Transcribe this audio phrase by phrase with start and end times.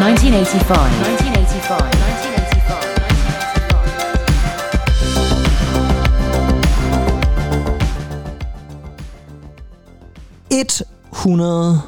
[0.00, 2.02] 1985.
[11.12, 11.80] 100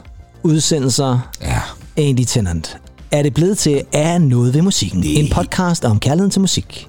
[0.43, 1.61] udsendelser Ja.
[1.97, 2.79] Andy Tennant
[3.11, 5.03] er det blevet til af noget ved musikken.
[5.03, 6.89] Det- En podcast om kærligheden til musik.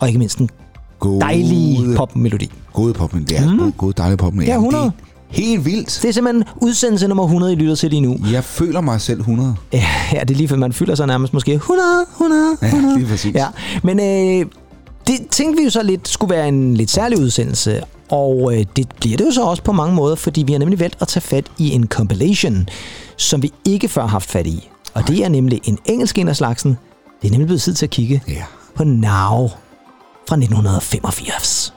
[0.00, 0.50] Og ikke mindst en
[0.98, 2.50] Gode, dejlig popmelodi.
[2.72, 3.58] Gode pop, det er mm.
[3.58, 4.34] gode, gode, dejlige pop.
[4.34, 4.84] Ja, 100.
[4.84, 5.98] Det er helt vildt.
[6.02, 8.16] Det er simpelthen udsendelse nummer 100, I lytter til lige nu.
[8.32, 9.54] Jeg føler mig selv 100.
[9.72, 12.98] Ja, ja, det er lige før man føler sig nærmest måske 100, 100, Ja, 100.
[12.98, 13.34] lige præcis.
[13.34, 13.46] Ja,
[13.82, 14.46] men øh,
[15.06, 17.80] det tænkte vi jo så lidt skulle være en lidt særlig udsendelse,
[18.10, 20.80] og øh, det bliver det jo så også på mange måder, fordi vi har nemlig
[20.80, 22.68] valgt at tage fat i en compilation,
[23.16, 24.68] som vi ikke før har haft fat i.
[24.94, 26.78] Og det er nemlig en engelsk en af slagsen.
[27.22, 28.42] Det er nemlig blevet tid til at kigge Ja.
[28.76, 29.48] på Now
[30.28, 31.74] fra 1985.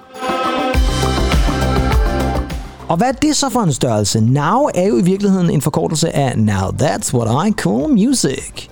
[2.88, 4.22] Og hvad er det så for en størrelse?
[4.22, 8.68] Now er jo i virkeligheden en forkortelse af Now That's What I Call Music.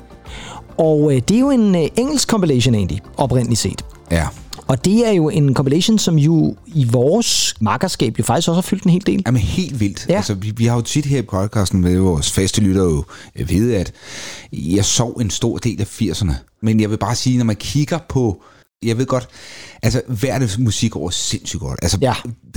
[0.77, 3.85] Og øh, det er jo en øh, engelsk compilation egentlig, oprindeligt set.
[4.11, 4.27] Ja.
[4.67, 8.61] Og det er jo en compilation, som jo i vores makkerskab jo faktisk også har
[8.61, 9.23] fyldt en hel del.
[9.25, 10.05] Jamen helt vildt.
[10.09, 10.15] Ja.
[10.15, 13.03] Altså, vi, vi har jo tit her i podcasten med vores faste lytter jo
[13.35, 13.91] øh, vide, at
[14.51, 16.33] jeg sov en stor del af 80'erne.
[16.61, 18.41] Men jeg vil bare sige, når man kigger på
[18.85, 19.27] jeg ved godt,
[19.83, 21.79] altså hverdags musik over sindssygt godt.
[21.81, 22.13] Altså, Ja.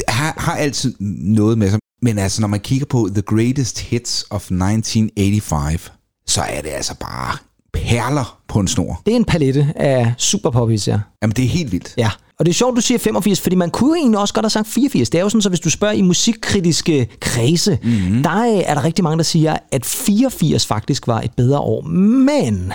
[0.08, 1.78] har, har altid noget med sig.
[2.02, 5.92] Men altså, når man kigger på The Greatest Hits of 1985,
[6.26, 7.36] så er det altså bare
[7.72, 9.00] perler på en snor.
[9.06, 10.98] Det er en palette af superpoppies, ja.
[11.22, 11.94] Jamen, det er helt vildt.
[11.96, 14.44] Ja, og det er sjovt, du siger 85, fordi man kunne jo egentlig også godt
[14.44, 15.10] have sagt 84.
[15.10, 18.22] Det er jo sådan, så hvis du spørger i musikkritiske kredse, mm-hmm.
[18.22, 21.82] der er, er der rigtig mange, der siger, at 84 faktisk var et bedre år.
[21.82, 22.72] Men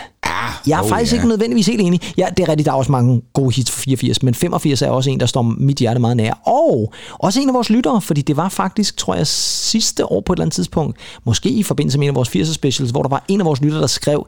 [0.68, 1.18] jeg er oh, faktisk ja.
[1.18, 2.02] ikke nødvendigvis helt enig.
[2.18, 4.90] Ja, det er rigtigt, der er også mange gode hits for 84, men 85 er
[4.90, 6.34] også en, der står mit hjerte meget nær.
[6.46, 10.34] Og også en af vores lyttere, fordi det var faktisk, tror jeg, sidste år på
[10.34, 13.10] et eller andet tidspunkt, måske i forbindelse med en af vores 80'er specials, hvor der
[13.10, 14.28] var en af vores lyttere, der skrev,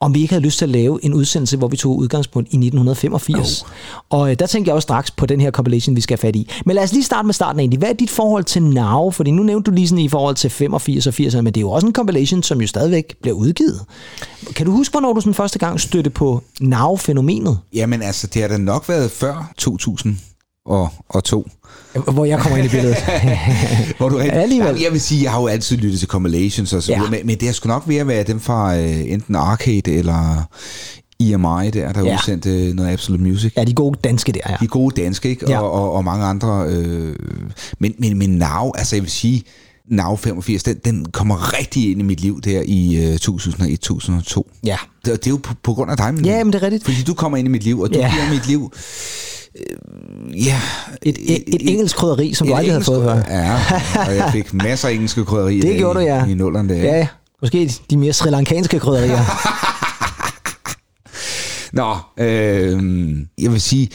[0.00, 2.56] om vi ikke havde lyst til at lave en udsendelse, hvor vi tog udgangspunkt i
[2.56, 3.62] 1985.
[3.62, 3.68] Oh.
[4.10, 6.36] Og øh, der tænkte jeg også straks på den her compilation, vi skal have fat
[6.36, 6.50] i.
[6.66, 7.78] Men lad os lige starte med starten egentlig.
[7.78, 9.10] Hvad er dit forhold til Now?
[9.10, 11.60] Fordi nu nævnte du lige sådan i forhold til 85 og 80'erne, men det er
[11.60, 13.80] jo også en compilation, som jo stadigvæk bliver udgivet.
[14.54, 17.58] Kan du huske, hvornår du sådan første gang støtte på Now-fænomenet?
[17.74, 20.16] Jamen altså, det har da nok været før 2000
[20.66, 21.46] og, og to.
[21.94, 22.96] Hvor jeg kommer ind i billedet.
[23.98, 24.80] Hvor du rigtig, Alligevel.
[24.80, 26.98] Jeg vil sige, jeg har jo altid lyttet til compilations og så Ja.
[26.98, 30.48] videre, men, det har sgu nok ved at være dem fra øh, enten Arcade eller
[31.20, 32.14] EMI der, der Ja.
[32.14, 33.52] udsendte noget Absolute Music.
[33.56, 34.56] ja, de gode danske der, ja.
[34.60, 35.50] De gode danske, ikke?
[35.50, 35.60] Ja.
[35.60, 36.64] Og, og, og mange andre.
[36.68, 37.16] Øh,
[37.78, 39.42] men, men, men Now, altså jeg vil sige,
[39.90, 44.42] Now 85, den, den kommer rigtig ind i mit liv der i øh, 2001-2002.
[44.64, 44.76] Ja.
[45.04, 46.84] Det, det er jo på, på grund af dig, men, Ja, men det er rigtigt.
[46.84, 48.12] Fordi du kommer ind i mit liv, og du ja.
[48.14, 48.72] giver mit liv...
[50.44, 50.60] Ja,
[51.02, 53.36] Et, et, et engelsk krydderi, som du et aldrig havde fået før.
[53.36, 53.60] Ja,
[54.06, 56.24] og jeg fik masser af engelske krydderier Det gjorde du, i, ja.
[56.26, 56.82] i nullerne der.
[56.82, 57.06] Ja,
[57.42, 59.18] måske de mere sri lankanske krydderier.
[61.72, 63.88] Nå, øh, jeg vil sige,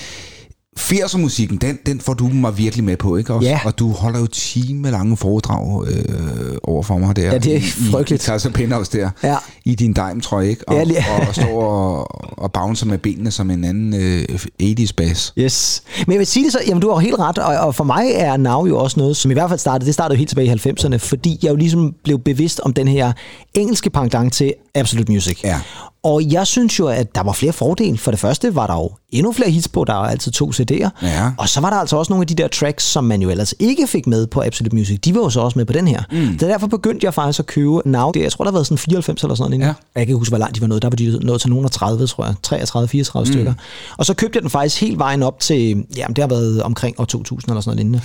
[0.80, 3.50] 80'er musikken, den, den får du mig virkelig med på, ikke også?
[3.50, 3.60] Ja.
[3.66, 7.22] Og du holder jo time lange foredrag øh, over for mig der.
[7.32, 8.24] Ja, det er I- frygteligt.
[8.24, 9.10] I, Casa Penthouse der.
[9.24, 9.36] Ja.
[9.66, 10.70] I din dime ikke?
[10.70, 12.08] Og, Ja, lige- og, og står og,
[12.44, 14.24] og bouncer med benene som en anden øh,
[14.64, 15.34] 80's bass.
[15.38, 15.84] Yes.
[16.08, 18.06] Men jeg vil sige det så, jamen du har helt ret, og, og for mig
[18.14, 20.48] er Now jo også noget, som i hvert fald startede, det startede jo helt tilbage
[20.48, 23.14] i 90'erne, fordi jeg jo ligesom blev bevidst om den her
[23.54, 25.40] engelske pendant til Absolute Music.
[25.44, 25.60] Ja.
[26.06, 27.98] Og jeg synes jo, at der var flere fordele.
[27.98, 30.90] For det første var der jo endnu flere hits på, der var altid to CD'er.
[31.02, 31.32] Ja.
[31.38, 33.54] Og så var der altså også nogle af de der tracks, som man jo ellers
[33.60, 35.00] ikke fik med på Absolute Music.
[35.00, 36.04] De var jo så også med på den her.
[36.12, 36.40] Mm.
[36.40, 38.12] Så derfor begyndte jeg faktisk at købe Now.
[38.12, 39.64] Det, jeg tror, der har været sådan 94 eller sådan noget.
[39.64, 39.68] Ja.
[39.68, 40.82] Jeg kan ikke huske, hvor langt de var nået.
[40.82, 42.36] Der var de nået til nogen af 30, tror jeg.
[42.44, 43.34] 33, 34 mm.
[43.34, 43.54] stykker.
[43.98, 47.00] Og så købte jeg den faktisk helt vejen op til, jamen det har været omkring
[47.00, 48.02] år 2000 eller sådan noget lignende.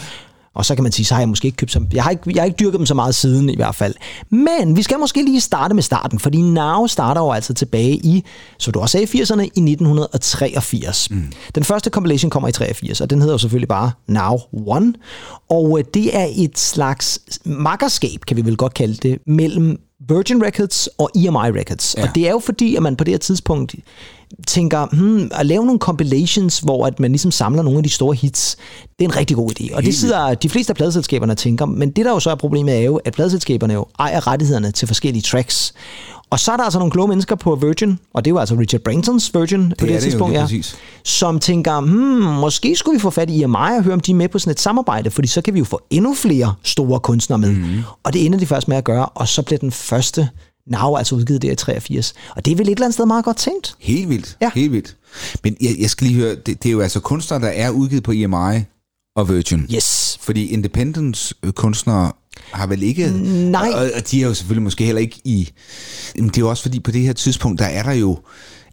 [0.55, 2.22] Og så kan man sige, så har jeg måske ikke købt så, jeg har ikke,
[2.34, 3.94] jeg har ikke dyrket dem så meget siden i hvert fald.
[4.31, 8.25] Men vi skal måske lige starte med starten, fordi Now starter jo altså tilbage i,
[8.59, 11.10] som du også sagde, i 80'erne, i 1983.
[11.10, 11.33] Mm.
[11.55, 14.94] Den første compilation kommer i 83, og den hedder jo selvfølgelig bare Now One.
[15.50, 20.42] Og øh, det er et slags makkerskab, kan vi vel godt kalde det, mellem Virgin
[20.45, 21.95] Records og EMI Records.
[21.98, 22.03] Ja.
[22.03, 23.74] Og det er jo fordi, at man på det her tidspunkt
[24.47, 28.15] tænker, hmm, at lave nogle compilations, hvor at man ligesom samler nogle af de store
[28.15, 28.57] hits,
[28.98, 29.77] det er en rigtig god idé.
[29.77, 32.34] Og det sidder de fleste af pladeselskaberne og tænker, men det der jo så er
[32.34, 35.75] problemet er jo, at pladeselskaberne jo ejer rettighederne til forskellige tracks.
[36.31, 38.81] Og så er der altså nogle kloge mennesker på Virgin, og det jo altså Richard
[38.81, 40.77] Bransons Virgin på det, her det jo tidspunkt, lige ja, præcis.
[41.04, 44.15] som tænker, hmm, måske skulle vi få fat i EMI og høre, om de er
[44.15, 47.39] med på sådan et samarbejde, fordi så kan vi jo få endnu flere store kunstnere
[47.39, 47.51] med.
[47.51, 47.83] Mm.
[48.03, 50.28] Og det ender de først med at gøre, og så bliver den første
[50.71, 52.15] Now altså udgivet der i 83.
[52.37, 53.75] Og det er vel et eller andet sted meget godt tænkt.
[53.78, 54.37] Helt vildt.
[54.43, 54.51] Ja.
[54.55, 54.97] Helt vildt.
[55.45, 58.03] Men jeg, jeg skal lige høre, det, det er jo altså kunstnere, der er udgivet
[58.03, 58.65] på EMI
[59.17, 59.67] og Virgin.
[59.75, 60.19] Yes.
[60.21, 62.13] Fordi independence-kunstnere
[62.53, 63.11] har vel ikke...
[63.51, 63.71] Nej.
[63.75, 65.51] Og, og de er jo selvfølgelig måske heller ikke i...
[66.17, 68.19] Men det er jo også fordi, på det her tidspunkt, der er der jo...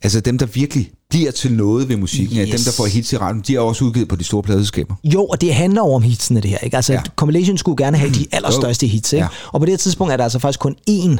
[0.03, 2.49] Altså dem, der virkelig bliver til noget ved musikken, yes.
[2.49, 4.95] Dem, der får hits i radioen, de er også udgivet på de store pladeselskaber.
[5.03, 6.57] Jo, og det handler jo om hitsene, det her.
[6.57, 6.75] Ikke?
[6.75, 7.01] Altså, ja.
[7.15, 9.13] Compilation skulle gerne have de allerstørste hits.
[9.13, 9.23] Ikke?
[9.23, 9.29] Ja.
[9.51, 11.17] Og på det her tidspunkt er der altså faktisk kun én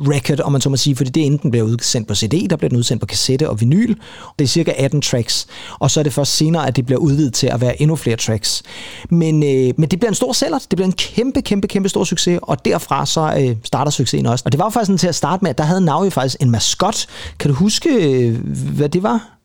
[0.00, 2.68] record, om man så må sige, fordi det enten bliver udsendt på CD, der bliver
[2.68, 3.94] den udsendt på kassette og vinyl.
[4.38, 5.46] Det er cirka 18 tracks,
[5.78, 8.16] og så er det først senere, at det bliver udvidet til at være endnu flere
[8.16, 8.62] tracks.
[9.10, 12.04] Men, øh, men det bliver en stor sælger, det bliver en kæmpe, kæmpe, kæmpe stor
[12.04, 14.42] succes, og derfra så øh, starter succesen også.
[14.46, 16.36] Og det var jo faktisk sådan til at starte med, at der havde jo faktisk
[16.40, 17.06] en maskot.
[17.38, 18.38] Kan du huske, øh,
[18.76, 19.36] hvad det var?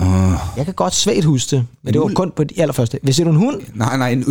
[0.00, 2.14] Uh, Jeg kan godt svagt huske det, men det var ulv?
[2.14, 2.98] kun på de allerførste.
[3.02, 4.24] Hvis det er en hund, nej, nej, en,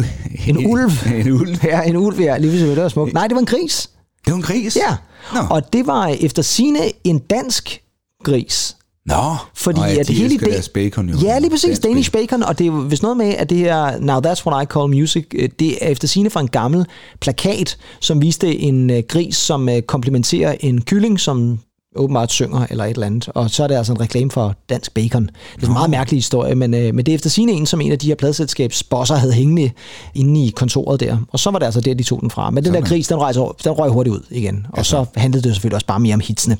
[0.47, 0.91] En ulv.
[1.25, 1.57] en ulv.
[1.63, 3.13] Ja, en ulv, ja, lige ved det var smukt.
[3.13, 3.89] Nej, det var en gris.
[4.27, 4.75] Det var en gris?
[4.75, 4.95] Ja.
[5.33, 5.39] Nå.
[5.50, 7.81] Og det var efter sine en dansk
[8.24, 8.74] gris.
[9.06, 11.18] Nå, Fordi Nå, ja, at de hele idé- deres bacon jo.
[11.21, 11.63] Ja, lige præcis.
[11.69, 12.44] Dansk Danish bacon.
[12.44, 14.89] Og det er jo vist noget med, at det her Now That's What I Call
[14.89, 16.85] Music, øh, det er efter sine fra en gammel
[17.21, 21.59] plakat, som viste en øh, gris, som øh, komplementerer en kylling, som
[21.97, 23.29] åbenbart synger eller et eller andet.
[23.35, 25.29] Og så er det altså en reklame for dansk bacon.
[25.55, 27.81] Det er en meget mærkelig historie, men, øh, men det er efter sine en, som
[27.81, 29.71] en af de her pladselskabsbosser havde hængende
[30.15, 31.17] inde i kontoret der.
[31.31, 32.49] Og så var det altså der, de tog den fra.
[32.49, 33.33] Men den der gris, den røg,
[33.63, 34.67] den røg hurtigt ud igen.
[34.69, 36.57] Og så handlede det jo selvfølgelig også bare mere om hitsene.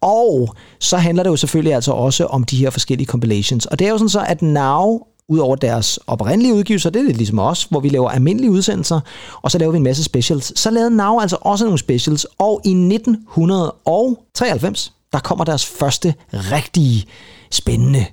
[0.00, 3.66] Og så handler det jo selvfølgelig altså også om de her forskellige compilations.
[3.66, 7.16] Og det er jo sådan så, at Now Udover deres oprindelige udgivelser, det er lidt
[7.16, 9.00] ligesom os, hvor vi laver almindelige udsendelser,
[9.42, 10.60] og så laver vi en masse specials.
[10.60, 17.06] Så lavede Now altså også nogle specials, og i 1993, der kommer deres første rigtige
[17.50, 18.06] spændende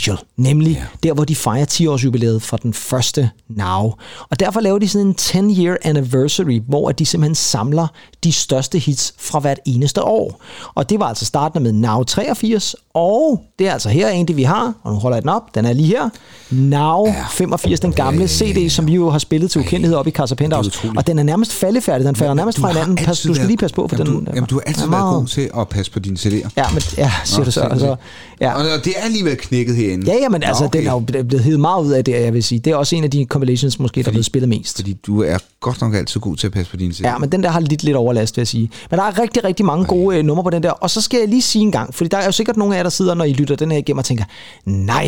[0.00, 0.86] special, nemlig yeah.
[1.02, 3.92] der, hvor de fejrer 10-års jubilæet for den første Now.
[4.30, 7.86] Og derfor laver de sådan en 10-year anniversary, hvor de simpelthen samler
[8.24, 10.42] de største hits fra hvert eneste år.
[10.74, 14.36] Og det var altså startende med Now 83, og det er altså her en, det
[14.36, 16.08] vi har, og nu holder jeg den op, den er lige her,
[16.50, 20.34] Now 85, den gamle CD, som vi jo har spillet til ukendelighed op i Casa
[20.34, 20.90] Penthouse.
[20.96, 22.96] Og den er nærmest faldefærdig, den falder nærmest fra hinanden.
[22.96, 24.24] Pas, du skal lige passe på, for jamen, den...
[24.24, 26.48] Du, jamen, du har altid været meget- god til at passe på dine CD'er.
[26.56, 27.60] Ja, men ja, siger du så.
[27.60, 27.96] Altså,
[28.40, 28.52] ja.
[28.54, 30.12] Og det er alligevel knækket herinde.
[30.12, 30.78] Ja, ja, men altså, okay.
[30.78, 32.58] den er jo blevet hivet meget ud af det, jeg vil sige.
[32.58, 34.76] Det er også en af de compilations, måske, der er blevet spillet mest.
[34.76, 37.08] Fordi du er godt nok altid god til at passe på dine CD'er.
[37.08, 38.70] Ja, men den der har lidt lidt overlast, vil jeg sige.
[38.90, 40.70] Men der er rigtig, rigtig mange gode øh, numre på den der.
[40.70, 42.78] Og så skal jeg lige sige en gang, fordi der er jo sikkert nogle af
[42.78, 44.24] jer, der sidder, når I lytter den her igennem og tænker,
[44.64, 45.06] nej,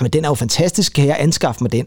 [0.00, 1.86] men den er jo fantastisk, kan jeg anskaffe mig den?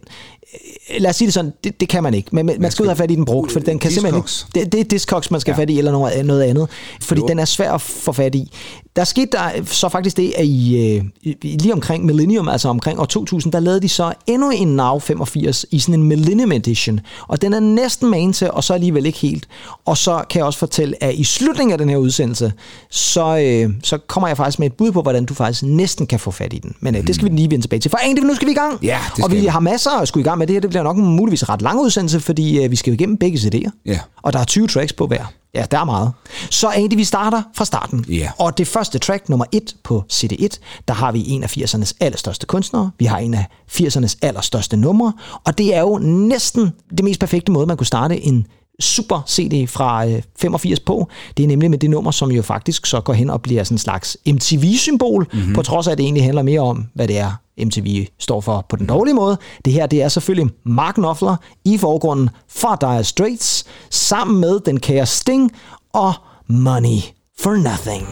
[0.93, 2.29] Øh, Lad os sige det sådan, det, det kan man ikke.
[2.31, 4.21] Men men man skal ud og have fat i den brugt, for den kan simpelthen
[4.23, 4.47] Discogs.
[4.55, 4.65] ikke.
[4.65, 5.57] Det, det er Discogs, man skal ja.
[5.61, 6.67] fat i, eller noget, noget andet.
[7.01, 7.27] Fordi Jo.
[7.27, 8.51] den er svær at få fat i.
[8.95, 11.03] Der skete der så faktisk det, at i, øh,
[11.41, 15.65] lige omkring Millennium, altså omkring år 2000, der lavede de så endnu en Now 85
[15.71, 16.99] i sådan en Millennium Edition.
[17.27, 19.47] Og den er næsten man til, og så alligevel ikke helt.
[19.85, 22.53] Og så kan jeg også fortælle, at i slutningen af den her udsendelse,
[22.89, 26.19] så, øh, så kommer jeg faktisk med et bud på, hvordan du faktisk næsten kan
[26.19, 26.75] få fat i den.
[26.79, 27.91] Men øh, det skal vi lige vende tilbage til.
[27.91, 28.79] For egentlig, nu skal vi i gang.
[28.83, 29.47] Ja, det og skal vi vi.
[29.47, 30.61] har masser at skulle i gang med det her.
[30.61, 33.37] Det bliver nok en muligvis ret lang udsendelse, fordi øh, vi skal jo igennem begge
[33.37, 33.69] CD'er.
[33.85, 33.99] Ja.
[34.21, 35.25] Og der er 20 tracks på hver.
[35.53, 36.11] Ja, der er meget.
[36.49, 38.05] Så egentlig, vi starter fra starten.
[38.09, 38.31] Ja.
[38.37, 40.47] Og det første track, nummer 1 på CD1,
[40.87, 42.91] der har vi en af 80'ernes allerstørste kunstnere.
[42.99, 45.13] Vi har en af 80'ernes allerstørste numre.
[45.43, 48.47] Og det er jo næsten det mest perfekte måde, man kunne starte en
[48.81, 51.07] super CD fra øh, 85 på.
[51.37, 53.75] Det er nemlig med det nummer, som jo faktisk så går hen og bliver sådan
[53.75, 55.53] en slags MTV-symbol, mm-hmm.
[55.53, 57.31] på trods af, at det egentlig handler mere om, hvad det er,
[57.65, 59.37] MTV står for på den dårlige måde.
[59.65, 61.35] Det her, det er selvfølgelig Mark Knopfler
[61.65, 65.51] i forgrunden fra Dire Straits, sammen med den kære Sting
[65.93, 66.13] og
[66.47, 66.99] Money
[67.39, 68.07] for Nothing.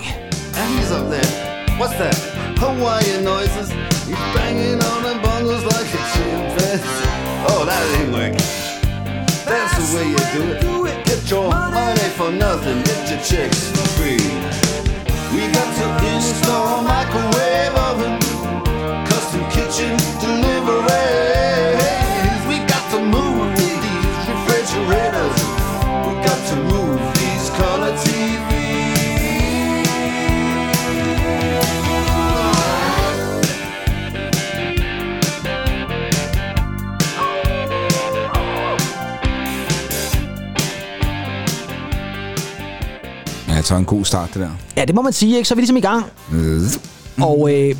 [0.59, 1.49] And he's up there.
[1.79, 2.15] What's that?
[2.57, 3.69] Hawaiian noises.
[4.07, 7.09] He's banging on the bongos like a chimpanzee.
[7.47, 8.38] Oh, that ain't working.
[9.93, 10.17] Way you
[10.61, 11.03] do it.
[11.05, 12.83] Get your money for nothing.
[12.83, 14.21] Get your chicks for free.
[15.33, 18.19] We got to install a microwave oven.
[19.07, 21.28] Custom kitchen deliveries.
[43.69, 44.49] Ja, så en god start, det der.
[44.77, 45.47] Ja, det må man sige, ikke?
[45.47, 46.05] Så er vi ligesom i gang.
[46.33, 46.61] Øh,
[47.21, 47.75] Og øh,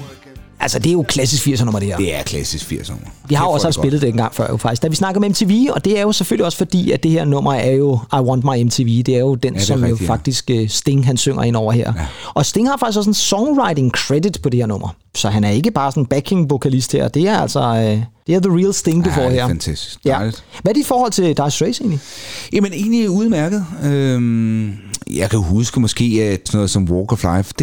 [0.59, 1.97] altså, det er jo klassisk 80'er nummer, det her.
[1.97, 3.07] Det er klassisk 80'er nummer.
[3.27, 4.81] Vi har jo også haft det spillet det engang før, jo faktisk.
[4.81, 7.25] Da vi snakker med MTV, og det er jo selvfølgelig også fordi, at det her
[7.25, 9.03] nummer er jo I Want My MTV.
[9.03, 10.11] Det er jo den, det er som rigtigt, jo ja.
[10.11, 11.93] faktisk øh, Sting, han synger ind over her.
[11.97, 12.05] Ja.
[12.33, 14.95] Og Sting har faktisk også en songwriting credit på det her nummer.
[15.15, 17.07] Så han er ikke bare sådan en backing-vokalist her.
[17.07, 19.47] Det er altså øh, det er the real Sting, du Ja, får det er her.
[19.47, 19.97] fantastisk.
[20.05, 20.11] Ja.
[20.11, 20.43] Dejligt.
[20.61, 21.99] Hvad er dit forhold til Dire Straits egentlig?
[22.53, 23.65] Jamen, egentlig udmærket.
[23.85, 24.73] Øhm,
[25.13, 27.53] jeg kan huske måske at sådan noget som Walk of Life.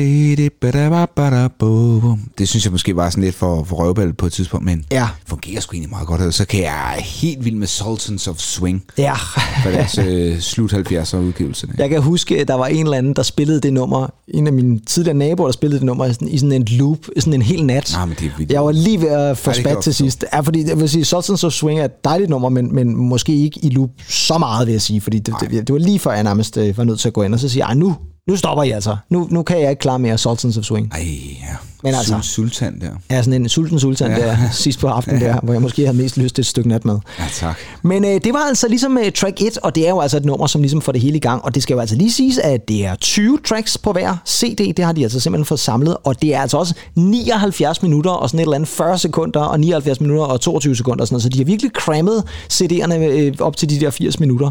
[2.39, 5.09] Det, synes jeg måske var sådan lidt for, for røvball på et tidspunkt, men Ja.
[5.27, 6.21] fungerer sgu egentlig meget godt.
[6.21, 9.15] Og så kan jeg helt vild med Sultans of Swing Ja.
[9.15, 11.69] fra deres øh, slut 70'er udgivelse.
[11.79, 14.07] Jeg kan huske, at der var en eller anden, der spillede det nummer.
[14.29, 16.99] En af mine tidligere naboer, der spillede det nummer i sådan, i sådan en loop,
[17.19, 17.91] sådan en hel nat.
[17.93, 18.53] Nej, men det er vildt.
[18.53, 20.25] Jeg var lige ved at få spat til sidst.
[20.33, 23.35] Ja, fordi jeg vil sige, Sultans of Swing er et dejligt nummer, men, men måske
[23.35, 25.01] ikke i loop så meget, vil jeg sige.
[25.01, 27.23] Fordi det, det, det var lige før, jeg nærmest øh, var nødt til at gå
[27.23, 27.97] ind og så sige, "Ej, nu,
[28.29, 28.97] nu stopper I altså.
[29.11, 30.93] Nu, nu kan jeg ikke klare mere Sultans of Swing.
[30.95, 31.01] Ej,
[31.41, 31.57] ja.
[31.83, 32.87] Men altså- Sul- Sultan der.
[33.11, 34.17] Jeg er sådan en sulten sultan ja.
[34.17, 36.99] der sidst på aftenen der, hvor jeg måske havde mest lyst til et stykke natmad.
[37.19, 37.57] Ja, tak.
[37.83, 40.25] Men øh, det var altså ligesom øh, track 1, og det er jo altså et
[40.25, 41.45] nummer, som ligesom får det hele i gang.
[41.45, 44.73] Og det skal jo altså lige siges, at det er 20 tracks på hver CD.
[44.77, 45.97] Det har de altså simpelthen fået samlet.
[46.05, 49.61] Og det er altså også 79 minutter og sådan et eller andet 40 sekunder og
[49.61, 51.03] 79 minutter og 22 sekunder.
[51.03, 51.23] Og sådan noget.
[51.23, 54.51] Så de har virkelig crammet CD'erne øh, op til de der 80 minutter.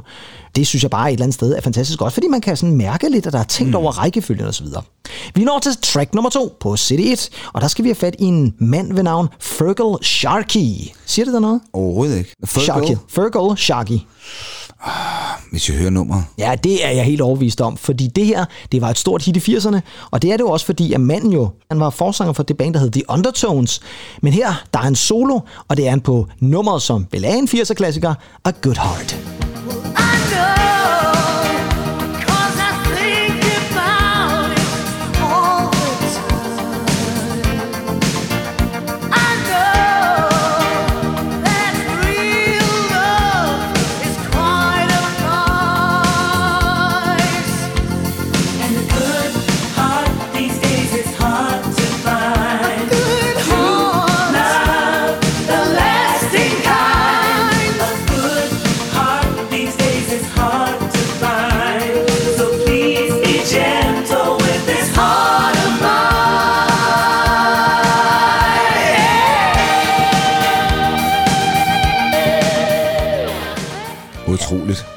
[0.56, 2.76] Det synes jeg bare et eller andet sted er fantastisk godt, fordi man kan sådan
[2.76, 3.76] mærke lidt, at der er tænkt mm.
[3.76, 4.66] over rækkefølgen osv.
[5.34, 8.24] Vi når til track nummer 2 på CD1, og der skal vi have fat i
[8.24, 10.92] en mand ved navn Fergal Sharkey.
[11.06, 11.62] Siger det der noget?
[11.74, 12.36] Overhovedet ikke.
[12.46, 12.86] Sharky.
[12.86, 14.00] Fergal, Fergal Sharkey.
[15.52, 16.24] hvis jeg hører nummeret.
[16.38, 19.48] Ja, det er jeg helt overbevist om, fordi det her, det var et stort hit
[19.48, 19.80] i 80'erne,
[20.12, 22.58] og det er det jo også, fordi at manden jo, han var forsanger for det
[22.58, 23.82] band, der hed The Undertones,
[24.22, 27.34] men her, der er han solo, og det er han på nummeret, som vel er
[27.34, 28.14] en 80'er-klassiker,
[28.46, 29.18] A Good Heart.
[29.98, 30.25] I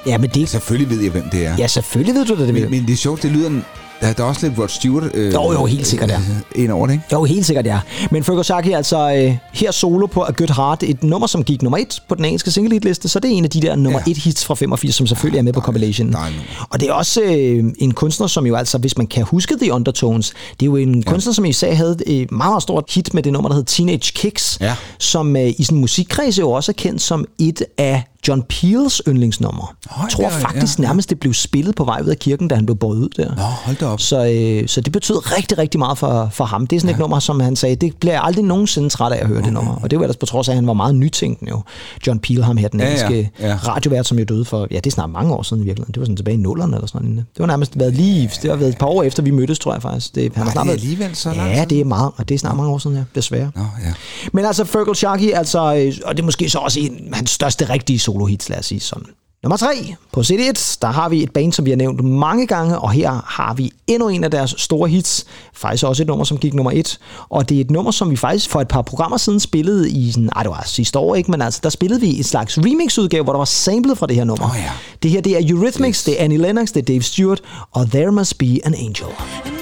[0.09, 0.49] Ja, men det...
[0.49, 1.57] Selvfølgelig ved jeg, hvem det er.
[1.59, 3.61] Ja, selvfølgelig ved du det, det Men, men det er sjovt, det lyder...
[4.01, 5.05] Der, der er også lidt Rod Stewart...
[5.15, 6.21] Øh, Jo, jo, helt sikkert, ja.
[6.55, 7.05] Ind over det, ikke?
[7.13, 7.81] Jo, helt sikkert, ja.
[8.11, 11.63] Men Fergal er altså øh, her solo på A Good Heart, et nummer, som gik
[11.63, 13.77] nummer et på den engelske single hit liste, så det er en af de der
[13.77, 14.11] nummer Ja.
[14.11, 16.13] et hits fra 85, som selvfølgelig er med på compilationen.
[16.13, 16.67] dejligt nummer.
[16.71, 19.73] Og det er også øh, en kunstner, som jo altså, hvis man kan huske The
[19.73, 21.11] Undertones, det er jo en ja.
[21.11, 24.13] kunstner, som især havde et meget, meget stort hit med det nummer, der hed Teenage
[24.15, 24.75] Kicks, Ja.
[24.99, 29.75] som øh, i sådan musikkreds jo også er kendt som et af John Peels yndlingsnummer.
[30.03, 30.89] Jeg tror faktisk ja, ja.
[30.89, 33.35] nærmest, det blev spillet på vej ud af kirken, da han blev båret ud der.
[33.35, 34.01] Nå, hold da op.
[34.01, 36.67] Så, øh, så det betød rigtig, rigtig meget for, for ham.
[36.67, 36.95] Det er sådan ja.
[36.95, 39.45] et nummer, som han sagde, det bliver jeg aldrig nogensinde træt af at høre okay.
[39.45, 39.75] det nummer.
[39.83, 41.63] Og det var ellers på trods af, at han var meget nytænkende jo.
[42.07, 43.59] John Peel, ham her, den Ja, ja, engelske ja.
[43.67, 45.95] radiovært, som jo døde for, ja, det er snart mange år siden i virkeligheden.
[45.95, 47.25] Det var sådan tilbage i nullerne eller sådan noget.
[47.35, 49.73] Det var nærmest været lige, det har været et par år efter, vi mødtes, tror
[49.73, 50.15] jeg faktisk.
[50.15, 52.39] Det, han Var snart det alligevel så lang Ja, det er meget, og det er
[52.39, 53.51] snart mange år siden, ja, desværre.
[53.55, 53.93] Nå, ja.
[54.33, 57.69] Men altså, Fergal Sharkey, altså, øh, og det er måske så også en hans største
[57.71, 59.07] rigtige solo-hits, lad os sige sådan.
[59.43, 62.79] Nummer tre på CD1, der har vi et band, som vi har nævnt mange gange,
[62.79, 65.25] og her har vi endnu en af deres store hits.
[65.55, 66.99] Faktisk også et nummer, som gik nummer et.
[67.29, 70.11] Og det er et nummer, som vi faktisk for et par programmer siden spillede i,
[70.13, 71.31] sådan, ej, det var sidste år, ikke?
[71.31, 74.25] Men altså, der spillede vi et slags remix-udgave, hvor der var samlet fra det her
[74.25, 74.51] nummer.
[74.51, 74.71] Åh, ja.
[75.03, 77.41] Det her, det er Eurythmics, det er Annie Lennox, det er Dave Stewart,
[77.73, 79.58] og There Must Be an Angel.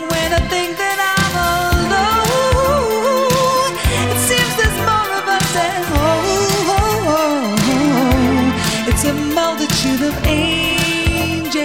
[9.76, 11.56] Multitude of angels,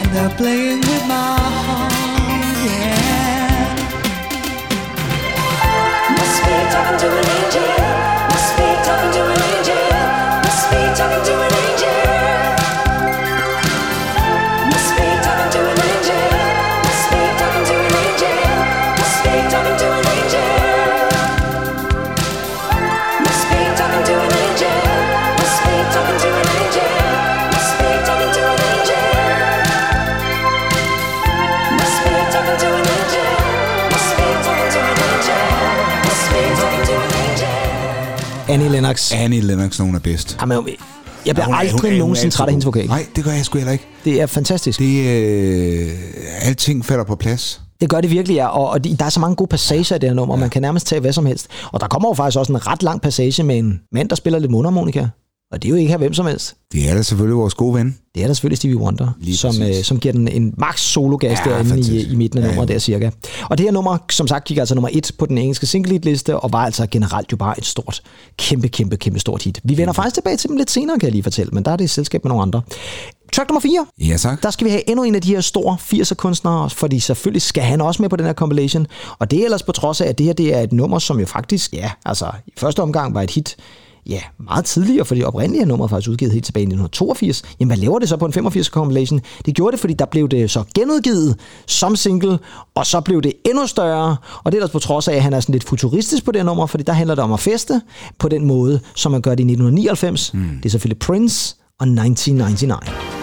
[0.00, 1.92] and they're playing with my heart.
[2.64, 3.74] Yeah.
[6.10, 7.68] Must be talking to an angel.
[8.30, 9.81] Must be talking to an angel.
[38.52, 39.12] Annie Lennox.
[39.12, 40.36] Annie Lennox, nogen er bedst.
[40.40, 40.56] Jamen,
[41.26, 42.86] jeg bliver Hun er- hun er- aldrig hun er nogensinde træt af hendes vokal.
[42.88, 43.84] Nej, det gør jeg sgu heller ikke.
[44.04, 44.78] Det er fantastisk.
[44.78, 45.90] Det, øh,
[46.42, 47.60] alting falder på plads.
[47.80, 48.46] Det gør det virkelig, ja.
[48.46, 50.40] Og, og de- der er så mange gode passager i det her nummer, ja.
[50.40, 51.46] man kan nærmest tage hvad som helst.
[51.72, 54.38] Og der kommer jo faktisk også en ret lang passage med en mand, der spiller
[54.38, 55.06] lidt mundharmonika.
[55.52, 56.54] Og det er jo ikke her hvem som helst.
[56.72, 57.98] Det er da selvfølgelig vores gode ven.
[58.14, 59.78] Det er der selvfølgelig Stevie Wonder, Lige som, præcis.
[59.78, 62.46] øh, som giver den en max sologas Ja, ja, derinde i, i midten af Ja,
[62.48, 62.72] nummeret ja.
[62.74, 63.10] der cirka.
[63.50, 66.36] Og det her nummer, som sagt, gik altså nummer et på den engelske single liste,
[66.40, 68.02] og var altså generelt jo bare et stort,
[68.36, 69.60] kæmpe, kæmpe, kæmpe stort hit.
[69.64, 71.76] Vi vender faktisk tilbage til dem lidt senere, kan jeg lige fortælle, men der er
[71.76, 72.62] det i selskab med nogle andre.
[73.32, 73.86] Track nummer 4.
[74.08, 74.42] Ja, tak.
[74.42, 77.62] Der skal vi have endnu en af de her store 80'er kunstnere, fordi selvfølgelig skal
[77.62, 78.86] han også med på den her compilation.
[79.18, 81.20] Og det er ellers på trods af, at det her det er et nummer, som
[81.20, 83.56] jo faktisk, ja, altså i første omgang var et hit,
[84.06, 87.42] ja, meget tidligere, fordi oprindelige nummer faktisk udgivet helt tilbage i 1982.
[87.60, 89.20] Jamen, hvad laver det så på en 85 compilation?
[89.46, 92.38] Det gjorde det, fordi der blev det så genudgivet som single,
[92.74, 94.16] og så blev det endnu større.
[94.44, 96.46] Og det er ellers på trods af, at han er sådan lidt futuristisk på det
[96.46, 97.80] nummer, fordi der handler det om at feste
[98.18, 100.34] på den måde, som man gør det i 1999.
[100.34, 100.40] Mm.
[100.40, 103.21] Det er selvfølgelig Prince og 1999.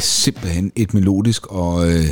[0.00, 2.06] simpelthen et melodisk og øh,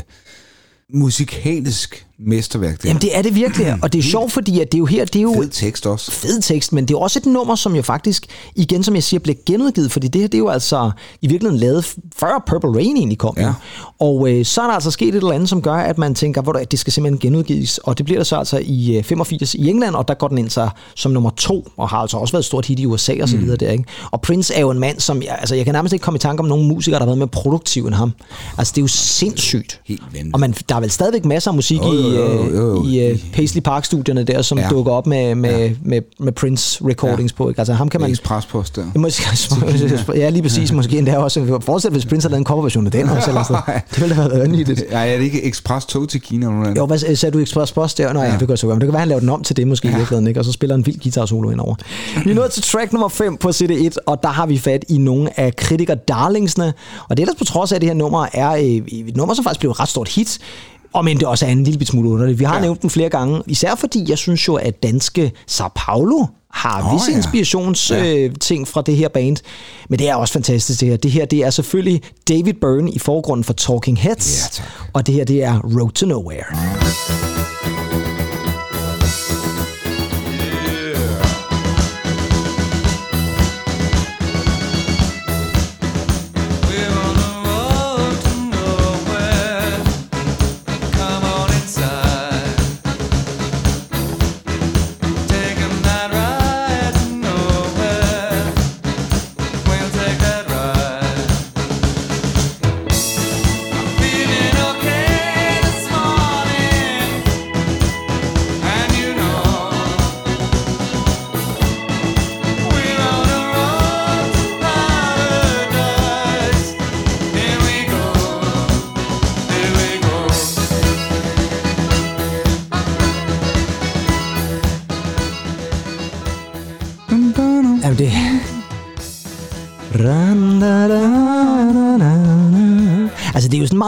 [0.88, 2.82] musikalsk mesterværk.
[2.82, 4.86] Det Jamen det er det virkelig, og det er sjovt, fordi at det er jo
[4.86, 6.10] her, det er jo Fed tekst også.
[6.10, 9.20] fed tekst, men det er også et nummer, som jo faktisk, igen som jeg siger,
[9.20, 10.90] blev genudgivet, fordi det her, det er jo altså
[11.22, 13.34] i virkeligheden lavet før Purple Rain egentlig kom.
[13.38, 13.52] Ja.
[13.98, 16.42] Og øh, så er der altså sket et eller andet, som gør, at man tænker,
[16.42, 19.68] hvor det skal simpelthen genudgives, og det bliver der så altså i øh, 85 i
[19.70, 22.42] England, og der går den ind så som nummer to, og har altså også været
[22.42, 23.42] et stort hit i USA og så Mm.
[23.42, 23.84] videre der, ikke?
[24.10, 26.20] Og Prince er jo en mand, som, jeg- altså jeg kan nærmest ikke komme i
[26.20, 28.12] tanke om nogen musikere, der har været mere produktiv end ham.
[28.58, 29.80] Altså det er jo sindssygt.
[29.84, 30.34] Helt vanvittigt.
[30.34, 32.84] Og man, der er vel stadigvæk masser af musik jo, i, øh, jo, jo.
[32.84, 34.64] i øh, Paisley Park-studierne der, som Ja.
[34.64, 34.70] ja.
[34.70, 35.70] dukker op med, med, ja.
[35.82, 37.36] med, med Prince recordings ja.
[37.36, 37.48] på.
[37.48, 37.60] Ikke?
[37.60, 38.10] Altså ham kan man...
[38.10, 38.84] Eksprespost der.
[38.98, 39.22] Måske,
[40.14, 40.72] ja, lige præcis.
[40.72, 41.58] Måske endda også.
[41.62, 43.30] Forestil hvis Prince havde lavet en coverversion af den også.
[43.30, 43.62] Eller sådan.
[43.90, 44.84] Det ville da have været vanvittigt.
[44.90, 46.46] Ej, er det ikke Express tog til Kina?
[46.46, 46.76] Eller noget?
[46.76, 48.12] Jo, hvad sagde du Express Post der?
[48.12, 48.76] Nå ja, det kan jeg så godt.
[48.76, 49.94] Men det kan være, han laver den om til det måske ja.
[49.94, 50.40] i virkeligheden, ikke?
[50.40, 51.74] Og så spiller en vild guitar solo indover.
[52.24, 54.98] Vi er nået til track nummer 5 på CD1, og der har vi fat i
[54.98, 56.72] nogle af kritiker darlingsene.
[57.08, 59.34] Og det er ellers på trods af, at det her nummer er øh, et nummer,
[59.34, 60.38] som faktisk blev et ret stort hit.
[60.92, 62.38] Og men det også er en lille smule underligt.
[62.38, 62.60] Vi har ja.
[62.60, 66.94] nævnt den flere gange, især fordi jeg synes jo, at danske Sao Paulo har Åh,
[66.94, 67.16] visse ja.
[67.16, 68.16] inspirationsting Ja.
[68.16, 69.36] øh, ting fra det her band.
[69.88, 70.96] Men det er også fantastisk det her.
[70.96, 74.42] Det her det er selvfølgelig David Byrne i forgrunden for Talking Heads.
[74.42, 74.90] Ja, tak.
[74.92, 77.57] Og det her det er Road to Nowhere.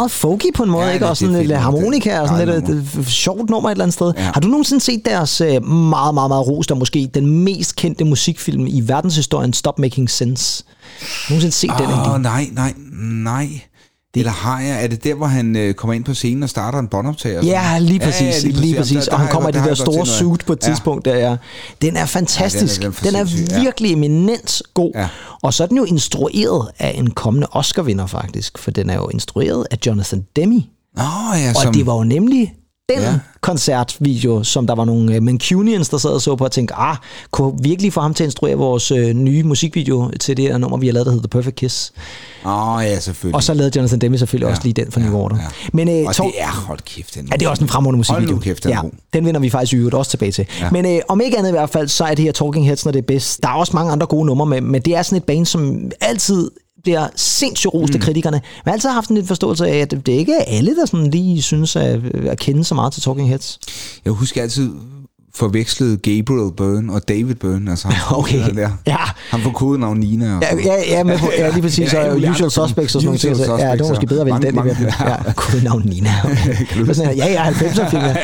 [0.00, 1.06] Meget folky på en måde, Ja, ikke?
[1.08, 1.60] Og sådan lidt fedt.
[1.60, 4.12] harmonika og sådan lidt et, et sjovt nummer et eller andet sted.
[4.16, 4.22] Ja.
[4.22, 8.04] Har du nogensinde set deres øh, meget, meget, meget rost og måske den mest kendte
[8.04, 10.64] musikfilm i verdenshistorien, Stop Making Sense?
[11.28, 13.48] Nogensinde set den Åh, oh, nej, nej, nej.
[14.14, 14.20] Det...
[14.20, 14.84] Eller har jeg?
[14.84, 17.42] Er det der, hvor han øh, kommer ind på scenen og starter en båndoptager?
[17.44, 18.20] Ja, lige præcis.
[18.20, 18.96] Ja, ja, lige, lige præcis.
[18.96, 20.68] Der- der og han kommer i det der store suit på et Ja.
[20.68, 21.04] tidspunkt.
[21.04, 21.36] Der, ja.
[21.82, 22.82] Den er fantastisk.
[22.82, 23.60] Ja, den er- den er, den er sindssyg, ja.
[23.62, 24.92] virkelig eminent god.
[24.94, 25.08] Ja.
[25.42, 29.08] Og så er den jo instrueret af en kommende Oscar-vinder faktisk, for den er jo
[29.08, 30.62] instrueret af Jonathan Demme.
[30.96, 31.02] Nå,
[31.34, 31.74] ja, Og som...
[31.74, 32.54] det var jo nemlig
[32.94, 33.10] den Ja.
[33.10, 33.18] ja.
[33.40, 36.96] koncertvideo, som der var nogle uh, Mancunians, der sad og så på og tænkte, ah,
[37.30, 40.78] kunne virkelig få ham til at instruere vores uh, nye musikvideo til det her nummer,
[40.78, 41.92] vi har lavet, der hedder The Perfect Kiss.
[42.46, 43.34] Åh, ja, selvfølgelig.
[43.34, 44.50] Og så lavede Jonathan Demme selvfølgelig ja.
[44.50, 45.36] også lige den for New Order.
[45.72, 47.96] Men, uh, Og Tor- det er, hold kæft, den Ja, det er også en fremragende
[47.96, 48.30] musikvideo.
[48.34, 48.80] Hold kæft, den ja,
[49.12, 50.46] den vender vi faktisk i øvrigt også tilbage til.
[50.60, 50.64] Ja.
[50.64, 50.70] Ja.
[50.70, 52.92] Men øh, om ikke andet i hvert fald, så er det her Talking Heads, når
[52.92, 53.42] det er bedst.
[53.42, 55.90] Der er også mange andre gode numre med, men det er sådan et band, som
[56.00, 56.50] altid
[56.82, 58.00] bliver sindssygt rost Mm.
[58.00, 58.36] kritikerne.
[58.36, 60.86] Men jeg har altid haft en lidt forståelse af, at det ikke er alle, der
[60.86, 63.58] sådan lige synes at, at kende så meget til Talking Heads.
[64.04, 64.72] Jeg husker altid,
[65.34, 67.70] forvekslede Gabriel Byrne og David Byrne.
[67.70, 68.54] Altså ham, Okay.
[68.54, 68.70] der.
[68.86, 68.96] Ja.
[69.30, 70.36] Han får kodenavn Nina.
[70.36, 71.92] Og Ja, ja, ja, på- ja lige præcis.
[71.92, 73.14] Ja, Og usual andre suspects og sådan.
[73.14, 75.12] Usual Så, Ja, det var Suspects, måske bedre at vælge mange- den i mange- virkeligheden.
[75.26, 76.10] Ja, kodenavn Nina.
[76.86, 78.02] Var sådan, ja, ja, 90'er film.
[78.10, 78.16] Ja.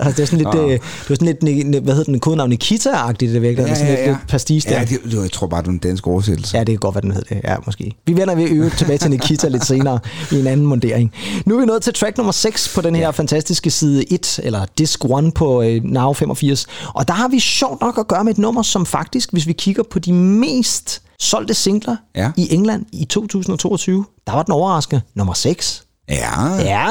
[0.00, 1.36] Altså, det er sådan lidt, øh, det var sådan
[1.70, 3.66] lidt, hvad hedder den, kodenavn Nikita-agtigt, det virkelig.
[3.68, 4.78] Ja, sådan lidt, lidt pastis der.
[4.78, 6.56] Ja, det, det, jeg tror bare, det er en dansk oversættelse.
[6.56, 7.40] Ja, det kan godt være, den hed det.
[7.44, 7.92] Ja, måske.
[8.06, 9.98] Vi vender ved øvrigt tilbage til Nikita lidt senere
[10.32, 11.12] i en anden mundering.
[11.46, 14.64] Nu er vi nået til track nummer 6 på den her fantastiske side 1, eller
[14.78, 16.66] disc 1 på øh, Now 85.
[16.94, 19.52] Og der har vi sjovt nok at gøre med et nummer, som faktisk, hvis vi
[19.52, 22.30] kigger på de mest solgte singler Ja.
[22.36, 25.82] i England i 2022, der var den overraskende nummer 6.
[26.08, 26.54] Ja.
[26.54, 26.86] Ja,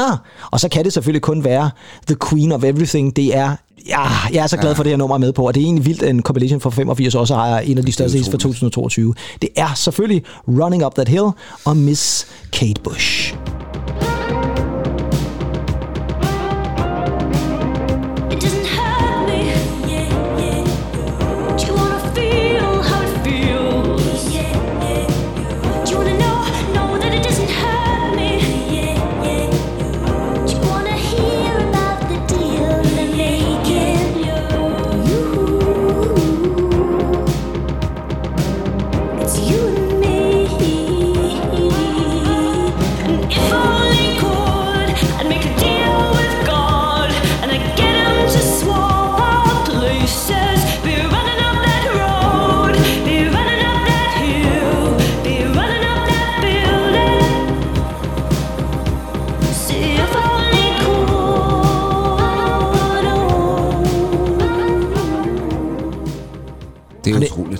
[0.51, 1.69] og så kan det selvfølgelig kun være
[2.07, 3.15] The Queen of Everything.
[3.15, 3.55] Det er,
[3.87, 4.01] ja,
[4.33, 5.65] jeg er så glad for, at det her nummer er med på, og det er
[5.65, 9.13] egentlig vildt, en compilation fra 85 også har en af de største hits fra 2022.
[9.41, 11.27] Det er selvfølgelig Running Up That Hill
[11.65, 13.35] og Miss Kate Bush.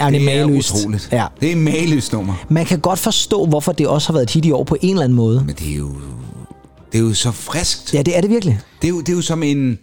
[0.05, 0.75] Er det- er det mageløst.
[0.75, 1.09] utroligt.
[1.11, 1.25] Ja.
[1.41, 2.33] Det er mageløst nummer.
[2.49, 4.89] Man kan godt forstå, hvorfor det også har været et hit i år på en
[4.89, 5.43] eller anden måde.
[5.45, 5.91] Men det er jo,
[6.91, 7.93] det er jo så friskt.
[7.93, 8.59] Ja, det er det virkelig.
[8.81, 9.79] Det er jo, det er jo som en...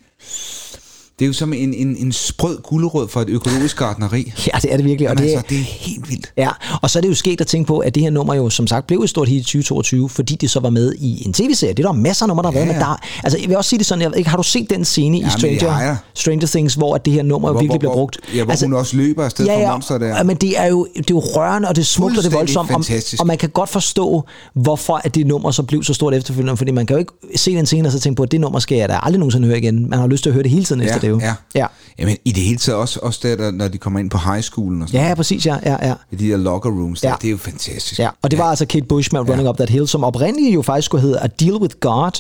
[1.19, 4.33] Det er jo som en, en, en sprød gulerod for et økologisk gartneri.
[4.47, 5.09] Ja, det er det virkelig.
[5.11, 6.33] Og Men det, altså, det er helt vildt.
[6.37, 6.49] Ja,
[6.83, 8.67] og så er det jo sket at tænke på, at det her nummer jo som
[8.67, 11.73] sagt blev et stort hit i 2022, fordi det så var med i en tv-serie.
[11.75, 12.85] Det er der masser af numre, der har Ja, været med.
[12.87, 12.91] ja.
[12.91, 14.85] Der, altså, jeg vil også sige det sådan, jeg ved ikke, har du set den
[14.85, 15.97] scene i men det har Stranger.
[16.15, 18.19] Stranger Things, hvor at det her nummer Hvor- virkelig hvor- bliver brugt?
[18.35, 20.07] ja, hvor hun også løber afsted ja, fra ja, monster der.
[20.17, 22.33] Ja, men det er, jo, det er jo rørende, og det er smukt, og det
[22.33, 22.71] er voldsomt.
[22.71, 23.21] Og, fantastisk.
[23.21, 26.71] og, man kan godt forstå, hvorfor at det nummer så blev så stort efterfølgende, fordi
[26.71, 28.79] man kan jo ikke se den scene og så tænke på, at det nummer skal
[28.79, 29.91] jeg da aldrig nogensinde høre igen.
[29.91, 31.21] Man har lyst til at høre det hele tiden efter det jo.
[31.21, 31.35] ja.
[31.55, 31.67] Ja.
[31.99, 34.83] Jamen, i det hele taget også, også der, når de kommer ind på high schoolen
[34.83, 35.95] og sådan Ja, ja, præcis, ja, ja, ja.
[36.11, 37.15] I de der locker rooms, der, Ja.
[37.21, 37.99] det er jo fantastisk.
[38.01, 40.63] Ja, og det var altså Kate Bush med Running Up That Hill, som oprindeligt jo
[40.63, 42.11] faktisk skulle hedde A Deal With God.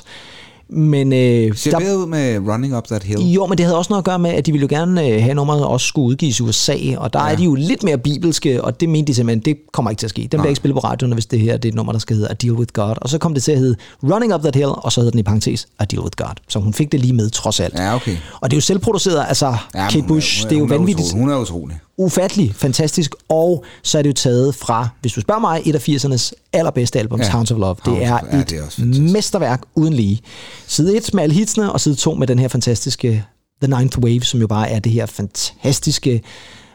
[0.70, 3.20] Men øh, Ser der, bedre ud med Running Up That Hill.
[3.32, 5.22] jo, men det havde også noget at gøre med, at de ville jo gerne øh,
[5.22, 7.32] have nummeret også skulle udgives i USA, og der ja.
[7.32, 10.06] er de jo lidt mere bibelske, og det mente de simpelthen, det kommer ikke til
[10.06, 10.20] at ske.
[10.22, 12.16] Den bliver ikke spillet på radioen, hvis det her det er et nummer, der skal
[12.16, 12.94] hedde A Deal With God.
[13.02, 15.20] Og så kom det til at hedde Running Up That Hill, og så hedder den
[15.20, 16.34] i parentes A Deal With God.
[16.48, 17.74] Så hun fik det lige med, trods alt.
[17.74, 18.16] Ja, okay.
[18.40, 20.64] Og det er jo selvproduceret, altså Ja, Kate er- Bush, hun er- det er jo
[20.64, 21.24] hun er vanvittigt utrolig.
[21.24, 21.76] Hun er utrolig.
[21.98, 25.88] Ufattelig fantastisk, og så er det jo taget fra, hvis du spørger mig, et af
[25.88, 27.30] 80'ernes allerbedste albums, ja.
[27.32, 27.76] Hounds of Love.
[27.84, 30.20] Det er ja, et det er mesterværk uden lige.
[30.66, 33.24] Side 1 med alle hitsene, og side 2 med den her fantastiske
[33.62, 36.22] The Ninth Wave, som jo bare er det her fantastiske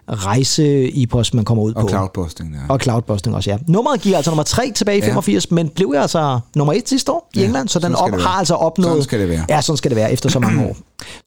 [0.10, 1.88] rejse-epos, man kommer ud Og på.
[1.90, 2.60] cloudbusting, ja.
[2.74, 3.58] Og cloudbusting også, ja.
[3.68, 5.08] Nummeret giver altså nummer 3 tilbage i Ja.
[5.08, 8.12] 85, men blev jo altså nummer 1 sidste år i Ja, England, så den op,
[8.12, 8.90] har altså opnået...
[8.92, 9.46] Sådan skal det være.
[9.50, 10.78] Ja, sådan skal det være efter så mange år.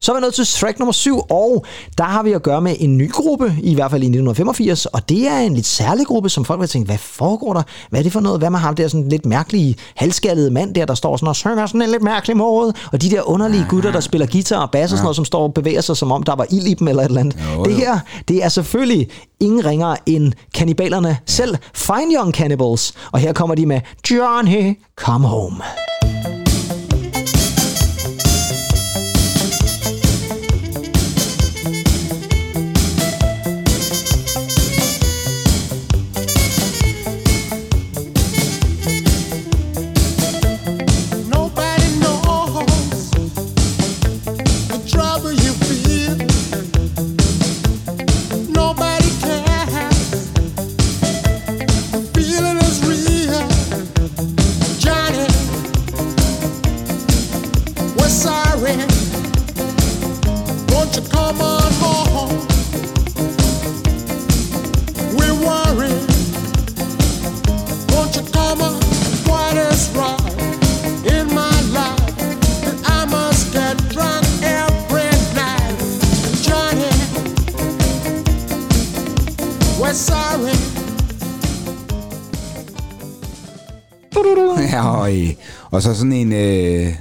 [0.00, 1.64] Så er vi nået til track nummer 7, og
[1.98, 5.08] der har vi at gøre med en ny gruppe, i hvert fald i 1985, og
[5.08, 7.62] det er en lidt særlig gruppe, som folk vil tænke, hvad foregår der?
[7.90, 8.40] Hvad er det for noget?
[8.40, 11.66] Hvad med ham der sådan lidt mærkelige, halvskaldede mand der, der står sådan og synger
[11.66, 14.92] sådan en lidt mærkelig måde, og de der underlige gutter, der spiller guitar og bass
[14.92, 16.88] og sådan noget, som står og bevæger sig, som om der var ild i dem
[16.88, 17.38] eller et eller andet.
[17.56, 17.76] Jo, det jo.
[17.76, 19.08] her, det er selvfølgelig
[19.40, 25.26] ingen ringere end kannibalerne selv, Fine Young Cannibals, og her kommer de med Johnny, Come
[25.26, 25.62] Home.
[85.76, 86.92] Og, øh, så sådan en øh,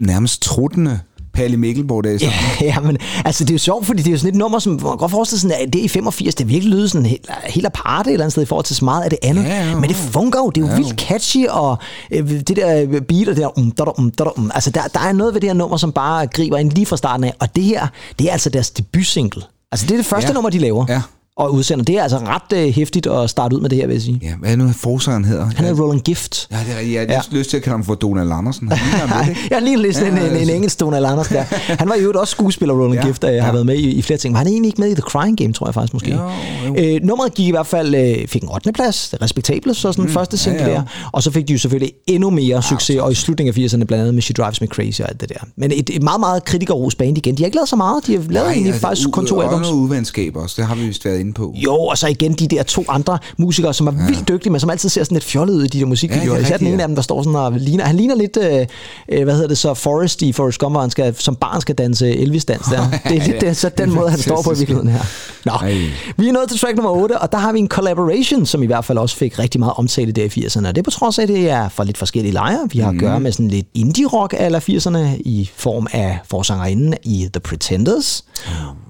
[0.00, 1.00] nærmest truttende
[1.34, 2.38] Palle Mikkelborg der i starten.
[2.68, 4.72] Ja, men altså det er jo sjovt, fordi det er jo sådan et nummer, som
[4.72, 7.66] man kan godt forestille sig, at det i 85, det virkelig lyder sådan helt, helt
[7.66, 9.44] aparte et eller andet sted i forhold til så meget af det andet.
[9.44, 11.76] Ja, ja, men det fungerer jo, det er jo Ja, vildt catchy, og
[12.10, 14.50] øh, det der beat og det der, um, da, um, da, um.
[14.54, 16.96] altså der, der er noget ved det her nummer, som bare griber ind lige fra
[16.96, 17.86] starten af, og det her,
[18.18, 19.42] det er altså deres debutsingle.
[19.72, 20.34] Altså det er det første Ja.
[20.34, 20.86] nummer, de laver.
[20.88, 21.02] Ja.
[21.36, 21.84] Og udsender.
[21.84, 24.20] Det er altså ret øh, hæftigt at starte ud med det her, vil jeg sige.
[24.22, 25.44] Ja, hvad er nu, forsangeren hedder?
[25.44, 26.48] Han hedder Roland Gift.
[26.50, 27.38] Ja, det er, jeg har Ja.
[27.38, 28.68] lyst til at kalde ham for Donald Andersen.
[28.72, 29.38] Han lidt?
[29.50, 30.54] Jeg lige lidt sådan Ja, en, en, en altså.
[30.54, 31.42] engelsk Donald Anders der.
[31.78, 33.52] Han var jo også skuespiller, Roland ja, Gift, har ja.
[33.52, 34.34] været med i, i flere ting.
[34.34, 36.10] Var han egentlig ikke med i The Crying Game, tror jeg faktisk måske?
[36.14, 36.30] Jo,
[36.66, 36.74] jo.
[36.78, 38.72] Øh, nummeret gik i hvert fald, øh, fik en 8.
[38.72, 40.82] plads, det er respektabelt, så sådan mm, første single ja, ja, der.
[41.12, 43.94] Og så fik de jo selvfølgelig endnu mere succes, og i slutningen af 80'erne blandt
[43.94, 45.34] andet med She Drives Me Crazy og alt det der.
[45.56, 47.34] Men et, et meget, meget kritikerros band igen.
[47.36, 49.44] De har ikke lavet så meget, de har lavet egentlig altså, faktisk kun to og
[49.44, 49.68] albums.
[49.68, 51.54] noget udvenskab også, det har vi vist været inde på.
[51.56, 54.06] Jo, og så igen de der to andre musikere, som er ja.
[54.06, 56.36] vildt dygtige, men som altid ser sådan lidt fjollet ud i de der musikvideoer.
[56.36, 58.66] Ja, Især den ene af dem, der står sådan og ligner, han ligner lidt, øh,
[59.08, 61.74] øh, hvad hedder det så, Forrest i Forrest Gump, hvor han skal, som barn skal
[61.74, 62.90] danse Elvis-dans der.
[63.08, 65.04] Det er lidt det, så den måde, han står på i virkeligheden her.
[65.44, 65.74] Nå, Ej.
[66.16, 68.66] vi er nået til track nummer 8, og der har vi en collaboration, som i
[68.66, 70.68] hvert fald også fik rigtig meget omtale der i 80'erne.
[70.68, 72.68] Og det er på trods af, at det er fra lidt forskellige lejre.
[72.72, 77.28] Vi har at gøre med sådan lidt indie-rock af 80'erne i form af forsangerinden i
[77.32, 78.24] The Pretenders.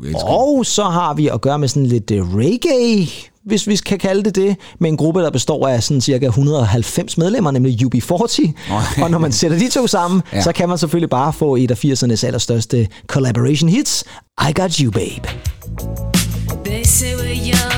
[0.04, 3.08] Elsker Og så har vi at gøre med sådan lidt øh, reggae,
[3.44, 7.18] hvis vi kan kalde det det, med en gruppe, der består af sådan cirka 190
[7.18, 8.52] medlemmer, nemlig UB40.
[9.02, 10.22] Og når man sætter de to sammen.
[10.32, 10.42] Ja.
[10.42, 14.04] så kan man selvfølgelig bare få et af 80'ernes allerstørste collaboration hits,
[14.48, 15.28] I Got You Babe.
[16.64, 17.73] They say we're young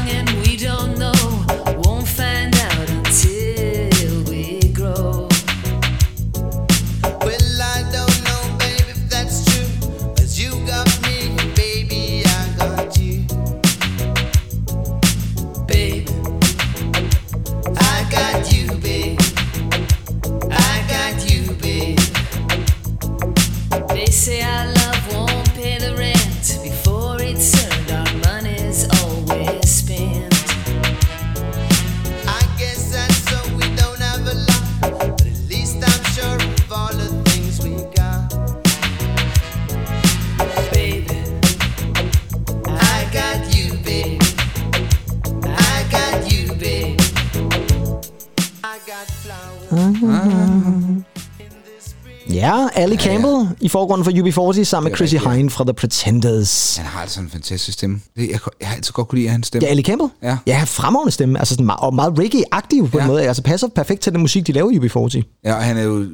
[52.87, 54.11] Ja, Ali Campbell i forgrunden for
[54.53, 55.37] UB40 sammen med Chrissy rigtigt, ja.
[55.37, 56.77] Hine fra The Pretenders.
[56.77, 58.01] Han har altså en fantastisk stemme.
[58.17, 59.65] Det, jeg, jeg har altid godt kunne lide hans stemme.
[59.67, 60.11] Ja, Ali Campbell?
[60.23, 60.37] Ja.
[60.47, 61.39] Ja, fremragende stemme.
[61.39, 63.05] Altså sådan meget, og meget reggae-aktiv på ja.
[63.05, 63.13] en Ja.
[63.13, 63.23] måde.
[63.29, 65.23] Altså passer perfekt til den musik, de laver i UB40.
[65.45, 66.09] Ja, og han er jo øh,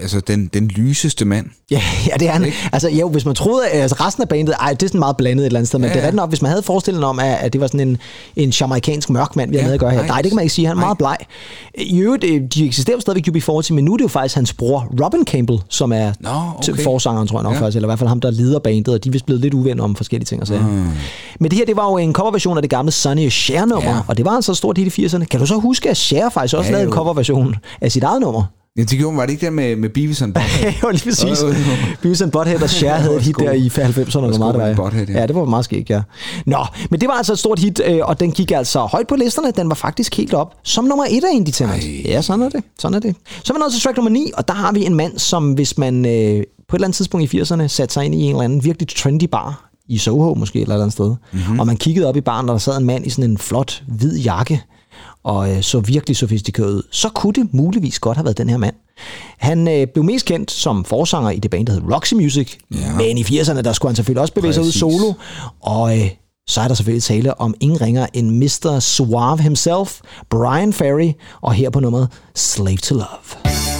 [0.00, 1.46] altså, den, den lyseste mand.
[1.70, 2.44] Ja, ja, det er han.
[2.44, 2.56] Ikke?
[2.72, 5.16] Altså, jo, hvis man troede, at altså, resten af bandet, ej, det er sådan meget
[5.16, 6.06] blandet et eller andet sted, men Ja, det er ja.
[6.06, 7.98] rigtigt nok, hvis man havde forestillet om, at, at det var sådan en,
[8.36, 9.98] en jamaikansk mørk mand, vi Ja, med at gøre her.
[9.98, 10.06] nej.
[10.06, 10.66] Nej, det kan man ikke sige.
[10.66, 10.86] Han er Nej.
[10.86, 11.16] meget bleg.
[11.78, 14.86] I øvrigt, øh, de eksisterer stadigvæk UB40, men nu er det jo faktisk hans bror,
[15.04, 16.30] Robin Campbell, som er Nå,
[16.62, 16.82] til okay.
[16.84, 17.60] forsangeren, tror jeg nok Ja.
[17.60, 19.54] faktisk, eller i hvert fald ham, der leder bandet, og de er vist blevet lidt
[19.54, 20.66] uvenner om forskellige ting og sager.
[20.66, 20.86] Mm.
[21.40, 24.00] Men det her, det var jo en coverversion af det gamle Sonny og Cher-nummer, Ja.
[24.08, 25.24] og det var altså stort hit i 80'erne.
[25.24, 28.20] Kan du så huske, at Cher faktisk også Ja, lavede en coverversion af sit eget
[28.20, 28.42] nummer?
[28.78, 30.72] Ja, det gjorde var det ikke der med, med Beavis and Butthead?
[30.82, 31.44] jo, lige præcis.
[32.02, 34.92] Beavis and Butthead og Cher havde et hit der i 90'erne, hvor meget det var.
[34.94, 35.20] Ja.
[35.20, 35.26] ja.
[35.26, 36.02] det var meget skægt, ja.
[36.46, 39.16] Nå, men det var altså et stort hit, øh, og den gik altså højt på
[39.16, 39.50] listerne.
[39.50, 41.66] Den var faktisk helt op som nummer et af Indie.
[41.66, 41.80] Ej.
[42.04, 42.64] Ja, sådan er det.
[42.78, 43.16] Sådan er det.
[43.44, 45.52] Så er vi nået til track nummer 9, og der har vi en mand, som
[45.52, 46.10] hvis man øh,
[46.68, 48.88] på et eller andet tidspunkt i 80'erne satte sig ind i en eller anden virkelig
[48.88, 51.60] trendy bar, i Soho måske, eller et eller andet sted, mm-hmm.
[51.60, 53.82] og man kiggede op i baren, og der sad en mand i sådan en flot,
[53.86, 54.62] hvid jakke,
[55.24, 58.56] og øh, så virkelig sofistikeret ud, så kunne det muligvis godt have været den her
[58.56, 58.74] mand.
[59.38, 62.96] Han øh, blev mest kendt som forsanger i det band, der hed Roxy Music, ja.
[62.96, 65.12] men i 80'erne, der skulle han selvfølgelig også bevæge sig ud solo,
[65.60, 66.10] og øh,
[66.48, 68.78] så er der selvfølgelig tale om ingen ringer end Mr.
[68.80, 70.00] Suave himself,
[70.30, 73.77] Brian Ferry, og her på nummeret Slave to Love.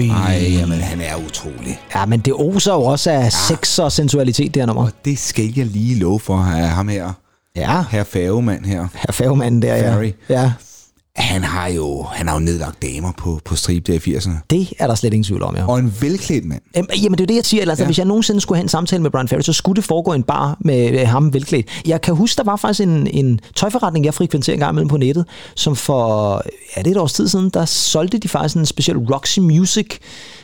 [0.00, 0.16] Oj.
[0.26, 1.80] Ej, jamen han er utrolig.
[1.94, 4.82] Ja, men det oser jo også af sex og sensualitet, det her nummer.
[4.82, 7.12] Og det skal jeg lige love for ham her.
[7.56, 8.86] Ja, Herr Færgemand her.
[8.94, 9.94] herr færgemanden der, ja.
[9.94, 10.12] Ferry.
[10.28, 10.52] ja.
[11.16, 14.30] Han har jo, han har jo nedlagt damer på, på stribe der i 80'erne.
[14.50, 15.66] Det er der slet ingen tvivl om, ja.
[15.68, 16.60] Og en velklædt mand.
[16.76, 17.60] Jamen, jamen, det er det, jeg siger.
[17.68, 17.86] Altså, ja.
[17.86, 20.22] Hvis jeg nogensinde skulle have en samtale med Brian Ferry, så skulle det foregå en
[20.22, 21.66] bar med øh, ham velklædt.
[21.86, 24.96] Jeg kan huske, der var faktisk en, en tøjforretning, jeg frekventerer en gang imellem på
[24.96, 26.42] nettet, som for,
[26.76, 29.86] ja, det er et års tid siden, der solgte de faktisk en speciel Roxy Music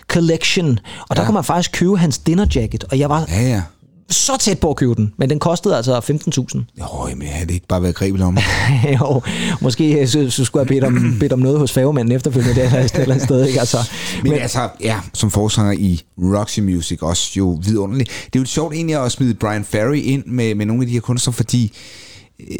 [0.08, 0.78] Collection.
[1.08, 1.26] Og der Ja.
[1.26, 3.62] kunne man faktisk købe hans dinner jacket, og jeg var Ja, ja.
[4.10, 6.62] Så tæt på at købe den, men den kostede altså 15.000.
[6.80, 8.38] Jo, men havde det ikke bare været grebet om?
[9.00, 9.22] jo,
[9.60, 12.80] måske øh, så, så skulle jeg bedt om, bedt om noget hos færgemanden efterfølgende der,
[12.80, 13.46] et eller sted.
[13.46, 13.60] Ikke?
[13.60, 13.78] Altså,
[14.22, 18.10] Men, men altså, ja, som forsanger i Roxy Music, også jo vidunderligt.
[18.32, 20.92] Det er jo sjovt egentlig at smide Brian Ferry ind med, med nogle af de
[20.92, 21.72] her kunstnere, fordi
[22.40, 22.56] øh,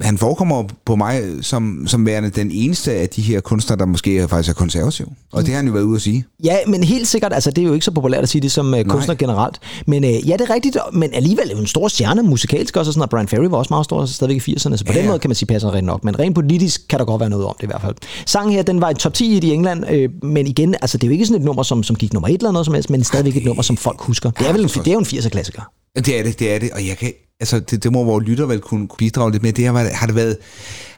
[0.00, 4.28] han forekommer på mig som, som værende den eneste af de her kunstnere, der måske
[4.28, 5.12] faktisk er konservativ.
[5.32, 6.24] Og det har han jo været ude at sige.
[6.44, 8.74] Ja, men helt sikkert, altså det er jo ikke så populært at sige det som
[8.74, 9.60] uh, kunstner generelt.
[9.86, 12.92] Men uh, ja, det er rigtigt, men alligevel er en stor stjerne musikalsk også, og
[12.92, 15.06] sådan, og Brian Ferry var også meget stor stadigvæk i 80'erne, så på Ja, den
[15.06, 16.04] måde kan man sige, passer rent nok.
[16.04, 17.94] Men rent politisk kan der godt være noget om det i hvert fald.
[18.26, 21.08] Sangen her, den var i top 10 i England, øh, men igen, altså det er
[21.08, 23.04] jo ikke sådan et nummer, som, som gik nummer et eller noget som helst, men
[23.04, 24.30] stadigvæk et nummer, som folk husker.
[24.30, 25.62] Det er, vel en, det er jo en 80'er klassiker.
[25.96, 26.70] Det er det, det er det.
[26.70, 29.52] Og jeg kan, altså, det, det må vores lytter vel kunne bidrage lidt med.
[29.52, 30.36] Det har, har, det været,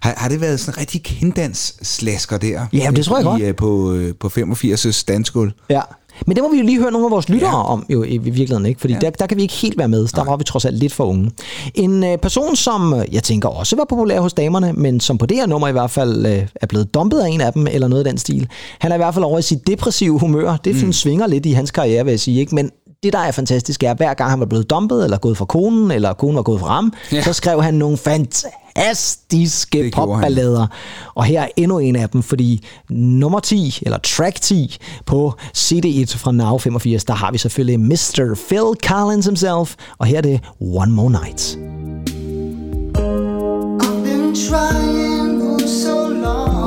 [0.01, 2.67] har, har det været sådan en rigtig kendans-slasker der?
[2.73, 3.43] Ja, det tror jeg i, godt.
[3.43, 5.53] øh, På, øh, på 85's dansgulv.
[5.71, 5.81] Ja.
[6.27, 7.65] Men det må vi jo lige høre nogle af vores lyttere ja.
[7.65, 8.81] Om, jo i, i virkeligheden, ikke?
[8.81, 8.99] Fordi ja.
[8.99, 10.07] der, der kan vi ikke helt være med.
[10.09, 11.31] Der var vi trods alt lidt for unge.
[11.75, 15.27] En øh, person, som øh, jeg tænker også var populær hos damerne, men som på
[15.27, 17.89] det her nummer i hvert fald øh, er blevet dumpet af en af dem, eller
[17.89, 18.49] noget af den stil.
[18.79, 20.57] Han er i hvert fald over i sit depressive humør.
[20.57, 20.93] Det mm.
[20.93, 22.41] svinger lidt i hans karriere, vil jeg sige.
[22.41, 22.55] Ikke?
[22.55, 22.71] Men
[23.03, 25.45] det, der er fantastisk, er, at hver gang han var blevet dumpet, eller gået fra
[25.45, 27.23] konen, eller konen var gået fra ham, ja.
[27.23, 30.67] Så skrev han nogle fantastiske popballader.
[31.15, 34.77] Og her er endnu en af dem, fordi nummer 10, eller track 10
[35.07, 38.41] på CD1 fra Now 85, der har vi selvfølgelig Mr.
[38.49, 41.59] Phil Collins himself, og her er det One More Night.
[43.85, 46.64] I've been trying for so long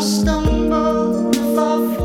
[0.00, 1.99] stumble, if I fall,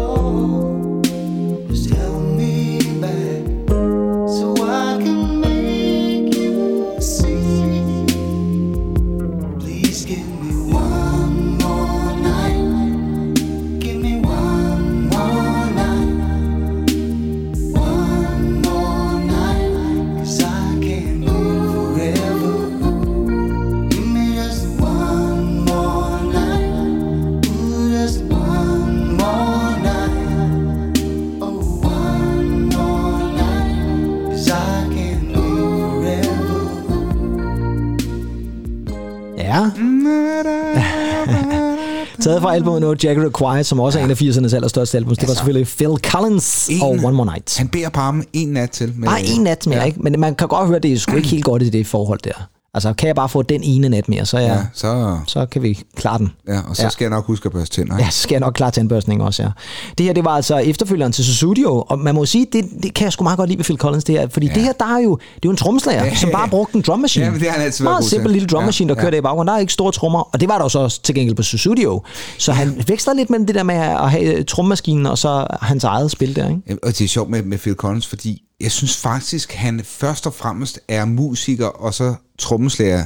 [42.26, 45.16] Taget fra albumet No Jacket Required, som også er en af 80'ernes allerstørste album.
[45.16, 47.58] Det var Altså, selvfølgelig Phil Collins en- og One More Night.
[47.58, 48.94] Han beder på ham en nat til.
[48.98, 49.84] Nej, en nat mere, ja.
[49.86, 50.00] ikke?
[50.02, 52.48] Men man kan godt høre, det er sgu ikke helt godt i det forhold der.
[52.76, 55.62] Altså, kan jeg bare få den ene nat mere, så, jeg, Ja, så, så kan
[55.64, 56.32] vi klare den.
[56.48, 56.90] ja, og så Ja.
[56.90, 57.96] skal jeg nok huske at børste tænder.
[58.00, 59.50] Ja, så skal jeg nok klare tandbørstning også, ja.
[59.98, 63.04] Det her, det var altså efterfølgeren til Susudio, og man må sige, det, det kan
[63.06, 64.54] jeg sgu meget godt lide ved Phil Collins, det her, fordi ja.
[64.54, 66.16] det her, der er jo, det er jo en tromslager, Ja.
[66.16, 67.26] som bare brugte en drum machine.
[67.26, 69.02] Ja, men det har han altid Meget simpel lille drum Ja, machine, der ja.
[69.02, 69.48] kører der i baggrunden.
[69.48, 71.44] Der er ikke store trommer, og det var der jo så også til gengæld på
[71.44, 72.02] Susudio.
[72.38, 76.12] Så han veksler lidt mellem det der med at have trommaskinen og så hans eget
[76.12, 76.62] spil der, ikke?
[76.70, 80.28] Ja, Og det er sjovt med, med Phil Collins, fordi jeg synes faktisk, han først
[80.28, 83.06] og fremmest er musiker, og så trommeslager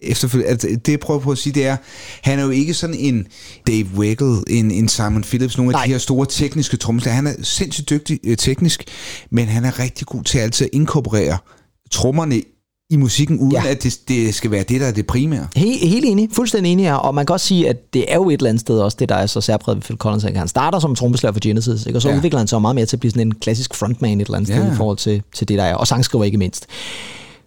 [0.00, 0.50] efterfølgende.
[0.50, 1.76] Altså, det jeg prøver på at sige, det er,
[2.22, 3.26] han er jo ikke sådan en
[3.66, 5.84] Dave Weckl, en, en Simon Phillips, nogle af Nej.
[5.84, 7.14] de her store tekniske trommeslager.
[7.14, 8.84] Han er sindssygt dygtig øh, teknisk,
[9.30, 11.38] men han er rigtig god til altid at inkorporere
[11.90, 12.42] trommerne
[12.90, 13.62] i musikken, uden Ja.
[13.66, 15.46] at det, det skal være det, der er det primære.
[15.56, 18.28] Helt, helt enig, fuldstændig enig her, og man kan også sige, at det er jo
[18.30, 20.24] et eller andet sted også det, der er så særpræget ved Phil Collins.
[20.24, 20.38] Ikke?
[20.38, 21.98] Han starter som trommeslager for Genesis, ikke?
[21.98, 22.16] og så ja.
[22.16, 24.48] Udvikler han sig meget mere til at blive sådan en klassisk frontman et eller andet
[24.54, 24.72] sted Ja.
[24.72, 26.66] i forhold til, til det, der er, og sangskriver ikke mindst.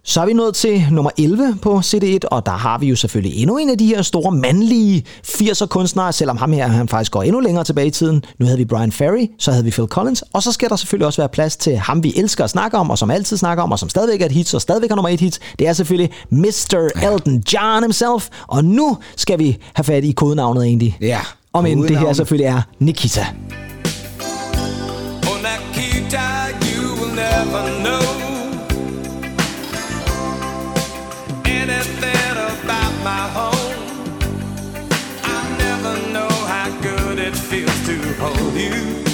[0.06, 3.42] Så er vi nået til nummer 11 på CD1, og der har vi jo selvfølgelig
[3.42, 7.22] endnu en af de her store mandlige 80'er kunstnere, selvom ham her han faktisk går
[7.22, 8.24] endnu længere tilbage i tiden.
[8.38, 11.06] Nu havde vi Brian Ferry, så havde vi Phil Collins, og så skal der selvfølgelig
[11.06, 13.72] også være plads til ham, vi elsker at snakke om, og som altid snakker om,
[13.72, 15.38] og som stadigvæk er et hit, og stadigvæk er nummer et hit.
[15.58, 16.90] Det er selvfølgelig Mr.
[17.12, 20.96] Elton John himself, og nu skal vi have fat i kodenavnet egentlig.
[21.00, 21.20] Ja.
[21.52, 23.26] Om end det her selvfølgelig er Nikita.
[25.22, 26.18] Oh, Nikita,
[26.62, 28.23] you will never know
[38.56, 39.04] you.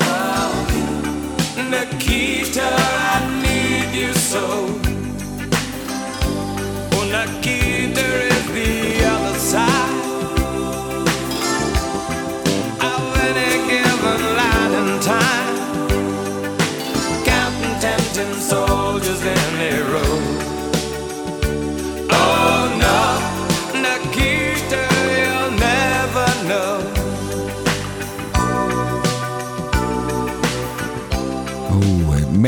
[0.00, 0.52] Oh,
[1.70, 4.46] Nikita, I need you so.
[6.92, 8.29] Oh, Nikita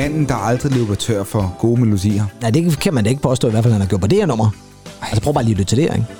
[0.03, 2.25] Manden, der aldrig løber tør for gode melodier.
[2.41, 4.19] Nej, det kan man da ikke påstå, i hvert fald, han har gjort på det
[4.19, 4.51] her nummer.
[5.03, 6.07] Altså prøv bare lige at lytte til det her, ikke?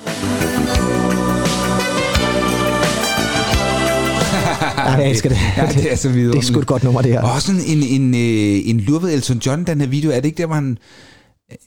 [4.77, 5.37] Ja, jeg elsker det.
[5.57, 6.41] Ja, det er så vidunderligt.
[6.43, 7.21] Det er sgu et godt nummer, det her.
[7.21, 10.11] Og også en, en, øh, en lurved Elton John, den her video.
[10.11, 10.77] Er det ikke der, hvor han...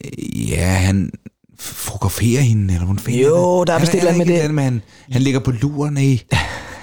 [0.05, 1.11] øh, Ja, han
[1.59, 4.51] fotograferer hende, eller hvordan fanden Jo, der er eller andet med det.
[4.51, 4.61] det.
[4.63, 6.23] Han, han ligger på luren i...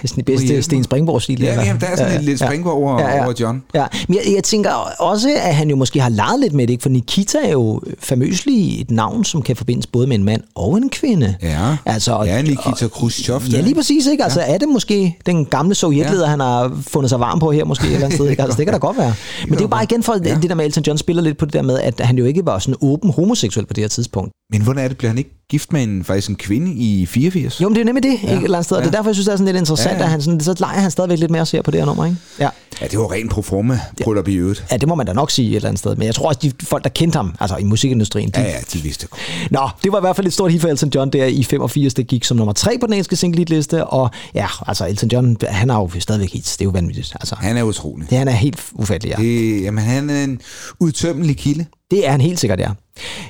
[0.03, 0.83] Det er sådan det bedste Sten.
[0.83, 1.41] Springborg-stil.
[1.41, 1.65] Ja, eller?
[1.65, 3.63] jamen, der er sådan et lidt Springborg over- over John.
[3.73, 6.73] Ja, men jeg, jeg tænker også, at han jo måske har leget lidt med det,
[6.73, 6.81] ikke?
[6.81, 10.77] for Nikita er jo famøslig et navn, som kan forbindes både med en mand og
[10.77, 11.35] en kvinde.
[11.41, 13.41] Ja, Altså, og- ja Nikita Khrushchev.
[13.51, 14.23] Ja, lige præcis, ikke?
[14.23, 16.29] Altså, er det måske den gamle sovjetleder, ja.
[16.29, 18.41] han har fundet sig varm på her, måske et eller andet sted, ikke?
[18.41, 19.13] Altså, det kan da godt være.
[19.43, 20.35] Men det er jo bare igen for ja.
[20.41, 22.45] det der med, Elton John spiller lidt på det der med, at han jo ikke
[22.45, 24.31] var sådan åben homoseksuel på det her tidspunkt.
[24.51, 24.97] Men hvordan er det?
[24.97, 27.61] Bliver han ikke gift med en, faktisk en kvinde i 84?
[27.61, 28.13] Jo, men det er nemlig det, ja.
[28.13, 28.97] ikke et eller andet sted, og det er Ja.
[28.97, 30.05] derfor, jeg synes, det er sådan lidt interessant, Ja, ja, ja.
[30.05, 32.05] at han sådan, så leger han stadigvæk lidt mere og ser på det her nummer,
[32.05, 32.17] ikke?
[32.39, 32.49] Ja.
[32.81, 34.65] Ja, det var rent pro forma bryllup i øvrigt.
[34.71, 36.39] ja, det må man da nok sige et eller andet sted, men jeg tror også,
[36.43, 39.21] de folk, der kendte ham, altså i musikindustrien, de, Ja, ja, de vidste godt.
[39.51, 41.93] Nå, det var i hvert fald et stort hit for Elton John der i 85.
[41.93, 45.37] Det gik som nummer 3 på den engelske single liste, og ja, altså Elton John,
[45.47, 46.57] han har jo stadigvæk hits.
[46.57, 47.13] Det er jo vanvittigt.
[47.19, 48.09] Altså, Han er utrolig.
[48.09, 49.23] det, han er helt ufattelig, ja.
[49.23, 50.39] Det, jamen, han er en
[50.79, 51.65] udtømmelig kilde.
[51.93, 52.69] Det er han helt sikkert, ja.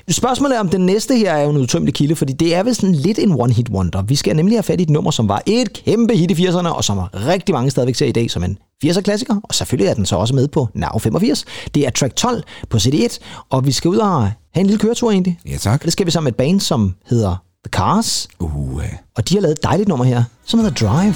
[0.09, 2.75] Spørgsmålet er, om den næste her er jo en udtømmelig kilde, fordi det er vel
[2.75, 4.01] sådan lidt en one-hit wonder.
[4.01, 6.67] Vi skal nemlig have fat i et nummer, som var et kæmpe hit i 80'erne,
[6.67, 10.05] og som rigtig mange stadigvæk ser i dag som en 80'er-klassiker, og selvfølgelig er den
[10.05, 11.45] så også med på Now 85.
[11.75, 13.17] Det er track 12 på CD1,
[13.49, 15.39] og vi skal ud og have en lille køretur egentlig.
[15.49, 15.83] Ja, tak.
[15.83, 17.35] Det skal vi sammen med et band, som hedder
[17.65, 18.83] The Cars, Uh,
[19.15, 21.15] og de har lavet et dejligt nummer her, som hedder Drive.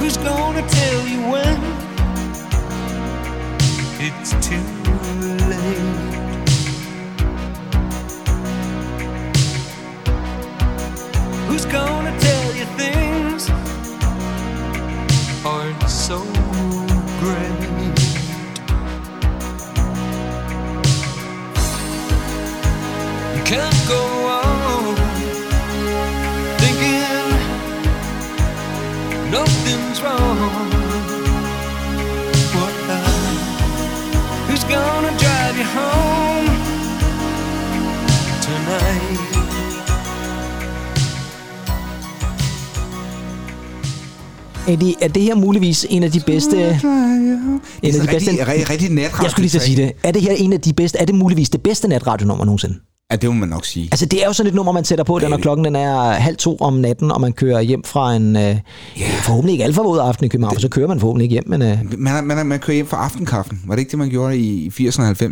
[0.00, 1.61] Who's gonna tell you when
[4.20, 4.64] it's too
[5.48, 6.02] late?
[11.48, 13.50] Who's gonna tell you things
[15.44, 16.18] aren't so
[44.68, 46.56] Er det, er det her muligvis en af de bedste...
[46.56, 46.80] En af
[47.82, 49.22] Det de rigtig, bedste rigtig, rigtig natradio.
[49.22, 49.92] jeg skulle lige så sige det.
[50.02, 50.98] Er det her en af de bedste...
[50.98, 52.74] Er det muligvis det bedste natradionummer nogensinde?
[53.12, 53.88] Ja, det må man nok sige.
[53.92, 56.10] Altså, det er jo sådan et nummer, man sætter på, der, når klokken den er
[56.10, 58.36] halv to om natten, og man kører hjem fra en...
[58.36, 58.56] Øh,
[59.22, 61.44] forhåbentlig ikke alt for våd aften i København, for så kører man forhåbentlig ikke hjem,
[61.48, 61.62] men...
[61.62, 63.60] Øh, Man, man, man kører hjem fra aftenkaffen.
[63.66, 65.22] Var det ikke det, man gjorde i 80'erne og 90'erne?
[65.22, 65.30] Man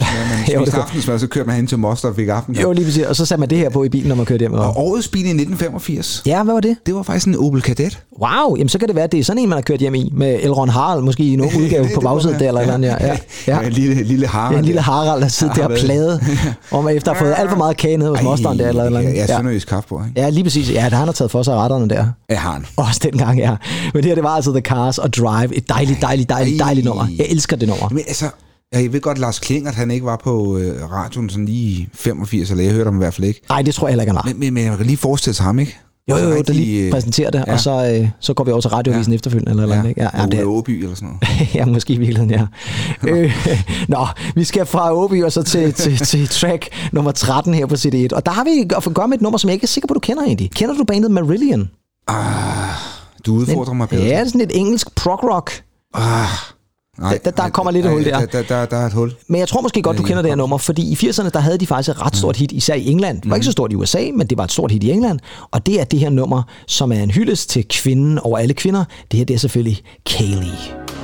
[0.55, 2.69] Jo, det spiste aftensmad, så kørte man hen til Moster og fik aftenkaffe.
[2.69, 3.05] jo, lige præcis.
[3.05, 4.53] Og så satte man det her på i bilen, når man kørte hjem.
[4.53, 6.77] Og årets bil i 1985, ja, hvad var det?
[6.87, 8.03] det var faktisk en Opel Kadett.
[8.23, 9.95] Wow, jamen så kan det være, at det er sådan en, man har kørt hjem
[9.95, 12.39] i, med Elron Harald, måske i en udgave Det- på det være.
[12.39, 12.97] der, eller ja.
[12.97, 13.17] Ja, ja,
[13.47, 13.67] Ja, ja.
[13.67, 14.53] en lille, lille Harald.
[14.55, 14.81] Ja, en lille.
[14.81, 16.21] Harald, der sidder der og plade,
[16.71, 19.01] og man efter har fået alt for meget kage ned hos mosteren der, eller, eller
[19.01, 19.37] Ja, ja, ja.
[19.37, 20.21] Sønderjysk kaffe på, ikke?
[20.21, 20.71] ja, lige præcis.
[20.71, 22.07] Ja, der han har taget for sig retterne der.
[22.29, 22.67] Jeg har han.
[22.77, 23.57] Også dengang, ja.
[23.95, 25.55] Men det her, det var altså The Cars og Drive.
[25.57, 26.65] Et dejligt, dejligt, dejligt, Ej.
[26.67, 27.07] dejligt nummer.
[27.19, 27.89] Jeg elsker det nummer.
[27.89, 28.31] Men altså,
[28.73, 32.51] jeg ved godt, Lars Klingert, han ikke var på øh, radioen sådan lige i 85,
[32.51, 33.41] eller jeg hørte ham i hvert fald ikke.
[33.49, 34.23] Nej, det tror jeg heller ikke, han var.
[34.25, 35.79] Men, men, men jeg kan lige forestille sig ham, ikke?
[36.11, 37.53] Jo, jo, jo, der lige øh, præsenterer det, ja.
[37.53, 39.15] og så, øh, så går vi over til radiovisen Ja.
[39.15, 40.03] efterfølgende, eller, eller Ja, ikke?
[40.03, 41.55] Ja, ja, det, Åby eller sådan noget.
[41.55, 42.47] ja, måske i virkeligheden, ja.
[43.11, 43.33] Øh,
[43.89, 47.75] nå, vi skal fra Åby og så til, til, til track nummer 13 her på
[47.75, 48.09] CD1.
[48.17, 48.51] Og der har vi
[48.89, 50.51] at gøre med et nummer, som jeg ikke er sikker på, du kender egentlig.
[50.51, 51.71] Kender du bandet Marillion?
[53.27, 54.03] Du udfordrer mig, Peter.
[54.03, 55.63] Ja, det er sådan et engelsk prog-rock.
[55.95, 56.27] Ah,
[57.01, 58.27] nej, Der- der nej, kommer lidt et hul nej, der.
[58.27, 59.13] Der, der, der er et hul.
[59.27, 61.59] Men jeg tror måske godt, du kender det her nummer, fordi i 80'erne, der havde
[61.59, 63.21] de faktisk et ret stort hit, især i England.
[63.23, 65.19] Det var ikke så stort i USA, men det var et stort hit i England.
[65.51, 68.85] Og det er det her nummer, som er en hyldest til kvinden over alle kvinder.
[69.11, 71.00] Det her, det er selvfølgelig Kaylee.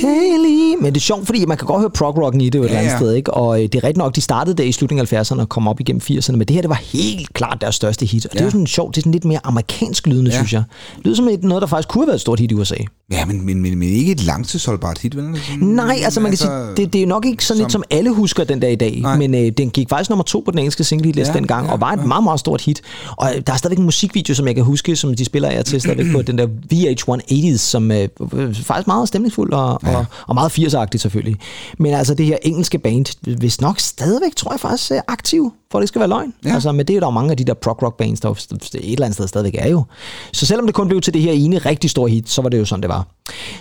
[0.00, 0.57] Kaylee.
[0.80, 2.70] Men det er sjovt, fordi man kan godt høre prog-rocken i det jo et Ja,
[2.70, 2.98] eller andet ja.
[2.98, 3.34] sted, ikke?
[3.34, 5.68] Og øh, det er rigtigt nok, de startede der i slutningen af 70'erne og kom
[5.68, 8.26] op igennem 80'erne, men det her, det var helt klart deres største hit.
[8.26, 8.50] Og det er jo Ja.
[8.50, 10.36] sådan sjovt, det er sådan lidt mere amerikansk lydende, Ja.
[10.36, 10.62] synes jeg.
[10.96, 12.74] Det lyder som et, noget, der faktisk kunne have været et stort hit i USA.
[13.12, 15.24] Ja, men, men, men, men ikke et langtidsholdbart hit, vel?
[15.52, 17.82] Sådan, Nej, altså man kan sige, det, det er jo nok ikke sådan lidt, som
[17.90, 19.16] alle husker den der i dag, Nej.
[19.18, 21.72] men øh, den gik faktisk nummer to på den engelske single hitliste Ja, dengang, ja,
[21.72, 22.82] og var et meget, meget stort hit.
[23.16, 25.64] Og øh, der er stadigvæk en musikvideo, som jeg kan huske, som de spiller af
[25.64, 29.96] til stadigvæk på den der VH180's, som øh, øh, faktisk meget stemningsfuld og, ja.
[29.96, 31.36] og, og meget 80'er-agtigt selvfølgelig.
[31.78, 35.80] Men altså det her engelske band, hvis nok stadigvæk, tror jeg faktisk, er aktiv, for
[35.80, 36.34] det skal være løgn.
[36.44, 36.54] Ja.
[36.54, 39.04] Altså, men det er der jo mange af de der prog-rock bands, der et eller
[39.04, 39.84] andet sted stadigvæk er jo.
[40.32, 42.58] Så selvom det kun blev til det her ene rigtig store hit, så var det
[42.58, 43.06] jo sådan, det var.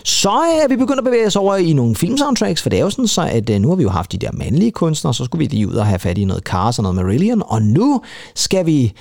[0.04, 2.90] Så er vi begyndt at bevæge os over i nogle filmsoundtracks, for det er jo
[2.90, 5.40] sådan så, at øh, nu har vi jo haft de der mandlige kunstnere, så skulle
[5.40, 8.02] vi lige ud og have fat i noget Cars og noget Marillion, og nu
[8.36, 8.94] skal vi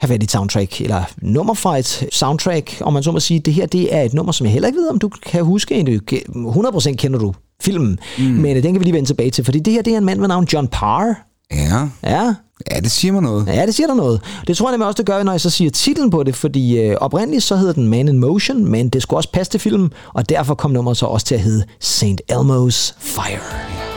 [0.00, 3.40] have i et soundtrack, eller nummer fra et soundtrack, om man så må sige.
[3.40, 5.74] Det her, det er et nummer, som jeg heller ikke ved, om du kan huske.
[5.74, 8.24] Egentlig 100% kender du filmen, mm.
[8.24, 10.04] men øh, den kan vi lige vende tilbage til, fordi det her, det er en
[10.04, 11.14] mand ved navn John Parr.
[11.52, 12.34] Ja, Ja,
[12.70, 13.46] ja, det siger mig noget.
[13.46, 14.20] Ja, det siger der noget.
[14.46, 16.78] Det tror jeg nemlig også, det gør, når jeg så siger titlen på det, fordi
[16.78, 19.92] øh, oprindeligt så hedder den Man in Motion, men det skulle også passe til filmen,
[20.14, 22.04] og derfor kom nummeret så også til at hedde St.
[22.32, 23.89] Elmo's Fire.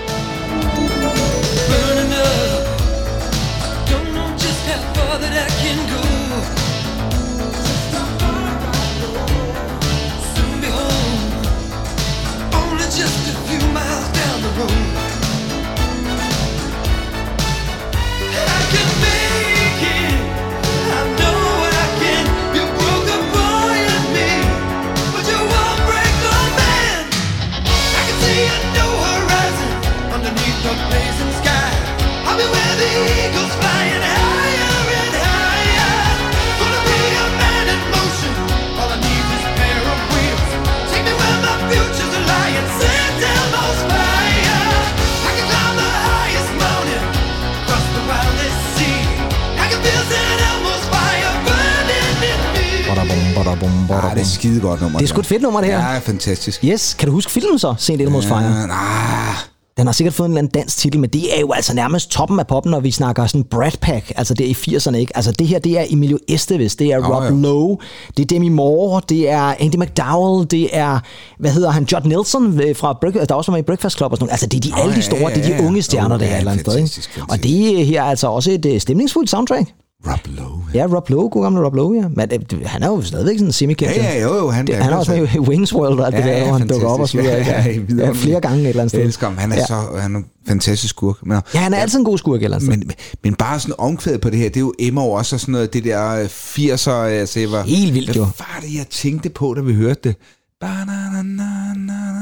[53.46, 55.00] Ja, det er skide godt nummer.
[55.00, 55.92] Det er sgu et fedt nummer, det her.
[55.94, 56.64] Ja, fantastisk.
[56.64, 57.90] Yes, kan du huske filmen så, St.
[57.90, 58.40] Elmo's Fire?
[58.40, 59.36] Ja, nah,
[59.78, 62.12] Den har sikkert fået en eller anden dansk titel, men det er jo altså nærmest
[62.12, 65.18] toppen af poppen, når vi snakker sådan Brat Pack, altså det er i 80'erne, ikke?
[65.18, 67.30] Altså det her, det er Emilio Estevez, det er Åh, Rob ja.
[67.30, 67.78] Lowe,
[68.18, 71.00] det er Demi Moore, det er Andy McDowell, det er,
[71.40, 74.12] hvad hedder han, Judd Nelson øh, fra Break, der også var med i Breakfast Club
[74.12, 74.32] og sådan noget.
[74.32, 75.68] Altså det er de, Åh, alle de ja, store, ja, det er de ja, ja.
[75.68, 77.32] unge stjerner, Åh, der er ja, eller andet sted, ikke?
[77.32, 79.70] Og det her er altså også et øh, stemningsfuldt soundtrack.
[80.08, 80.62] Rob Lowe.
[80.74, 82.08] Ja, Rob Lowe, god gamle Rob Lowe, ja.
[82.08, 83.96] Men øh, han er jo stadigvæk sådan semi-kendt.
[83.96, 86.06] Ja, ja, jo, jo, han- det, han er også med så- i Wings World og
[86.06, 87.34] alt det der, hvor han dukker op og så videre.
[87.38, 89.00] Ja, ja, ja, flere gange et eller andet sted.
[89.00, 89.38] Jeg elsker ham.
[89.38, 89.66] Han er, Ja.
[89.66, 91.16] så, han er en fantastisk skurk.
[91.26, 92.78] Men, Ja, han er altid en god skurk et eller andet sted.
[92.86, 92.92] men,
[93.24, 95.74] men bare sådan omkvædet på det her, det er jo Emma også og sådan noget,
[95.74, 97.64] det der øh, 80'er, altså jeg var...
[97.64, 98.22] Helt vildt, hvad jo.
[98.22, 100.16] var det, jeg tænkte på, da vi hørte det?
[100.62, 102.13] Ba-na-na-na-na-na-na.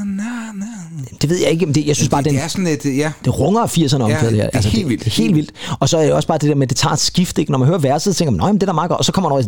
[1.22, 3.12] Det ved jeg ikke, men det, jeg synes bare, den, det er sådan et, ja,
[3.24, 4.50] det runger af 80'erne om Ja, det her.
[4.50, 5.04] det er helt vildt.
[5.04, 5.50] Det er helt vildt.
[5.80, 7.52] Og så er det også bare det der med, at det tager et skift, ikke?
[7.52, 8.98] Når man hører verset, så tænker man, nej, men det er da meget godt.
[8.98, 9.42] Og så kommer der over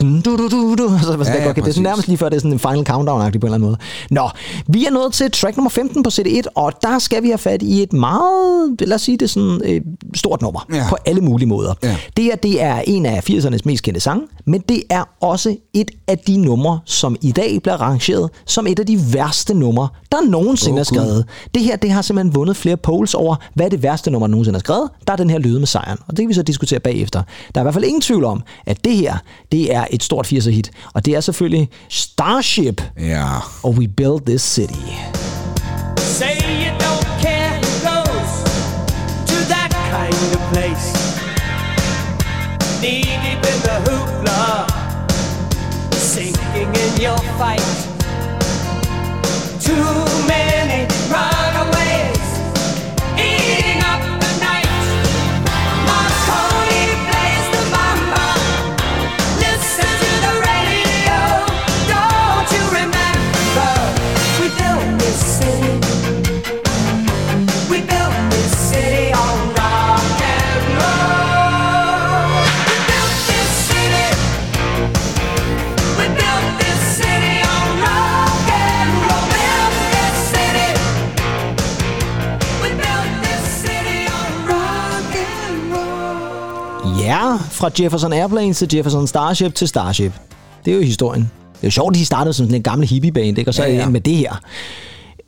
[0.00, 0.98] du, du, du, du.
[1.02, 2.84] Så, ja, Ja, okay, det er sådan nærmest lige før, det er sådan en final
[2.90, 3.76] countdown-agtig på en eller anden måde.
[4.10, 4.28] Nå,
[4.68, 7.62] vi er nået til track nummer 15 på CD1, og der skal vi have fat
[7.62, 9.80] i et meget, lad os sige det sådan, øh,
[10.14, 10.66] stort nummer.
[10.72, 10.84] Ja.
[10.88, 11.74] På alle mulige måder.
[11.82, 11.96] Ja.
[12.16, 15.90] Det her, det er en af 80'ernes mest kendte sange, men det er også et
[16.08, 20.18] af de numre, som i dag bliver rangeret som et af de værste numre, der
[20.28, 21.24] nogensinde Åh, er skrevet.
[21.54, 24.30] Det her, det har simpelthen vundet flere polls over, hvad er det værste nummer, der
[24.30, 24.90] nogensinde er skrevet.
[25.06, 27.22] Der er den her lyde med sejren, og det kan vi så diskutere bagefter.
[27.54, 29.16] Der er i hvert fald ingen tvivl om, at det her,
[29.52, 33.28] det er et stort 80'er hit, og det er selvfølgelig Starship, ja.
[33.62, 34.74] og We Build This City.
[35.98, 38.32] Say you don't care who goes
[39.30, 40.86] to that kind of place.
[42.80, 44.66] Knee deep in the hoopla,
[45.92, 47.71] sinking in your fight.
[87.12, 90.12] Ja, fra Jefferson Airplanes til Jefferson Starship til Starship.
[90.64, 91.22] Det er jo historien.
[91.22, 93.50] Det er jo sjovt, at de startede som sådan en gammel hippieband, ikke?
[93.50, 94.40] og så Ja, ja, med det her.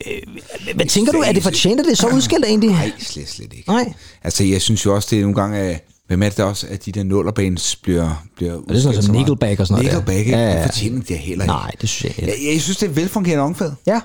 [0.07, 2.69] Øh, Hvad tænker du, er det fortjent, at det er så udskilt egentlig?
[2.69, 3.69] Nej, slet, slet ikke.
[3.69, 3.93] Nej.
[4.23, 6.85] Altså, jeg synes jo også, det er nogle gange, at Hvem er det også, at
[6.85, 9.93] de der nullerbands bliver, bliver det er sådan noget som Nickelback og sådan noget?
[9.93, 11.53] Nickelback, Ja, ja, ja, det fortjener de heller ikke.
[11.53, 13.71] Nej, det synes jeg heller Jeg, jeg synes, det er velfungerende omkvæd.
[13.87, 13.99] Ja.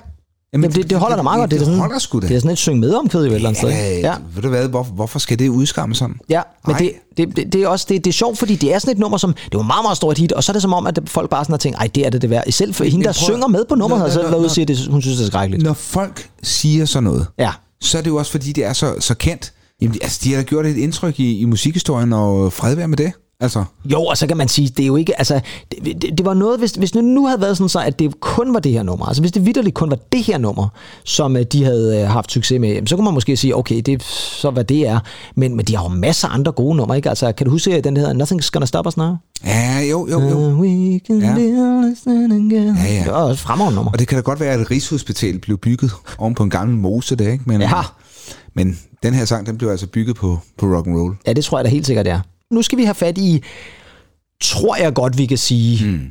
[0.53, 1.51] Jamen, det, det holder da meget godt.
[1.51, 2.27] Det, er det sådan, holder sgu da.
[2.27, 3.99] Det er sådan et synge med omkvæd jo et eller andet sted.
[3.99, 4.15] Ja.
[4.35, 6.15] Ved du hvad, hvor, hvorfor skal det udskamme sådan?
[6.29, 8.79] Ja, men det, det, det, det, er også det, det er sjovt, fordi det er
[8.79, 10.73] sådan et nummer, som det var meget, meget stort hit, og så er det som
[10.73, 12.51] om, at folk bare sådan har tænkt, ej, det er det det værd.
[12.51, 14.67] Selv for hende, der synger med på nummeret, har selv været ude og sige, at
[14.67, 15.63] det, hun synes, det er skrækkeligt.
[15.63, 17.51] Når folk siger sådan noget, Ja.
[17.81, 19.53] så er det jo også fordi, det er så, så kendt.
[19.81, 22.97] Jamen, altså, de har da gjort et indtryk i, i musikhistorien, og fred være med
[22.97, 23.11] det.
[23.41, 25.39] Altså, Jo, og så kan man sige, det er jo ikke, altså,
[25.71, 28.19] det, det, det var noget, hvis, hvis det nu havde været sådan så, at det
[28.19, 30.67] kun var det her nummer, altså hvis det vidderligt kun var det her nummer,
[31.03, 33.93] som øh, de havde øh, haft succes med, så kunne man måske sige, okay, det
[33.93, 33.97] er
[34.41, 34.99] så hvad det er,
[35.35, 37.09] men, men de har jo masser af andre gode numre, ikke?
[37.09, 39.15] Altså, kan du huske øh, den der hedder Nothing's Gonna Stop Us Now?
[39.45, 40.37] ja, jo, jo, jo.
[40.37, 41.31] Uh, we can Ja.
[41.31, 41.95] again.
[42.51, 43.03] Ja, ja.
[43.03, 43.91] Det var også et fremragende nummer.
[43.91, 47.15] Og det kan da godt være, at Rigshospitalet blev bygget oven på en gammel mose,
[47.15, 47.43] det ikke?
[47.47, 47.81] Men, Ja.
[48.55, 51.15] men den her sang, den blev altså bygget på, på rock and roll.
[51.27, 52.19] Ja, det tror jeg da helt sikkert, det er.
[52.51, 53.43] Nu skal vi have fat i,
[54.41, 55.85] tror jeg godt, vi kan sige...
[55.85, 56.07] Hmm.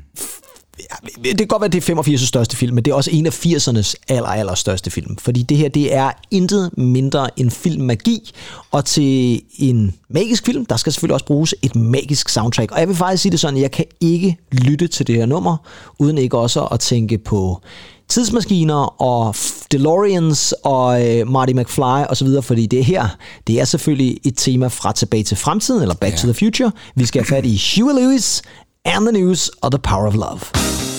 [1.24, 3.47] Det kan godt være, det er 85's største film, men det er også en af
[3.47, 5.16] 80'ernes aller, aller største film.
[5.16, 8.30] Fordi det her, det er intet mindre end filmmagi.
[8.70, 12.72] Og til en magisk film, der skal selvfølgelig også bruges et magisk soundtrack.
[12.72, 15.57] Og jeg vil faktisk sige det sådan, jeg kan ikke lytte til det her nummer,
[15.99, 17.62] uden ikke også at tænke på
[18.11, 19.35] tidsmaskiner og
[19.73, 23.09] DeLoreans og øh, Marty McFly og så videre, fordi det her,
[23.47, 26.19] det er selvfølgelig et tema fra Tilbage til Fremtiden, eller Back ja.
[26.19, 26.73] to the Future.
[26.95, 28.43] Vi skal have fat i Huey Lewis
[28.85, 30.89] and the News og The Power of Love.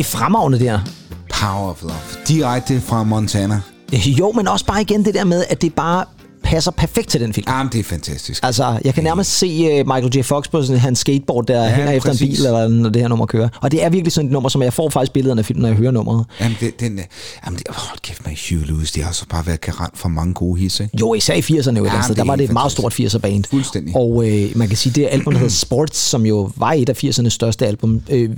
[0.00, 0.06] Det.
[0.06, 0.80] er det fremragende der?
[1.40, 2.24] Power of Love.
[2.28, 3.60] Direkte fra Montana.
[3.92, 6.04] Jo, men også bare igen det der med, at det bare
[6.50, 7.44] passer perfekt til den film.
[7.48, 8.44] Jamen, det er fantastisk.
[8.44, 10.22] Altså, jeg kan nærmest se uh, Michael J.
[10.22, 13.08] Fox på sådan, hans skateboard, der ja, hænger efter en bil, eller når det her
[13.08, 13.48] nummer kører.
[13.60, 15.68] Og det er virkelig sådan et nummer, som jeg får faktisk billederne af filmen, når
[15.68, 16.24] jeg hører nummeret.
[16.40, 17.00] Jamen, det, den,
[17.44, 18.92] jamen det, hold kæft med Hugh Lewis.
[18.92, 20.96] Det har så bare været garant for mange gode hits, ikke?
[21.00, 22.08] Jo, især i 80'erne jo sted.
[22.08, 23.44] det Der var det et meget stort 80'er band.
[23.50, 23.96] Fuldstændig.
[23.96, 27.04] Og øh, man kan sige, det album, der hedder Sports, som jo var et af
[27.04, 28.30] 80'ernes største album, øh,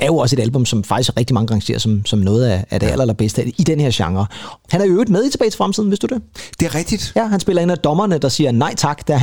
[0.00, 2.80] er jo også et album, som faktisk rigtig mange rangerer som, som noget af, af
[2.80, 4.26] det aller, allerbedste i den her genre.
[4.70, 6.22] Han er jo øvrigt med i Tilbage til Fremtiden, vidste du det?
[6.60, 7.12] Det er rigtigt.
[7.16, 9.14] Ja, han spiller en af dommerne, der siger nej tak, da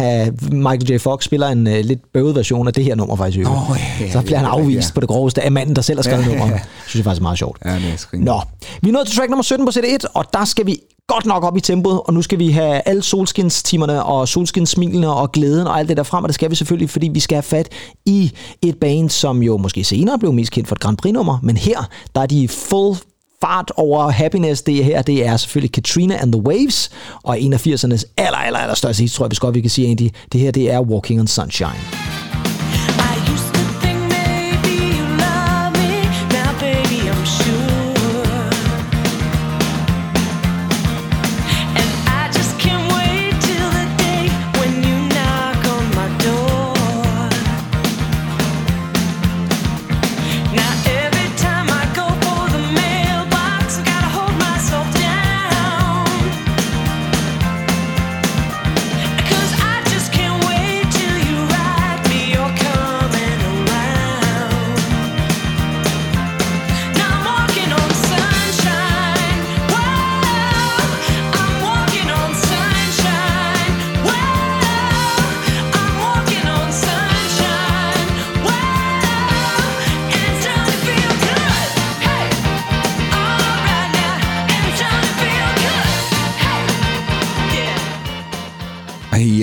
[0.51, 0.97] Michael J.
[0.99, 3.43] Fox spiller en uh, lidt bøvet version af det her nummer faktisk.
[3.43, 3.55] Nå,
[3.99, 4.93] ja, så bliver han afvist ja.
[4.93, 6.51] på det groveste af manden, der selv har skrevet Ja, ja, nummeret.
[6.51, 6.59] ja.
[6.87, 7.57] Synes jeg faktisk er meget sjovt.
[7.65, 8.17] Ja, det er.
[8.17, 8.41] Nå,
[8.81, 11.43] vi er nået til track nummer 17 på CD1, og der skal vi godt nok
[11.43, 15.79] op i tempoet, og nu skal vi have alle solskinstimerne og solskinssmilene og glæden og
[15.79, 17.69] alt det der frem, og det skal vi selvfølgelig, fordi vi skal have fat
[18.05, 18.31] i
[18.61, 21.89] et band, som jo måske senere blev mest kendt for et Grand Prix-nummer, men her,
[22.15, 22.97] der er de full
[23.41, 26.91] fart over happiness, det her, det er selvfølgelig Katrina and the Waves,
[27.23, 29.69] og en af 80'ernes aller, aller, aller største hit, tror jeg, hvis godt vi kan
[29.69, 32.16] sige egentlig, det her, det er Walking on Sunshine.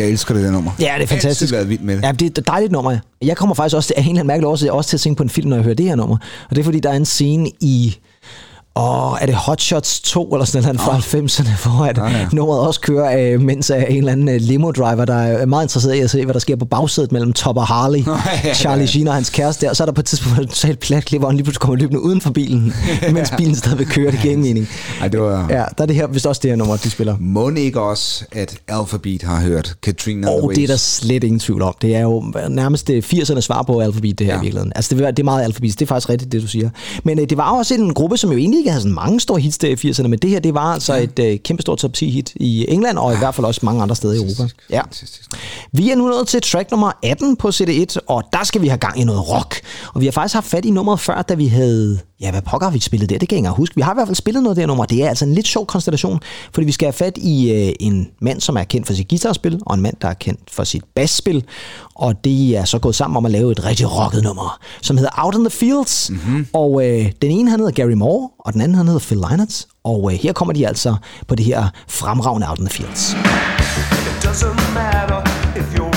[0.05, 0.71] Jeg elsker det der nummer.
[0.81, 1.43] Ja, det er fantastisk.
[1.43, 2.03] Altid været vild med det.
[2.03, 2.99] Ja, det er et dejligt nummer.
[3.23, 5.17] Jeg kommer faktisk også til, af en eller anden mærkelig årsag også til at tænke
[5.17, 6.17] på en film, når jeg hører det her nummer.
[6.51, 7.97] Og det er fordi, der er en scene i...
[8.75, 12.29] Og er det Hot Shots 2 eller sådan noget fra 90'erne, hvor at Ja, ja.
[12.33, 15.95] nummeret også kører, øh, mens er en eller anden øh, limo-driver, der er meget interesseret
[15.95, 17.99] i at se, hvad der sker på bagsædet mellem Top og Harley.
[18.07, 18.13] ja,
[18.45, 18.55] ja.
[18.55, 19.71] Charlie Sheen og hans kæreste.
[19.71, 21.61] Og så er der på et tidspunkt et totalt plat klip, hvor han lige pludselig
[21.61, 22.75] kommer løbende uden for bilen,
[23.13, 24.11] mens bilen stadigvæk kører.
[24.11, 24.69] Det giver ingen mening.
[25.01, 25.47] Ej, det var...
[25.51, 27.17] Ja, der er det her, vist også det her nummer, de spiller.
[27.21, 31.63] Må ikke også, at Alphabet har hørt Katrina Og det er der slet ingen tvivl
[31.63, 31.75] om.
[31.83, 34.41] Det er jo nærmest det 80'erne svar på alfabet, det her ja.
[34.41, 34.73] I virkeligheden.
[34.77, 35.71] Altså, det, det er meget alfabet.
[35.79, 36.71] Det er faktisk rigtigt, det du siger.
[37.05, 39.41] Men øh, det var også en gruppe, som jo egentlig ikke havde sådan mange store
[39.41, 42.11] hits der i 80'erne, men det her, det var altså et øh, kæmpestort top 10
[42.11, 44.49] hit i England, og i hvert fald også mange andre steder i Europa.
[44.71, 44.81] Ja.
[45.73, 48.79] Vi er nu nået til track nummer 18 på CD1, og der skal vi have
[48.79, 49.61] gang i noget rock.
[49.95, 51.99] Og vi har faktisk haft fat i nummeret før, da vi havde...
[52.21, 53.19] Ja, hvad pokker har vi spillet der?
[53.19, 53.75] Det kan jeg ikke huske.
[53.75, 54.85] Vi har i hvert fald spillet noget her nummer.
[54.85, 56.21] Det er altså en lidt sjov konstellation,
[56.53, 59.61] fordi vi skal have fat i øh, en mand, som er kendt for sit guitarspil,
[59.67, 61.45] og en mand, der er kendt for sit basspil.
[61.95, 65.13] Og det er så gået sammen om at lave et rigtig rocket nummer, som hedder
[65.25, 66.11] Out in the Fields.
[66.11, 66.47] Mm-hmm.
[66.53, 69.67] Og øh, den ene, han hedder Gary Moore, og den anden, han hedder Phil Lynott.
[69.85, 70.97] Og øh, her kommer de altså
[71.29, 73.13] på det her fremragende Out in the Fields.
[73.13, 75.21] It doesn't matter
[75.57, 75.94] if you're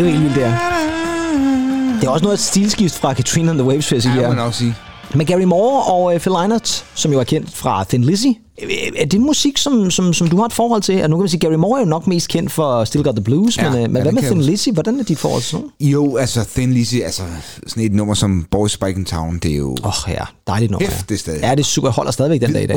[0.00, 0.54] jo vildt, det er.
[2.00, 4.14] Det er også noget et stilskift fra Katrina and the Waves, vil jeg sige.
[4.14, 4.74] Ja, må man nok sige.
[5.14, 8.26] Men Gary Moore og uh, Phil Lynott, som jo er kendt fra Thin Lizzy,
[8.62, 10.92] øh, er det musik, som, som, som du har et forhold til?
[10.92, 13.14] Altså, nu kan man sige, Gary Moore er jo nok mest kendt for Still Got
[13.14, 14.40] the Blues, Ja, men, ja, men hvad med Thin.
[14.42, 14.68] Lizzy?
[14.72, 17.22] Hvordan er dit forhold til sådan Jo, altså Thin Lizzy, altså
[17.66, 19.76] sådan et nummer som Boys Back in Town, det er jo...
[19.84, 20.88] Åh oh, ja, dejligt nummer.
[20.88, 21.40] Hæft, det er stadig.
[21.42, 21.90] Ja, det er super.
[21.90, 22.76] Holder stadigvæk den dag i dag.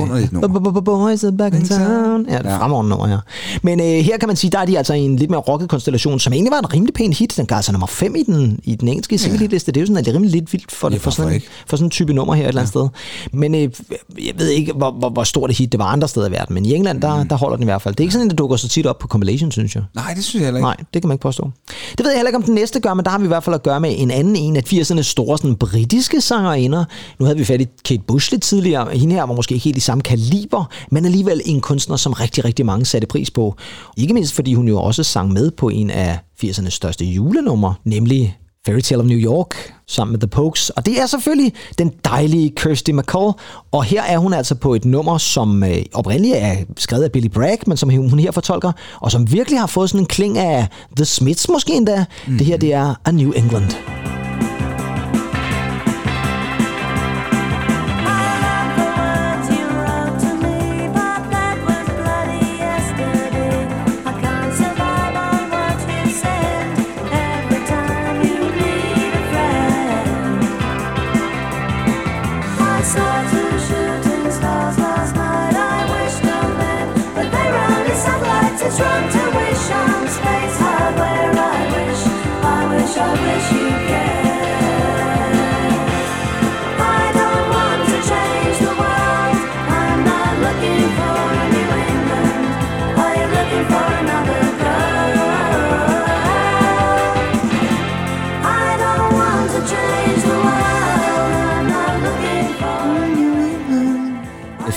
[0.85, 2.25] Boys back in town.
[2.29, 2.57] Ja, det er Ja.
[2.57, 3.19] fremragende nummer her.
[3.63, 5.69] Men øh, her kan man sige, der er de altså i en lidt mere rocket
[5.69, 7.33] konstellation, som egentlig var en rimelig pæn hit.
[7.37, 9.71] Den gav altså nummer 5 i den, i den engelske single-liste.
[9.71, 11.77] Det er jo sådan, at det er rimelig lidt vildt for, Ja, for, sådan, for
[11.77, 12.87] sådan en type nummer her et eller andet sted.
[13.33, 13.69] Men øh,
[14.25, 16.53] jeg ved ikke, hvor, hvor, hvor stort et hit det var andre steder i verden.
[16.53, 17.95] Men i England, der, der holder den i hvert fald.
[17.95, 19.83] Det er ikke sådan, at det dukker så tit op på compilation, synes jeg.
[19.95, 20.65] Nej, det synes jeg heller ikke.
[20.65, 21.51] Nej, det kan man ikke påstå.
[21.97, 23.43] Det ved jeg heller ikke, om den næste gør, men der har vi i hvert
[23.43, 26.85] fald at gøre med en anden en af 80'ernes store sådan, britiske sangerinder.
[27.19, 28.97] Nu havde vi fat i Kate Bush lidt tidligere.
[28.97, 32.45] Hende her var måske ikke helt i samme kaliber, men alligevel en kunstner, som rigtig,
[32.45, 33.55] rigtig mange satte pris på.
[33.97, 38.37] Ikke mindst, fordi hun jo også sang med på en af 80'ernes største julenummer, nemlig
[38.65, 40.69] Fairy Tale of New York, sammen med The Pokes.
[40.69, 43.31] Og det er selvfølgelig den dejlige Kirsty McCall.
[43.71, 47.27] Og her er hun altså på et nummer, som øh, oprindeligt er skrevet af Billy
[47.27, 50.67] Bragg, men som hun her fortolker, og som virkelig har fået sådan en kling af
[50.95, 52.05] The Smiths måske endda.
[52.27, 52.37] Mm.
[52.37, 54.02] Det her, det er A New England.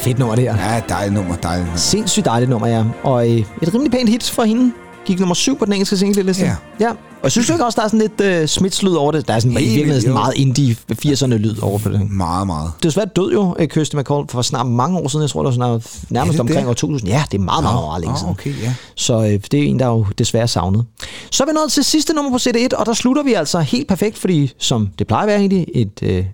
[0.07, 0.75] Fedt nummer, det her.
[0.75, 1.79] Ja, dejligt nummer, dejligt nummer.
[1.79, 2.85] Sindssygt dejligt nummer, ja.
[3.03, 4.73] Og øh, et rimelig pænt hit for hende.
[5.05, 6.45] Gik nummer syv på den engelske single-liste.
[6.45, 6.55] Ja.
[6.81, 6.91] ja.
[7.23, 9.29] Og synes du ikke også, der er sådan lidt øh, Smiths-lyd over det?
[9.29, 12.11] Der er sådan i Helt virkeligheden sådan meget indie 80'erne-lyd over på det.
[12.11, 12.71] Meget, meget.
[12.83, 15.23] Desværre død jo øh, Kirsty McCall for snart mange år siden.
[15.23, 16.69] Jeg tror, det var snart, nærmest det omkring det?
[16.69, 17.11] år 2000.
[17.11, 18.31] Ja, det er meget, meget, meget, meget længe siden.
[18.31, 18.75] okay, ja.
[18.97, 20.85] Så øh, det er en, der er jo desværre savnet.
[21.31, 23.89] Så er vi nået til sidste nummer på CD1, og der slutter vi altså helt
[23.89, 26.25] perfekt, fordi som det plejer at være egentlig, et, øh,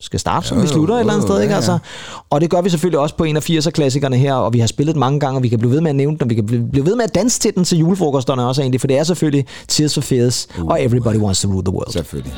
[0.00, 1.50] skal starte, som Jo, vi slutter et eller andet jo, sted, ikke?
[1.54, 1.56] ja, ja.
[1.56, 1.78] Altså,
[2.30, 4.96] og det gør vi selvfølgelig også på en af 80'er-klassikerne her, og vi har spillet
[4.96, 6.68] mange gange, og vi kan blive ved med at nævne den, og vi kan blive
[6.72, 9.46] blive ved med at danse til den til julefrokosterne også egentlig, for det er selvfølgelig
[9.68, 11.92] Tears for Fears Uh, og Everybody Wants to Rule the World.
[11.92, 12.32] Selvfølgelig.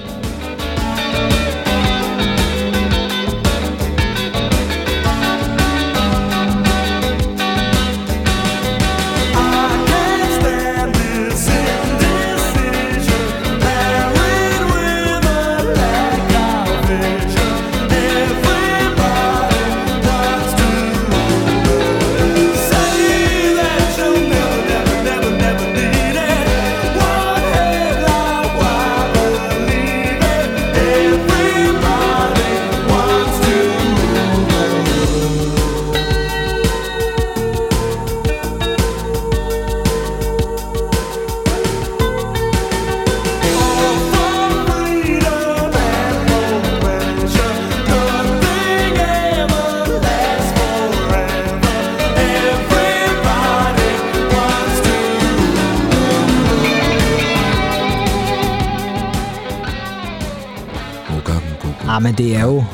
[61.99, 62.65] Ah, men det er jo...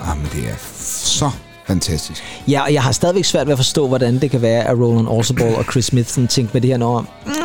[0.00, 0.54] Ah, men det er
[1.06, 1.30] så
[1.66, 2.22] fantastisk.
[2.48, 5.08] Ja, og jeg har stadigvæk svært ved at forstå, hvordan det kan være, at Roland
[5.08, 7.02] Orsabal og Chris Smith sådan tænkte med det her nummer.
[7.26, 7.41] "Nja, øh,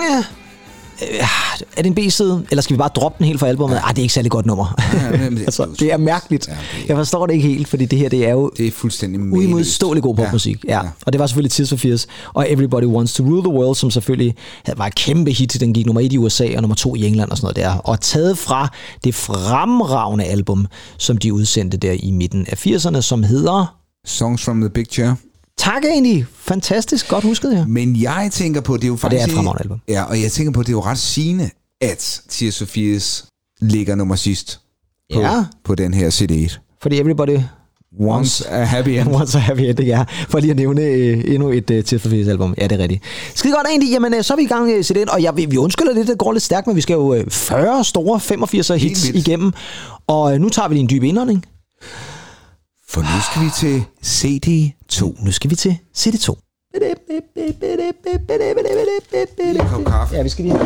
[1.01, 3.75] Er det en B-side, eller skal vi bare droppe den helt fra albumet?
[3.83, 4.75] Ah, det er ikke særlig godt nummer.
[4.93, 6.47] Ja, men det- altså, det er mærkeligt.
[6.47, 8.71] Ja, det Jeg forstår det ikke helt, fordi det her det er jo Det er
[8.71, 10.65] fuldstændig uimodståelig god popmusik.
[10.67, 10.77] Ja.
[10.83, 10.89] ja.
[11.05, 12.07] Og det var selvfølgelig Tears for Fears.
[12.33, 14.35] Og Everybody Wants to Rule the World, som selvfølgelig
[14.77, 15.57] var et kæmpe hit.
[15.59, 17.77] Den gik nummer et i USA og nummer to i England og sådan noget der.
[17.77, 18.67] Og taget fra
[19.03, 20.67] det fremragende album,
[20.97, 23.73] som de udsendte der i midten af 80'erne, som hedder...
[24.05, 25.13] Songs from the Big Chair.
[25.57, 26.25] Tak egentlig.
[26.35, 27.07] Fantastisk.
[27.07, 27.65] Godt husket, ja.
[27.65, 29.21] Men jeg tænker på, det er jo det faktisk...
[29.21, 29.79] er et fremragende album.
[29.87, 31.49] Ja, og jeg tænker på, det er jo ret sigende,
[31.81, 33.25] at for Fears
[33.61, 34.59] ligger nummer sidst
[35.13, 35.45] på, Ja.
[35.63, 36.57] på den her CD1.
[36.81, 37.39] Fordi Everybody
[37.99, 39.15] Once a happy end.
[39.21, 40.03] Once a happy ending, ja.
[40.29, 42.53] For lige at nævne øh, endnu et øh, Fears album.
[42.57, 43.03] Ja, det er rigtigt.
[43.35, 43.91] Skide godt egentlig.
[43.91, 45.09] Jamen, øh, så er vi i gang øh, til den.
[45.09, 47.25] Og jeg, vi, vi undskylder lidt, det går lidt stærkt, men vi skal jo øh,
[47.29, 49.53] 40 store 85'er hits igennem.
[50.07, 51.45] Og øh, nu tager vi lige en dyb indånding.
[52.89, 55.25] For nu skal vi til CD2.
[55.25, 56.35] Nu skal vi til CD2.
[59.39, 60.15] En kop kaffe.
[60.15, 60.57] Ja, vi skal lige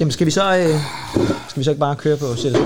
[0.00, 0.80] Jamen, skal vi så, øh,
[1.48, 2.58] skal vi så ikke bare køre på CD2?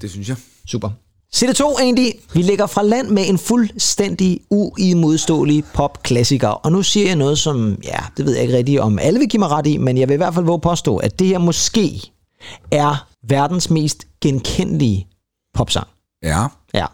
[0.00, 0.36] Det synes jeg.
[0.66, 0.90] Super.
[1.36, 6.48] CD2 egentlig, vi lægger fra land med en fuldstændig uimodståelig popklassiker.
[6.48, 9.28] Og nu siger jeg noget, som, ja, det ved jeg ikke rigtigt, om alle vil
[9.28, 11.38] give mig ret i, men jeg vil i hvert fald våge påstå, at det her
[11.38, 12.12] måske
[12.70, 15.06] er verdens mest genkendelige
[15.54, 15.86] popsang.
[16.22, 16.46] Ja.
[16.74, 16.86] Ja.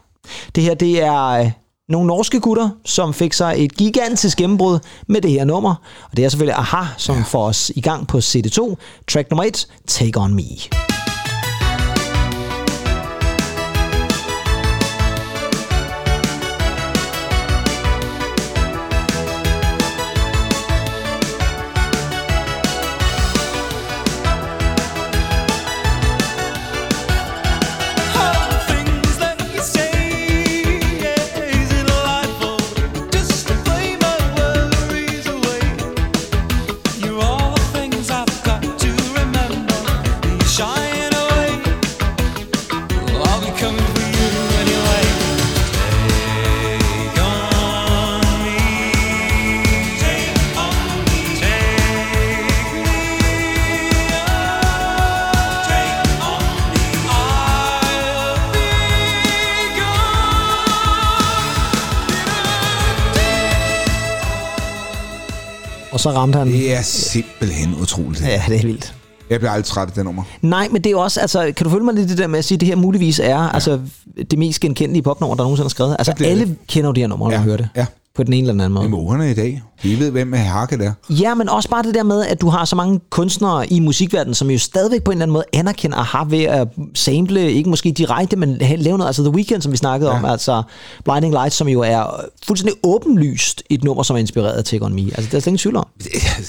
[0.55, 1.51] Det her, det er øh,
[1.89, 5.75] nogle norske gutter, som fik sig et gigantisk gennembrud med det her nummer.
[6.11, 7.23] Og det er selvfølgelig Aha, som ja.
[7.23, 8.75] får os i gang på CD2.
[9.09, 10.88] Track nummer 1, Take On Me.
[65.99, 66.47] Og så ramte han.
[66.47, 68.23] Det er simpelthen utroligt.
[68.23, 68.95] Ja, det er vildt.
[69.31, 70.23] Jeg bliver aldrig træt af det nummer.
[70.43, 72.39] Nej, men det er også, altså, kan du følge mig lidt i det der med
[72.39, 73.49] at sige, at det her muligvis er ja.
[73.55, 73.81] altså,
[74.31, 75.97] det mest genkendelige popnummer, der nogensinde er skrevet?
[75.99, 76.57] Altså, alle det.
[76.69, 77.69] kender jo det her nummer, når Ja, man hører det.
[77.77, 77.87] ja.
[78.17, 78.83] På den ene eller anden måde.
[78.83, 79.63] Det mågerne i dag.
[79.83, 80.93] De ved, hvem er Hakke der.
[81.11, 84.35] Ja, men også bare det der med, at du har så mange kunstnere i musikverdenen,
[84.35, 87.93] som jo stadigvæk på en eller anden måde anerkender Aha ved at sample, ikke måske
[87.93, 90.17] direkte, men lave noget, altså The Weeknd, som vi snakkede ja.
[90.19, 90.63] om, altså
[91.05, 94.95] Blinding Lights, som jo er fuldstændig åbenlyst et nummer, som er inspireret af Take On
[94.95, 95.01] Me.
[95.03, 95.87] Altså, det er slet ingen tvivl om.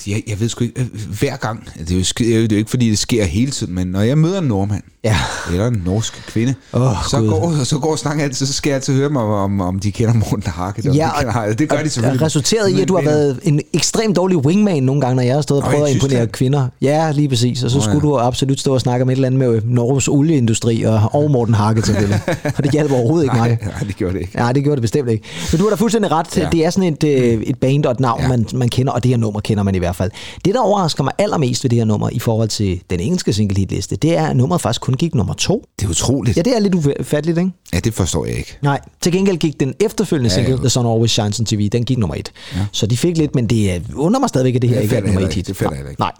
[0.08, 0.88] Jeg, jeg ved sgu ikke, øh,
[1.20, 3.88] hver gang, det er, jo, det er jo ikke fordi, det sker hele tiden, men
[3.88, 5.18] når jeg møder en nordmand, Ja.
[5.52, 7.30] eller en norsk kvinde, Åh, så, Gud.
[7.30, 10.14] går, så går snakken altid, så skal jeg altid høre mig, om, om de kender
[10.14, 10.86] Morten Harket.
[10.86, 12.26] Ja, det, kender, det gør de selvfølgelig.
[12.26, 15.36] Resulteret i, at du har Men- været en ekstremt dårlig wingman nogle gange, når jeg
[15.36, 16.68] har stået og prøvet at imponere kvinder.
[16.82, 17.64] Ja, lige præcis.
[17.64, 18.10] Og så Nå, skulle ja.
[18.10, 21.54] du absolut stå og snakke om et eller andet med Norges olieindustri og, og Morten
[21.54, 22.20] Harket selvfølgelig.
[22.58, 23.50] Og det hjalp overhovedet ikke mig.
[23.50, 24.36] Nej, nej, det gjorde det ikke.
[24.36, 25.24] Nej, det gjorde det bestemt ikke.
[25.52, 26.38] Men du har da fuldstændig ret.
[26.38, 26.50] Ja.
[26.52, 28.28] Det er sådan et, øh, et band og et navn, Ja.
[28.28, 30.12] man, man kender, og det her nummer kender man i hvert fald.
[30.46, 33.58] Det, der overrasker mig allermest ved det her nummer i forhold til den engelske single
[33.58, 35.66] hitliste, det er, at nummeret faktisk kun gik nummer to.
[35.80, 36.38] Det er utroligt.
[36.38, 37.52] Ja, det er lidt ufatteligt, ikke?
[37.74, 38.58] Ja, det forstår jeg ikke.
[38.62, 40.58] Nej, til gengæld gik den efterfølgende Ja, single.
[40.58, 42.32] The Sun Always Shines on TV, den gik nummer et.
[42.56, 42.60] Ja.
[42.72, 44.96] Så de fik lidt, men det er- undrer mig stadigvæk, at det her Det ikke
[44.96, 45.40] er et nummer heller et ikke.
[45.40, 45.48] hit.
[45.48, 46.02] Det fatter jeg ikke.
[46.02, 46.12] Nej.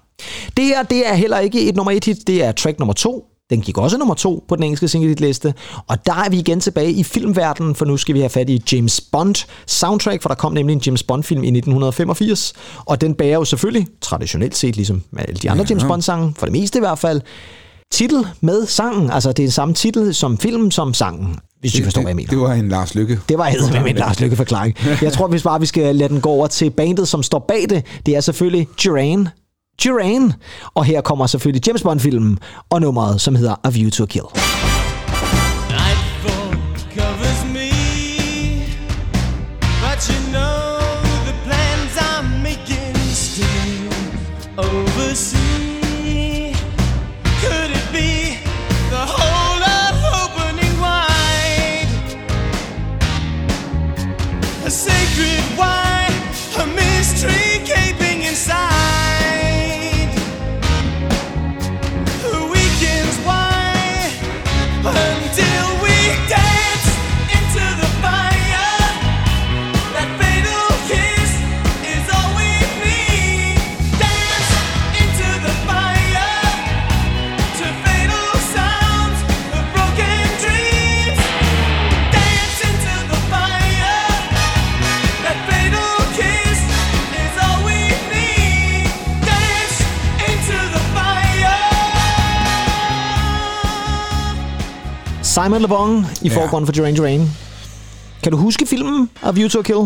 [0.58, 3.26] Det her, det er heller ikke et nummer et hit, det er track nummer to.
[3.50, 5.54] Den gik også nummer to på den engelske single liste.
[5.88, 8.62] Og der er vi igen tilbage i filmverdenen, for nu skal vi have fat i
[8.72, 9.36] James Bond
[9.68, 12.54] soundtrack, for der kom nemlig en James Bond film i 1985.
[12.86, 16.46] Og den bærer jo selvfølgelig, traditionelt set ligesom alle de andre James Bond sange, for
[16.46, 17.22] det meste i hvert fald,
[17.92, 19.12] titel med sangen.
[19.12, 22.30] Altså det er samme titel som film som sangen, hvis du forstår, hvad jeg mener.
[22.30, 23.20] Det var en Lars Lykke.
[23.30, 24.76] Det var med min Lars Lykke forklaring.
[25.02, 27.66] Jeg tror, hvis bare vi skal lade den gå over til bandet, som står bag
[27.70, 29.28] det, det er selvfølgelig Duran.
[29.84, 30.34] Duran.
[30.74, 32.40] Og her kommer selvfølgelig James Bond-filmen
[32.70, 34.24] og nummeret, som hedder A View to a Kill.
[35.70, 36.58] Nightfall
[36.96, 37.70] covers me,
[39.82, 40.39] but you know
[95.50, 97.30] Simon Le Bon i forgrunden for Duran Duran.
[98.24, 99.78] Kan du huske filmen A View to a Kill?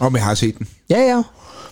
[0.00, 0.66] Om jeg har set den.
[0.90, 1.22] Ja, ja.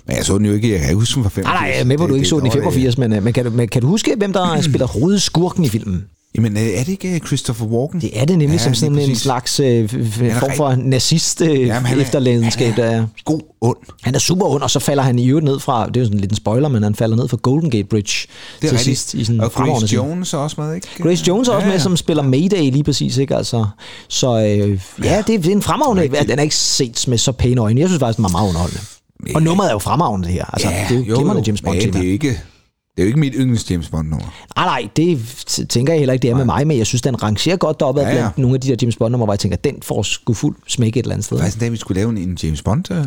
[0.07, 0.71] Men jeg så den jo ikke.
[0.71, 1.45] Jeg kan ikke huske den fra 85.
[1.45, 2.65] Nej, nej, jeg er med på, at du ikke det- så den i der var
[2.71, 5.65] det- 85, men, øh, men, kan, du, men kan du huske, hvem der spiller hovedskurken
[5.65, 6.05] i filmen?
[6.39, 8.01] Jamen, øh, er det ikke øh, Christopher Walken?
[8.01, 11.87] Det er det nemlig ja, som sådan en slags øh, form for nazist øh, Jamen,
[11.87, 13.07] han er- han.
[13.25, 13.77] God ond.
[14.03, 16.07] Han er super ond, og så falder han i øvrigt ned fra, det er jo
[16.07, 18.13] sådan lidt en spoiler, men han falder ned fra Golden Gate Bridge
[18.61, 18.85] Det er til rigtigt.
[18.99, 19.95] sidst i sådan og Grace.
[19.95, 20.87] Jones er også med, ikke?
[21.03, 21.83] Grace Jones er også Ja, med, ja.
[21.83, 23.37] som spiller Mayday lige præcis, ikke?
[23.37, 23.67] Altså,
[24.09, 27.61] så øh, ja, det er en fremragende, ja, den er ikke set med så pæne
[27.61, 27.81] øjne.
[27.81, 28.81] Jeg synes faktisk, den var meget underholdende.
[29.35, 30.45] Og nummeret er jo fremragende, det her.
[30.53, 31.93] Altså, Ja, det er jo glimrende James Bond Men tema.
[31.93, 32.41] det er jo ikke...
[32.99, 34.27] Det er jo ikke mit yndlings James Bond nummer.
[34.57, 35.19] Nej, nej, det
[35.69, 38.01] tænker jeg heller ikke, det er med mig, men jeg synes, den rangerer godt deroppe
[38.01, 38.21] Ja, ja, ja.
[38.21, 40.97] blandt nogle af de der James Bond-numre, hvor jeg tænker, den får sgu fuld smæk
[40.97, 41.39] et eller andet sted.
[41.39, 42.91] Faktisk en dag, vi skulle lave en, James Bond.
[42.91, 42.97] Øh...
[42.97, 43.07] Det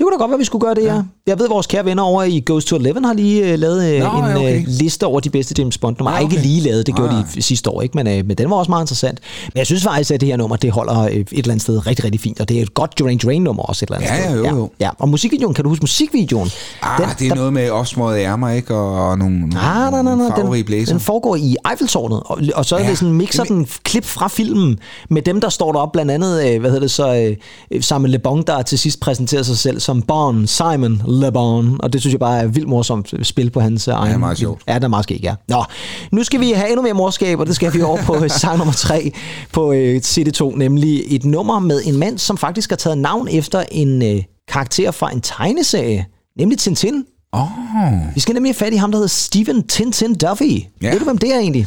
[0.00, 1.02] kunne da godt være, vi skulle gøre det, ja.
[1.26, 3.98] Jeg ved, vores kære venner over i Ghost to Eleven har lige uh, lavet uh,
[4.12, 4.60] Nå, en ja, okay.
[4.60, 6.12] uh, liste over de bedste James Bond-numre.
[6.12, 6.24] Nå, Okay.
[6.26, 6.36] okay.
[6.36, 7.24] Ikke lige lavet, det gjorde Ah.
[7.34, 7.96] de sidste år, ikke?
[8.02, 9.18] Men, uh, men den var også meget interessant.
[9.54, 11.86] Men jeg synes faktisk, at det her nummer, det holder uh, et eller andet sted
[11.86, 12.40] rigtig, rigtig fint.
[12.40, 14.42] Og det er et godt Duran Duran-nummer også et eller andet Ja, sted.
[14.42, 14.70] ja, jo, jo.
[14.80, 14.84] Ja.
[14.84, 14.90] ja.
[14.98, 16.50] Og musikvideoen, kan du huske musikvideoen?
[16.82, 18.74] Ah, Den- det er der- noget med opsmøget ærmer, ikke?
[18.74, 20.28] Og, og nogle, Nej, nej, nej, nej.
[20.28, 20.92] farverige Den, blæser.
[20.92, 24.04] den foregår i Eiffeltårnet, og, og så er Ja, det sådan mixer jamen- den klip
[24.04, 24.78] fra filmen
[25.10, 27.36] med dem, der står deroppe, blandt andet, øh, hvad hedder det så,
[27.70, 31.76] øh, Simon Le Bon, der til sidst præsenterer sig selv som Bon, Simon Le Bon,
[31.82, 34.20] og det synes jeg bare er vildt morsomt spil på hans øh, egen...
[34.20, 34.62] meget sjovt.
[34.68, 35.34] Ja, det er meget skægt, ja.
[35.48, 35.64] Nå,
[36.12, 38.72] nu skal vi have endnu mere morskab, og det skal vi over på sang nummer
[38.74, 39.12] 3
[39.52, 43.64] på øh, CD2, nemlig et nummer med en mand, som faktisk har taget navn efter
[43.72, 46.06] en karakter fra en tegneserie,
[46.38, 47.04] nemlig Tintin.
[47.32, 50.42] Åh, Vi skal nemlig have fat i ham, der hedder Steven Tintin Duffy.
[50.82, 50.90] Ja.
[50.90, 51.66] Ved du, hvem det er egentlig?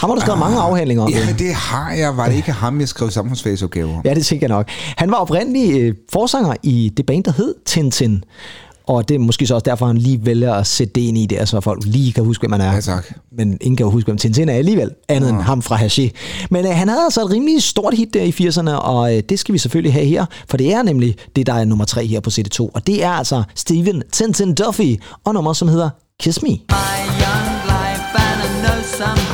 [0.00, 1.10] Ham har du skrevet mange afhandlinger om.
[1.12, 2.16] ja, det har jeg.
[2.16, 4.02] Var det ikke ham, jeg skrev samfundsfagsopgaver om?
[4.04, 4.68] Ja, det tænker jeg nok.
[4.96, 8.24] Han var oprindelig øh, forsanger i det band, der hed Tintin.
[8.92, 11.26] Og det er måske så også derfor, han lige vælger at sætte det ind i
[11.26, 12.74] det, så folk lige kan huske, hvem han er.
[12.74, 13.06] Ja, tak.
[13.32, 16.10] Men ingen kan jo huske, hvem Tintin er alligevel, andet end ham fra Haché.
[16.50, 19.38] Men øh, han havde altså et rimelig stort hit der i 80'erne, og øh, det
[19.38, 22.20] skal vi selvfølgelig have her, for det er nemlig det, der er nummer 3 her
[22.20, 22.60] på CD2.
[22.60, 25.90] Og det er altså Steven Tintin Duffy, og nummer, som hedder
[26.20, 26.48] Kiss Me.
[26.48, 26.54] my
[27.22, 29.31] young life and I know something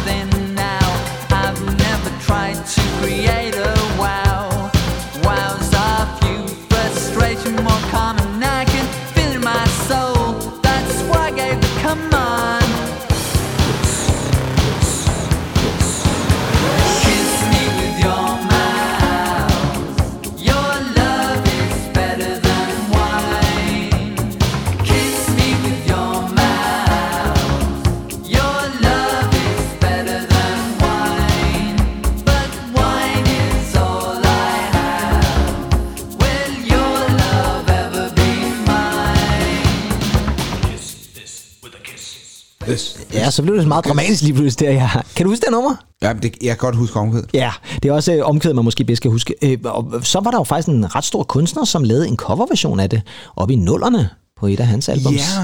[43.39, 44.75] så blev det meget dramatisk lige pludselig der.
[44.75, 44.91] Ja.
[45.17, 45.75] Kan du huske det nummer?
[46.03, 47.31] Ja, det, jeg kan godt huske omkvædet.
[47.35, 49.35] Ja, det er også øh, omkvædet, man måske bedst kan huske.
[49.43, 52.81] Øh, og så var der jo faktisk en ret stor kunstner, som lavede en coverversion
[52.81, 53.03] af det
[53.37, 54.09] op i nullerne
[54.41, 55.37] på et af hans albums.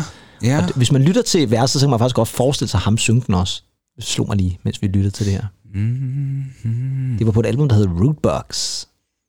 [0.43, 0.59] Ja, ja.
[0.59, 3.23] Og hvis man lytter til verset, så kan man faktisk godt forestille sig ham synge
[3.27, 3.63] den også.
[3.97, 5.45] Det slog mig lige, mens vi lyttede til det her.
[5.75, 7.17] Mm-hmm.
[7.19, 8.85] Det var på et album, der hed Rootbox.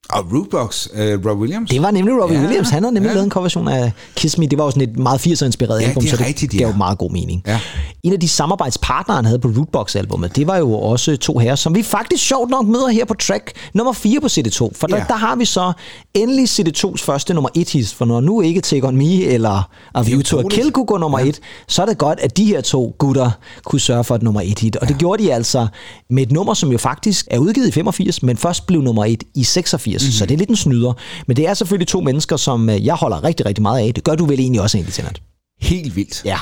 [0.09, 1.69] Og Rootbox, uh, Rob Williams.
[1.69, 2.69] Det var nemlig Robbie Ja, ja, Williams.
[2.69, 3.11] Han havde nemlig ja.
[3.11, 3.15] ja.
[3.15, 4.47] lavet en coverversion af Kiss Me.
[4.47, 6.75] Det var jo sådan et meget 80'er-inspireret Ja, album, det så det rigtigt, gav ja.
[6.77, 7.43] meget god mening.
[7.47, 7.59] Ja.
[8.03, 11.75] En af de samarbejdspartnere, han havde på Rootbox-albummet, det var jo også to herrer, som
[11.75, 14.69] vi faktisk sjovt nok møder her på track nummer 4 på CD2.
[14.75, 15.03] For der, Ja.
[15.07, 15.71] der har vi så
[16.13, 17.93] endelig CD2's første nummer 1 hit.
[17.93, 20.43] For når nu ikke Take On Me eller A View to a.
[20.49, 23.31] Kill kunne gå nummer 1, så er det godt, at de her to gutter
[23.65, 24.75] kunne sørge for et nummer 1 hit.
[24.75, 25.67] Og det gjorde de altså
[26.09, 29.23] med et nummer, som jo faktisk er udgivet i 85, men først blev nummer 1
[29.35, 29.94] i 86.
[30.01, 30.05] Mhm.
[30.05, 30.17] Mm-hmm.
[30.19, 30.93] Så det er lidt en snyder.
[31.27, 33.93] Men det er selvfølgelig to mennesker, som øh, jeg holder rigtig, rigtig meget af.
[33.93, 35.21] Det gør du vel egentlig også egentlig, Tennant?
[35.61, 36.21] Helt vildt.
[36.25, 36.39] Ja,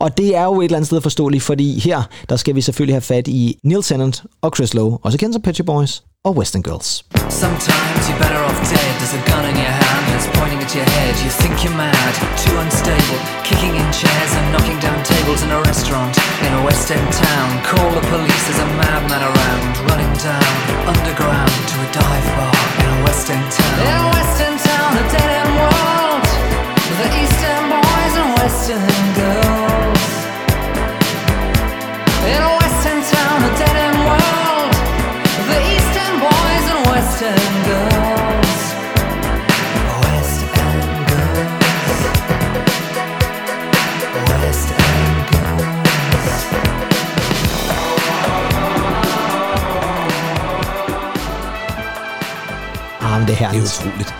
[0.00, 2.94] og det er jo et eller andet sted forståeligt, fordi her, der skal vi selvfølgelig
[2.94, 6.32] have fat i Neil Tennant og Chris Lowe, også kendt som Pet Shop Boys og
[6.38, 6.88] Western Girls.
[7.42, 8.90] Sometimes you're better off dead.
[9.00, 11.12] There's a gun in your hand that's pointing at your head.
[11.24, 12.12] You think you're mad,
[12.44, 16.12] too unstable, kicking in chairs and knocking down tables in a restaurant
[16.46, 17.48] in a West End town.
[17.70, 20.50] Call the police, there's a madman around, running down
[20.92, 22.73] underground to a dive bar
[23.04, 23.42] in a West town.
[23.80, 26.24] In a West town, a dead end world,
[26.98, 28.04] the East End boy
[28.40, 30.12] Western girls.
[32.24, 34.43] In a Western town, a dead end world.
[53.14, 54.14] Ah, men det er Det er utroligt.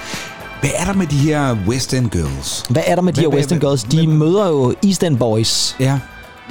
[0.60, 2.64] Hvad er der med de her West End Girls?
[2.68, 3.82] Hvad er der med de her Western hvad- Girls?
[3.84, 5.76] De møder jo East End Boys.
[5.80, 5.98] Ja.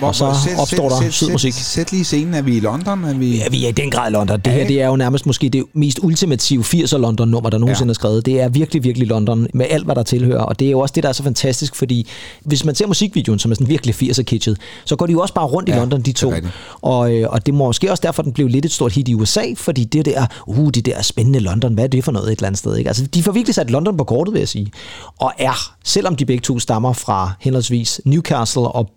[0.01, 0.25] Og så
[0.59, 1.53] opstår der sød musik.
[1.53, 2.33] Sæt, sæt lige scenen.
[2.33, 3.03] Er vi i London?
[3.03, 3.37] Er vi...
[3.37, 4.39] Ja, vi er i den grad i London.
[4.39, 7.91] Det her det er jo nærmest måske det mest ultimative 80'er London-nummer, der nogensinde Ja.
[7.91, 8.25] er skrevet.
[8.25, 10.41] Det er virkelig, virkelig London med alt, hvad der tilhører.
[10.41, 12.07] Og det er jo også det, der er så fantastisk, fordi
[12.41, 15.33] hvis man ser musikvideoen, som er sådan virkelig 80'er kitschet, så går de jo også
[15.33, 16.31] bare rundt i Ja, London, de det to.
[16.31, 16.53] rigtigt.
[16.81, 19.13] Og, øh, og det må måske også derfor, den blev lidt et stort hit i
[19.13, 22.37] USA, fordi det der, uh, det der spændende London, hvad er det for noget et
[22.37, 22.77] eller andet sted?
[22.77, 22.87] Ikke?
[22.87, 24.71] Altså, de får virkelig sat London på kortet, vil jeg sige.
[25.19, 28.89] Og er, selvom de begge to stammer fra henholdsvis Newcastle og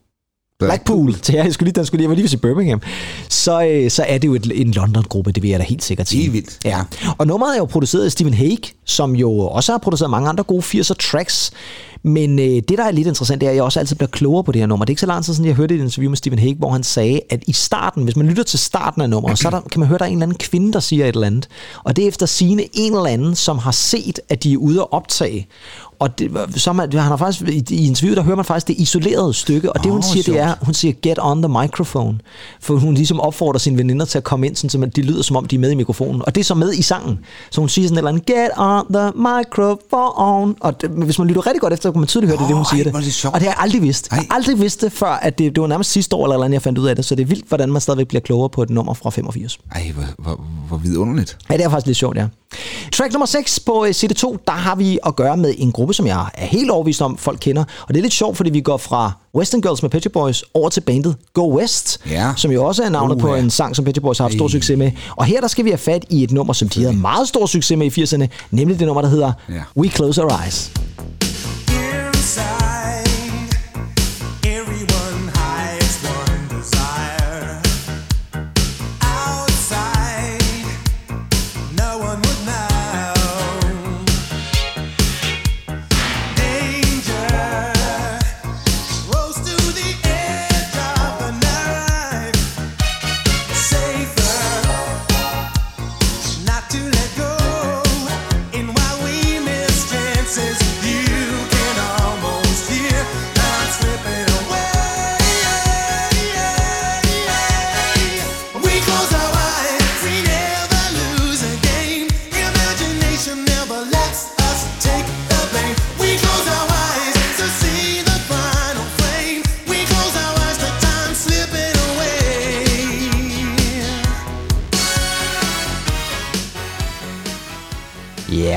[0.59, 1.15] Blackpool.
[1.15, 2.81] Til, jeg skulle lige, den skulle lige, jeg var lige ved sige Birmingham.
[3.29, 6.09] Så, øh, så er det jo et, en London-gruppe, det vil jeg da helt sikkert
[6.09, 6.23] sige.
[6.23, 6.59] Helt vildt.
[6.65, 6.81] Ja.
[7.19, 10.45] Og nummeret er jo produceret af Stephen Hague, som jo også har produceret mange andre
[10.45, 11.51] gode 80'er tracks.
[12.07, 14.45] Men øh, det, der er lidt interessant, det er, at jeg også altid bliver klogere
[14.45, 14.85] på det her nummer.
[14.85, 16.71] Det er ikke så lang tid siden, jeg hørte et interview med Stephen Hague, hvor
[16.71, 19.61] han sagde, at i starten, hvis man lytter til starten af nummeret, så er der,
[19.61, 21.49] kan man høre, at der er en eller anden kvinde, der siger et eller andet.
[21.85, 24.81] Og det er efter sine en eller anden, som har set, at de er ude
[24.81, 25.47] at optage.
[25.99, 28.77] Og det, så man, han har faktisk, i, i interviewet, der hører man faktisk det
[28.79, 30.59] isolerede stykke, og det hun Åh, siger, det er, sjovt.
[30.65, 32.19] hun siger, get on the microphone.
[32.61, 35.23] For hun ligesom opfordrer sine veninder til at komme ind, sådan, så man- de lyder
[35.23, 36.23] som om, de er med i mikrofonen.
[36.27, 37.19] Og det er så med i sangen.
[37.51, 40.55] Så hun siger sådan et eller andet, get on the microphone.
[40.61, 42.57] Og det, hvis man lytter rigtig godt efter, kan man tydeligt høre, det er det,
[42.57, 43.05] hun siger ej, det.
[43.05, 43.35] det sjovt.
[43.35, 44.09] Og det har jeg aldrig vidst.
[44.11, 44.37] Jeg har Ej.
[44.37, 46.55] aldrig vidst det, før at det, det var nærmest sidste år, eller, et eller andet,
[46.55, 47.05] jeg fandt ud af det.
[47.05, 49.59] Så det er vildt, hvordan man stadigvæk bliver klogere på et nummer fra 85.
[49.75, 51.39] Ej, hvor, hvor, hvor vidunderligt.
[51.51, 52.27] Ja, det er faktisk lidt sjovt, ja.
[52.93, 56.07] Track nummer 6 på øh, CD2, der har vi at gøre med en gruppe, som
[56.07, 57.65] jeg er helt overbevist om, folk kender.
[57.89, 60.69] Og det er lidt sjovt, fordi vi går fra Western Girls med Pet Boys over
[60.69, 62.33] til bandet Go West, Ja.
[62.37, 64.45] som jo også er navnet Uh, på en sang, som Pet Boys har haft stor
[64.47, 64.51] Ej.
[64.51, 64.91] succes med.
[65.17, 67.47] Og her der skal vi have fat i et nummer, som de havde meget stor
[67.47, 69.63] succes med i 80'erne, nemlig det nummer, der hedder Ja.
[69.77, 70.73] We Close Our Eyes.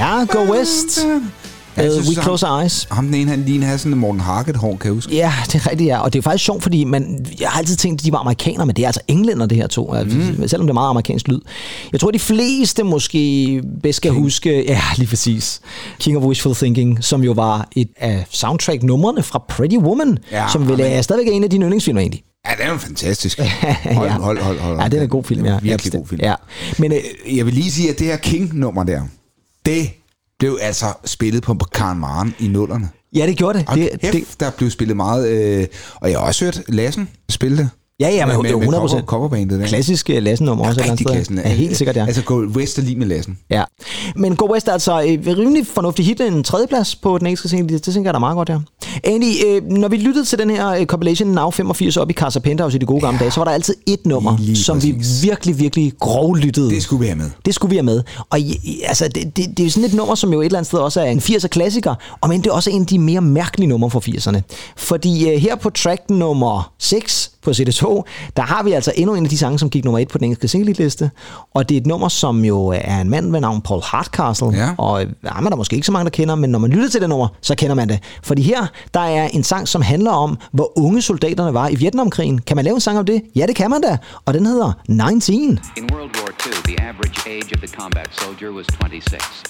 [0.09, 0.99] Ja, Go West.
[1.79, 2.87] Synes, We ham- Close Our Eyes.
[2.91, 5.15] Ham den ene, han ligner havde sådan en Morten Harket-hår, kan jeg huske.
[5.15, 5.97] Ja, det er rigtigt, ja.
[5.99, 8.65] Og det er faktisk sjovt, fordi man, jeg har altid tænkt, at de var amerikanere,
[8.65, 9.95] men det er altså englænder, det her to.
[10.05, 10.47] Mm.
[10.47, 11.39] Selvom det er meget amerikansk lyd.
[11.91, 15.61] Jeg tror, de fleste måske bedst skal huske, ja, lige præcis,
[15.99, 20.69] King of Wishful Thinking, som jo var et af soundtrack-numrene fra Pretty Woman, Ja, som
[20.69, 22.23] vel er stadigvæk en af dine yndlingsfilmer egentlig.
[22.49, 23.39] Ja, det er jo fantastisk.
[23.91, 24.79] Hold, hold, hold, hold.
[24.81, 25.57] Ja, det er en god film, ja.
[25.57, 26.21] en Virkelig god film.
[26.23, 26.33] Ja.
[26.77, 29.01] Men øh, Jeg vil lige sige, at det her King-nummer der,
[29.65, 29.89] det
[30.39, 32.89] blev altså spillet på Karen Maren i nullerne.
[33.15, 33.69] ja, det gjorde det.
[33.69, 37.09] Og det, kæft, det der blev spillet meget, øh, og jeg har også hørt Lassen
[37.29, 37.69] spille det.
[37.99, 39.67] Ja, ja, men med, med, 100 cover, coverbandet der.
[39.67, 40.79] Klassisk uh, Lassen-nummer også.
[40.79, 41.35] eller andet Rigtig sted.
[41.35, 41.51] klassen.
[41.51, 42.05] Ja, helt sikkert, ja.
[42.05, 43.37] Altså gå West er lige med Lassen.
[43.49, 43.63] Ja,
[44.15, 47.69] men Go West er altså øh, rimelig fornuftig hit, en tredjeplads på den engelske scene,
[47.69, 48.57] det, det tænker jeg da meget godt, ja.
[49.03, 52.39] Andy, øh, når vi lyttede til den her øh, compilation Now 85 op i Casa
[52.39, 54.93] Penthouse i de gode gamle dage, så var der altid et nummer, Lige som vi
[54.93, 55.23] præcis.
[55.23, 56.69] virkelig, virkelig grovlyttede.
[56.69, 57.29] Det skulle vi have med.
[57.45, 58.03] Det skulle vi have med.
[58.29, 58.39] Og
[58.83, 60.79] altså, det, det, det er jo sådan et nummer, som jo et eller andet sted
[60.79, 63.67] også er en 80'er klassiker, og men det er også en af de mere mærkelige
[63.67, 64.41] numre fra 80'erne.
[64.77, 68.03] Fordi øh, her på track nummer 6 på CD2,
[68.37, 70.25] der har vi altså endnu en af de sange, som gik nummer 1 på den
[70.25, 71.11] engelske single-liste.
[71.53, 74.47] Og det er et nummer, som jo er en mand ved navn Paul Hardcastle.
[74.47, 74.69] Ja.
[74.77, 76.89] Og øh, ham er der måske ikke så mange, der kender, men når man lytter
[76.89, 77.99] til det nummer, så kender man det.
[78.23, 82.39] Fordi her, der er en sang, som handler om, hvor unge soldaterne var i Vietnamkrigen.
[82.41, 83.21] Kan man lave en sang om det?
[83.35, 83.97] Ja, det kan man da.
[84.25, 85.59] Og den hedder 19.
[85.77, 89.43] In World War II, the average age of the combat soldier was 26.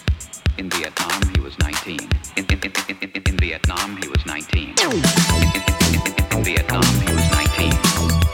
[0.57, 2.09] In Vietnam, he was 19.
[2.37, 4.73] In, in, in, in, in, in Vietnam, he was 19.
[4.83, 5.03] In, in,
[5.45, 7.48] in, in, in Vietnam, he was 19.
[7.59, 7.71] In,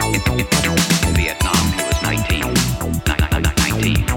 [0.03, 0.47] in, in,
[1.07, 2.39] in Vietnam, he was 19.
[2.41, 4.14] Ni- ni- ni- 19.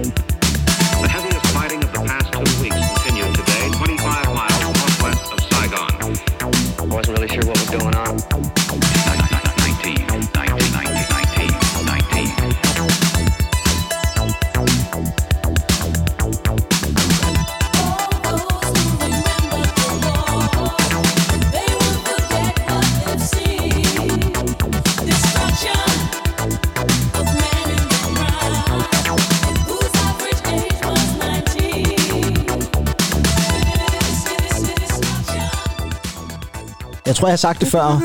[37.19, 38.03] tror, jeg har sagt det før.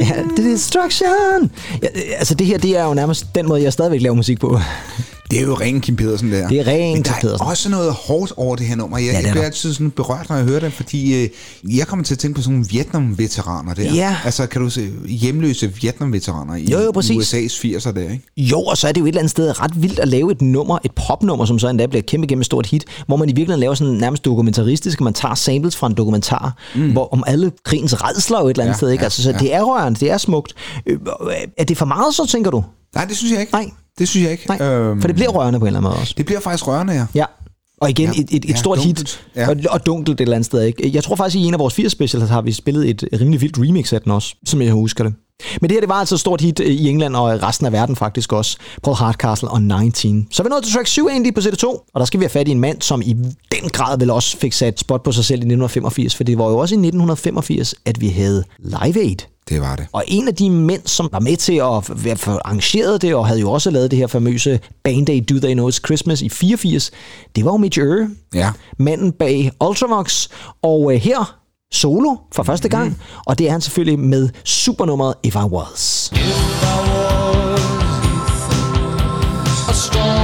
[0.00, 1.50] Ja, det er destruction!
[1.82, 1.88] Ja,
[2.18, 4.58] altså, det her, det er jo nærmest den måde, jeg stadigvæk laver musik på.
[5.34, 6.48] Det er jo ren Kim Pedersen der.
[6.48, 7.46] Det er ren der Kim Pedersen.
[7.46, 8.98] er også noget hårdt over det her nummer.
[8.98, 9.42] Jeg, Ja, jeg bliver der.
[9.42, 11.28] altid sådan berørt, når jeg hører det, fordi øh,
[11.78, 13.94] jeg kommer til at tænke på sådan nogle Vietnam-veteraner der.
[13.94, 14.16] Ja.
[14.24, 17.34] Altså, kan du se, hjemløse Vietnam-veteraner i Jo, jo, præcis.
[17.34, 18.20] USA's 80'er der, ikke?
[18.36, 20.42] Jo, og så er det jo et eller andet sted ret vildt at lave et
[20.42, 23.32] nummer, et popnummer, som så endda bliver et kæmpe, kæmpe stort hit, hvor man i
[23.32, 26.92] virkeligheden laver sådan nærmest dokumentaristisk, man tager samples fra en dokumentar, mm.
[26.92, 29.04] hvor om alle krigens redsler jo et eller andet Ja, sted, ikke?
[29.04, 29.38] Altså, så ja.
[29.38, 30.52] det er rørende, det er smukt.
[30.86, 30.98] Øh,
[31.58, 32.64] Er det for meget, så tænker du?
[32.94, 33.52] Nej, det synes jeg ikke.
[33.52, 33.70] Nej.
[33.98, 34.46] Det synes jeg ikke.
[34.48, 36.14] Nej, Øhm, for det bliver rørende på en eller anden måde også.
[36.16, 37.06] det bliver faktisk rørende, ja.
[37.14, 37.24] Ja.
[37.80, 38.20] Og igen, Ja.
[38.20, 38.98] et, et, et Ja, stort dunkelt.
[38.98, 39.48] hit, Ja.
[39.48, 40.62] og, og dunkelt et eller andet sted.
[40.62, 40.90] Ikke?
[40.94, 43.58] Jeg tror faktisk, i en af vores 80 specials har vi spillet et rimelig vildt
[43.58, 45.14] remix af den også, som jeg husker det.
[45.60, 47.72] Men det her, det var altså et stort hit øh, i England og resten af
[47.72, 48.56] verden faktisk også.
[48.82, 50.28] Paul Hardcastle og 19.
[50.30, 52.48] Så vi nået til track 7 egentlig på CD2, og der skal vi have fat
[52.48, 53.12] i en mand, som i
[53.52, 56.44] den grad vel også fik sat spot på sig selv i 1985, for det var
[56.48, 59.16] jo også i 1985, at vi havde Live Aid.
[59.48, 59.86] Det var det.
[59.92, 63.50] Og en af de mænd, som var med til at arrangeret det, og havde jo
[63.50, 66.90] også lavet det her famøse Band Aid Do They Know It's Christmas i 84,
[67.36, 68.50] det var jo Mitch Ure, Ja.
[68.78, 70.28] manden bag Ultravox,
[70.62, 71.36] og øh, her
[71.74, 73.22] solo for første gang, mm.
[73.26, 76.12] og det er han selvfølgelig med supernummeret If I Was.
[79.68, 80.23] A stronger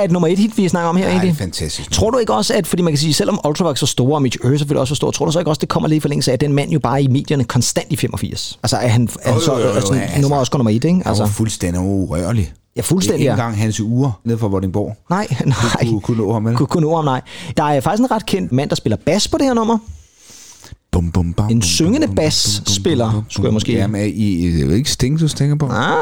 [0.00, 1.36] er et nummer et hit, vi snakker om her, er egentlig.
[1.36, 1.90] fantastisk.
[1.90, 4.38] Tror du ikke også, at, fordi man kan sige, selvom Ultravox er store, og Mitch
[4.44, 6.30] Ure selvfølgelig også er stor, tror du så ikke også, det kommer lidt i forlængelse
[6.30, 8.58] af, at den mand jo bare i medierne konstant i 85?
[8.62, 10.20] Altså, er han, er han så, jo, jo, jo, altså, altså.
[10.20, 10.88] nummer også går nummer et, ikke?
[10.88, 12.52] Han var Altså, fuldstændig urørlig.
[12.76, 14.96] ja, fuldstændig, Ikke engang hans ure nede fra Vordingborg.
[15.10, 15.56] Nej, nej.
[15.88, 16.56] Kunne, kunne nå ham, vel?
[16.56, 17.20] Kunne, kunne nå ham, nej.
[17.56, 19.78] Der er faktisk en ret kendt mand, der spiller bas på det her nummer.
[20.92, 25.20] Bum, bum, bam, En syngende basspiller, skulle jeg måske- Jamen, I, det er ikke Sting,
[25.20, 25.66] du tænker på?
[25.66, 25.94] Ah?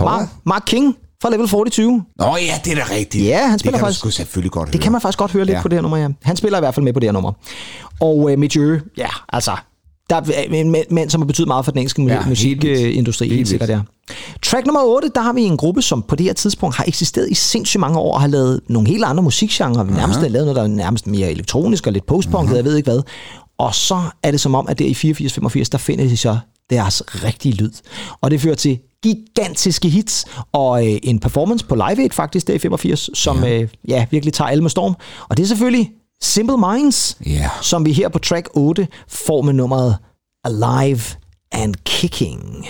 [0.00, 2.04] Mark, Mark King fra Level 4020.
[2.18, 3.24] Nå ja, det er da rigtigt.
[3.26, 5.44] Ja, han spiller det kan faktisk- sgu selvfølgelig godt Det kan man faktisk godt høre
[5.44, 5.62] lidt Ja.
[5.62, 6.08] på det her nummer, ja.
[6.22, 7.32] Han spiller i hvert fald med på det her nummer.
[8.00, 9.56] Og øh, Ure, ja, altså,
[10.10, 13.36] der er en mand, mand, som har betydet meget for den engelske Ja, musikindustri, helt,
[13.36, 13.82] Helt sikkert, vildt.
[14.42, 17.28] Track nummer 8, der har vi en gruppe, som på det her tidspunkt har eksisteret
[17.30, 19.86] i sindssygt mange år, og har lavet nogle helt andre musikgenre.
[19.86, 22.76] Vi nærmest har lavet noget, der er nærmest mere elektronisk og lidt postpunket, jeg ved
[22.76, 23.00] ikke hvad.
[23.58, 26.38] Og så er det som om, at der i 84-85, der finder de så
[26.70, 27.70] deres rigtige lyd.
[28.20, 32.54] Og det fører til gigantiske hits, og øh, en performance på Live Aid faktisk, der
[32.54, 33.60] i 85, som ja.
[33.60, 34.94] Øh, ja, virkelig tager alle med storm.
[35.28, 35.90] Og det er selvfølgelig
[36.22, 37.50] Simple Minds, Ja.
[37.62, 39.96] som vi her på track 8 får med nummeret
[40.44, 41.00] Alive
[41.52, 42.66] and Kicking.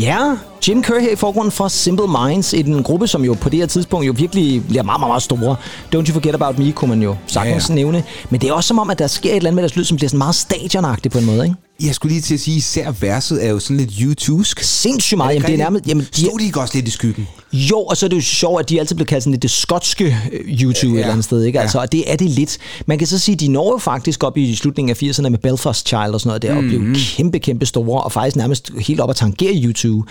[0.00, 3.48] And Ja, Jim Kerr her i forgrunden fra Simple Minds, en gruppe, som jo på
[3.48, 5.56] det her tidspunkt jo virkelig bliver meget, meget, meget store.
[5.94, 7.84] Don't You Forget About Me, kunne man jo sagtens Ja, ja, ja.
[7.84, 8.04] nævne.
[8.30, 9.84] Men det er også som om, at der sker et eller andet med deres lyd,
[9.84, 11.56] som bliver sådan meget stadionagtigt på en måde, ikke?
[11.82, 14.60] Jeg skulle lige til at sige, især verset er jo sådan lidt YouTube-sk.
[14.62, 15.34] Sindssygt meget.
[15.34, 15.86] Jamen, det er nærmest...
[15.86, 17.28] Jamen, de, Stod de ikke også lidt i skyggen?
[17.52, 19.50] Jo, og så er det jo sjovt, at de altid bliver kaldt sådan lidt det
[19.50, 21.60] skotske øh, YouTube ja, et eller andet sted, ikke?
[21.60, 22.58] Altså, og det er det lidt.
[22.86, 25.38] Man kan så sige, at de når jo faktisk op i slutningen af 80'erne med
[25.38, 29.00] Belfast Child og sådan noget der, og blev kæmpe, kæmpe store, og faktisk nærmest helt
[29.00, 30.10] op at tangere YouTube.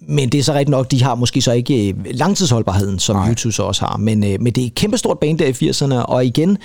[0.00, 3.28] Men det er så rigtigt nok, de har måske så ikke øh, langtidsholdbarheden, som Nej.
[3.28, 3.96] YouTube så også har.
[3.96, 6.58] Men, øh, men det er et kæmpe stort band der i 80'erne, og igen,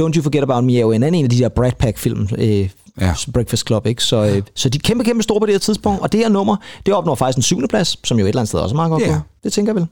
[0.00, 2.28] Don't You Forget About Me er jo en anden en af de der Brad Pack-film,
[2.38, 2.68] øh,
[3.00, 3.06] Ja.
[3.06, 3.14] ja.
[3.32, 4.04] Breakfast Club, ikke?
[4.04, 6.28] Så, øh, så de er kæmpe, kæmpe store på det her tidspunkt, og det her
[6.28, 6.56] nummer,
[6.86, 8.90] det opnår faktisk en syvende plads, som jo et eller andet sted også er meget
[8.90, 9.20] godt Ja.
[9.44, 9.86] Det tænker jeg vel.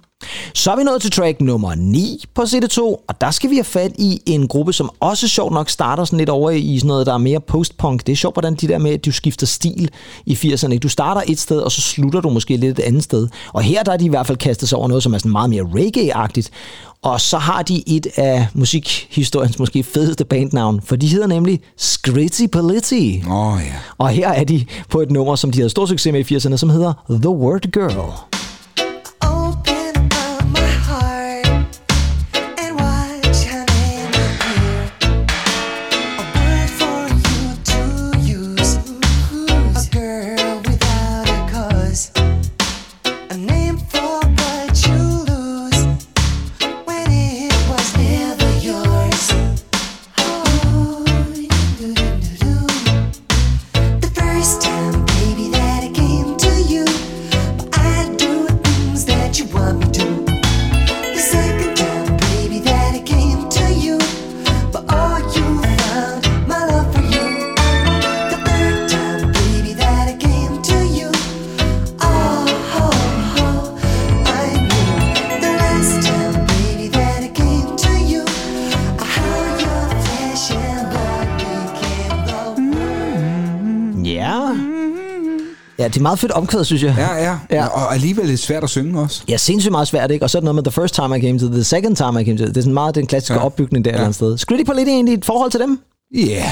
[0.55, 3.65] Så er vi nået til track nummer 9 på CD2, og der skal vi have
[3.65, 7.07] fat i en gruppe, som også sjovt nok starter sådan lidt over i sådan noget,
[7.07, 8.07] der er mere post-punk.
[8.07, 9.91] Det er sjovt, hvordan de der med, at du skifter stil
[10.27, 10.71] i 80'erne.
[10.71, 10.83] ikke?
[10.83, 13.29] Du starter et sted, og så slutter du måske lidt et andet sted.
[13.53, 15.33] Og her der er de i hvert fald kastet sig over noget, som er sådan
[15.33, 16.49] meget mere reggae-agtigt.
[17.03, 22.47] Og så har de et af musikhistoriens måske fedeste bandnavn, for de hedder nemlig Skritty
[22.53, 23.23] Politti.
[23.31, 23.75] Åh oh, ja.
[23.99, 26.57] Og her er de på et nummer, som de havde stor succes med i 80'erne,
[26.57, 28.42] som hedder The Word Girl.
[86.03, 86.95] Meget fedt omkvæd, synes jeg.
[86.99, 87.67] Ja, ja, Ja.
[87.67, 89.23] Og alligevel lidt svært at synge også.
[89.29, 90.25] Ja, sindssygt meget svært, ikke?
[90.25, 92.23] Og så er det noget med the first time I came to, the second time
[92.23, 92.45] I came to.
[92.45, 93.45] Det er sådan meget den klassiske ja.
[93.45, 93.95] Opbygning der ja.
[93.95, 94.39] et eller andet sted.
[94.39, 95.79] Skritty på lidt egentlig et forhold til dem?
[96.15, 96.21] Ja.
[96.21, 96.43] Yeah.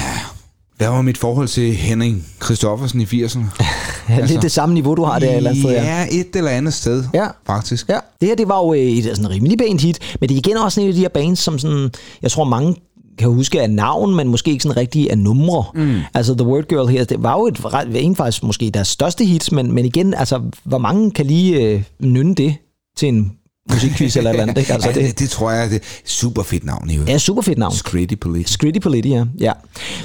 [0.77, 3.39] Hvad var mit forhold til Henning Christoffersen i 80'erne?
[4.09, 5.71] Ja, altså, lidt det samme niveau, du har der et eller andet sted.
[5.73, 5.83] Ja.
[5.99, 7.27] Ja, et eller andet sted, Ja.
[7.47, 7.89] faktisk.
[7.89, 10.39] Ja, det her det var jo øh, et sådan rimelig pænt hit, men det er
[10.39, 11.89] igen også en af de her bands, som sådan,
[12.21, 12.75] jeg tror mange
[13.21, 15.63] kan huske af navn, men måske ikke sådan rigtig af numre.
[15.75, 15.99] Mm.
[16.13, 19.51] Altså The Word Girl her, det var jo et, en faktisk måske deres største hit,
[19.51, 22.55] men, men igen, altså, hvor mange kan lige øh, nynne det
[22.97, 23.31] til en
[23.71, 24.73] musikquiz eller et eller andet, ikke?
[24.73, 27.11] Altså, ja, det, det, det tror jeg er et super fedt navn i øvrigt.
[27.11, 27.73] Ja, super fedt navn.
[27.73, 28.53] Skritty Police.
[28.53, 29.25] Skritty Politti, ja.
[29.39, 29.51] ja.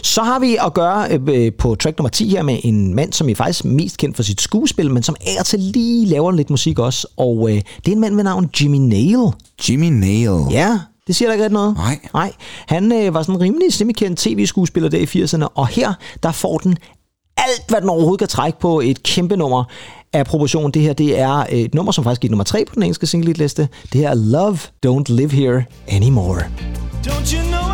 [0.03, 3.13] Så har vi at gøre øh, øh, på track nummer 10 her med en mand,
[3.13, 6.51] som er faktisk mest kendt for sit skuespil, men som er til lige laver lidt
[6.51, 7.07] musik også.
[7.17, 9.33] Og øh, det er en mand med navn Jimmy Nail.
[9.69, 10.47] Jimmy Nail.
[10.51, 11.77] Ja, det siger der ikke rigtig noget.
[11.77, 11.99] Nej.
[12.15, 12.33] Nej.
[12.67, 16.59] Han øh, var sådan en rimelig semikendt tv-skuespiller der i 80'erne, og her, der får
[16.59, 16.77] den
[17.37, 19.65] alt, hvad den overhovedet kan trække på et kæmpe nummer
[20.13, 20.71] af proportion.
[20.71, 23.69] Det her, det er et nummer, som faktisk gik nummer 3 på den engelske single-liste.
[23.93, 26.41] Det her er Love Don't Live Here Anymore.
[27.07, 27.66] Don't you know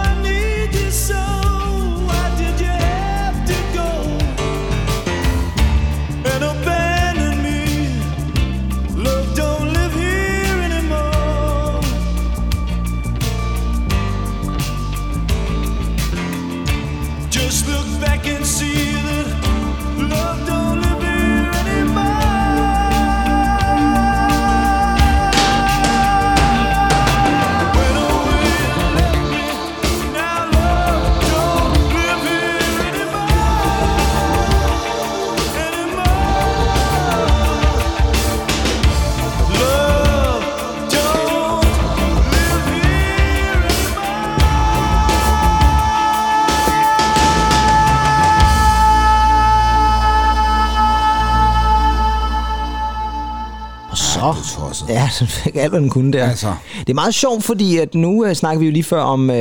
[54.23, 54.61] Så...
[54.61, 54.89] tosset.
[54.89, 56.29] Ja, den fik alt, hvad den kunne der.
[56.29, 56.55] Altså.
[56.81, 59.37] Det er meget sjovt, fordi at nu uh, snakker vi jo lige før om, uh,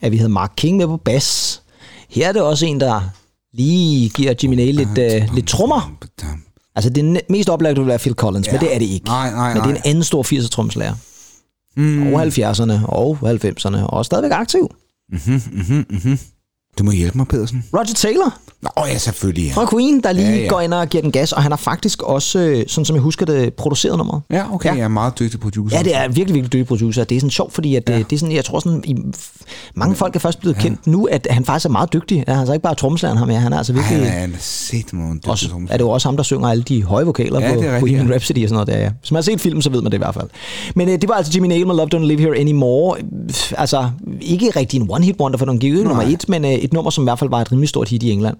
[0.00, 1.62] at vi havde Mark King med på bas.
[2.10, 3.00] Her er det også en, der
[3.54, 5.92] lige giver Jimmy Nail lidt, uh, lidt trummer.
[6.74, 8.52] Altså det mest oplagte vil være Phil Collins, ja.
[8.52, 9.06] men det er det ikke.
[9.06, 10.94] Nej, nej, Men det er en anden stor 80'er tromslager.
[11.76, 12.12] Mm.
[12.12, 14.70] Og 70'erne og 90'erne, og stadigvæk aktiv.
[15.12, 16.18] Mhm, mhm, mhm.
[16.78, 17.64] Du må hjælpe mig, Pedersen.
[17.74, 19.52] Roger Taylor Nå, ja, selvfølgelig, ja.
[19.52, 20.42] fra Queen, der lige Ja, ja, ja.
[20.42, 20.48] ja.
[20.48, 23.02] går ind og giver den gas, og han har faktisk også, øh, sådan som jeg
[23.02, 24.22] husker det, produceret nummeret.
[24.30, 24.74] Ja, okay, ja.
[24.74, 25.76] jeg er meget dygtig producer.
[25.76, 27.04] Ja, det er virkelig, virkelig dygtig producer.
[27.04, 27.98] Det er sådan sjovt, fordi at, ja.
[27.98, 28.96] det er sådan, jeg tror sådan, i,
[29.74, 30.60] mange folk er først blevet ja.
[30.60, 32.24] kendt nu, at han faktisk er meget dygtig.
[32.26, 33.38] Han er altså ikke bare tromslæren ham, ja.
[33.38, 34.12] han er altså Ej, virkelig...
[34.12, 37.04] han er set mig også, er det jo også ham, der synger alle de høje
[37.04, 38.12] vokaler Ja, på Bohemian ja.
[38.12, 38.90] Rhapsody og sådan noget der, ja.
[39.00, 40.28] Hvis man har set filmen, så ved man det i hvert fald.
[40.74, 42.98] Men øh, det var altså Jimmy Nail med Love Don't Live Here Anymore.
[43.58, 43.90] Altså,
[44.20, 46.90] ikke rigtig en one-hit wonder, for den gik jo nummer et, men øh, et nummer,
[46.90, 48.36] som i hvert fald var et rimelig stort hit i England.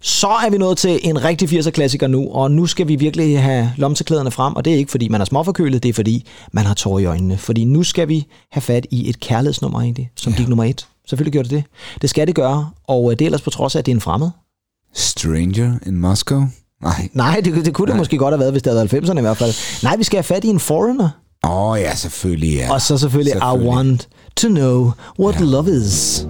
[0.00, 3.72] Så er vi nået til en rigtig 80'er-klassiker nu, og nu skal vi virkelig have
[3.76, 6.74] lomteklæderne frem, og det er ikke, fordi man er småforkølet, det er, fordi man har
[6.74, 7.38] tårer i øjnene.
[7.38, 10.36] Fordi nu skal vi have fat i et kærlighedsnummer egentlig, som ja.
[10.36, 10.86] gik nummer et.
[11.08, 12.02] Selvfølgelig gjorde det det.
[12.02, 13.96] Det skal det gøre, og øh, det er ellers på trods af, at det er
[13.96, 14.30] en fremmed.
[14.94, 16.44] Stranger in Moscow?
[16.82, 17.08] Nej.
[17.12, 19.20] Nej, det, det kunne det måske godt have været, hvis det havde været 90'erne i
[19.20, 19.82] hvert fald.
[19.82, 21.08] Nej, vi skal have fat i en foreigner.
[21.44, 22.72] Åh, oh, ja, selvfølgelig, ja.
[22.72, 25.44] Og så selvfølgelig, I want to know what ja.
[25.44, 26.26] love is.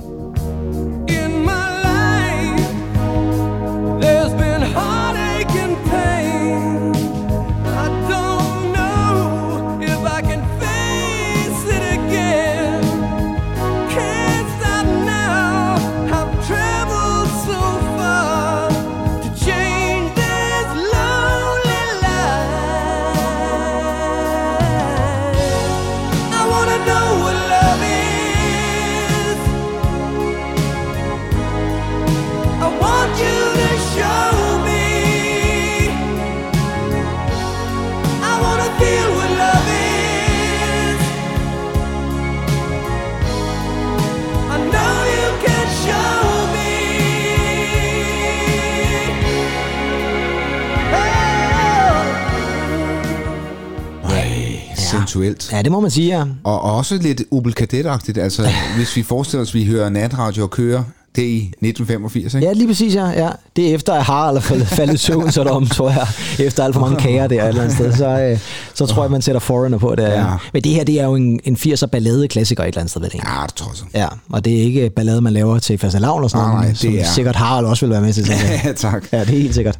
[55.13, 55.53] Sensuelt.
[55.53, 56.25] Ja, det må man sige, ja.
[56.45, 58.19] Og også lidt Opel Kadett-agtigt.
[58.19, 60.85] Altså, hvis vi forestiller os, at vi hører natradio og kører,
[61.17, 62.47] det er i 1985, ikke?
[62.47, 63.07] Ja, lige præcis, ja.
[63.07, 63.29] ja.
[63.57, 66.07] Det er efter, at Harald er faldet, i søvn, så om, tror jeg.
[66.39, 67.93] Efter alt for mange kager der et eller andet sted.
[67.97, 68.39] Så, øh,
[68.75, 70.03] så tror jeg, man sætter Foreigner på det.
[70.03, 70.25] Ja.
[70.53, 73.11] Men det her, det er jo en, en 80'er ballade-klassiker et eller andet sted, ved
[73.15, 73.27] ikke?
[73.41, 73.85] Ja, det tror jeg så.
[73.95, 76.75] Ja, og det er ikke ballade, man laver til fastelavn og sådan Nej, noget, nej,
[76.75, 78.25] som det er- sikkert Harald også vil være med til.
[78.29, 78.61] jeg.
[78.65, 79.05] Ja, tak.
[79.13, 79.79] Ja, det er helt sikkert.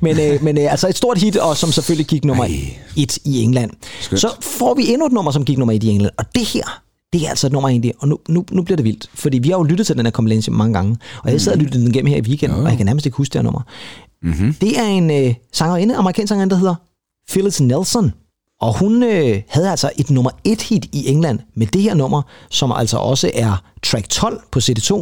[0.00, 2.76] Men, øh, men øh, altså et stort hit, og som selvfølgelig gik nummer Ej.
[2.96, 3.70] et i England.
[4.00, 4.20] Skønt.
[4.20, 6.12] Så får vi endnu et nummer, som gik nummer et i England.
[6.18, 6.80] Og det her,
[7.14, 9.10] det er altså et nummer egentlig, og nu, nu, nu bliver det vildt.
[9.14, 11.58] Fordi vi har jo lyttet til den her compilation mange gange, og jeg sad og
[11.58, 13.60] lyttede den igennem her i weekenden, og jeg kan nærmest ikke huske det her nummer.
[14.22, 14.54] Mm-hmm.
[14.54, 16.74] Det er en øh, sangerinde, amerikansk sangerinde, der hedder
[17.28, 18.12] Phyllis Nelson.
[18.60, 22.22] Og hun øh, havde altså et nummer et hit i England med det her nummer,
[22.50, 24.92] som altså også er track 12 på CD2,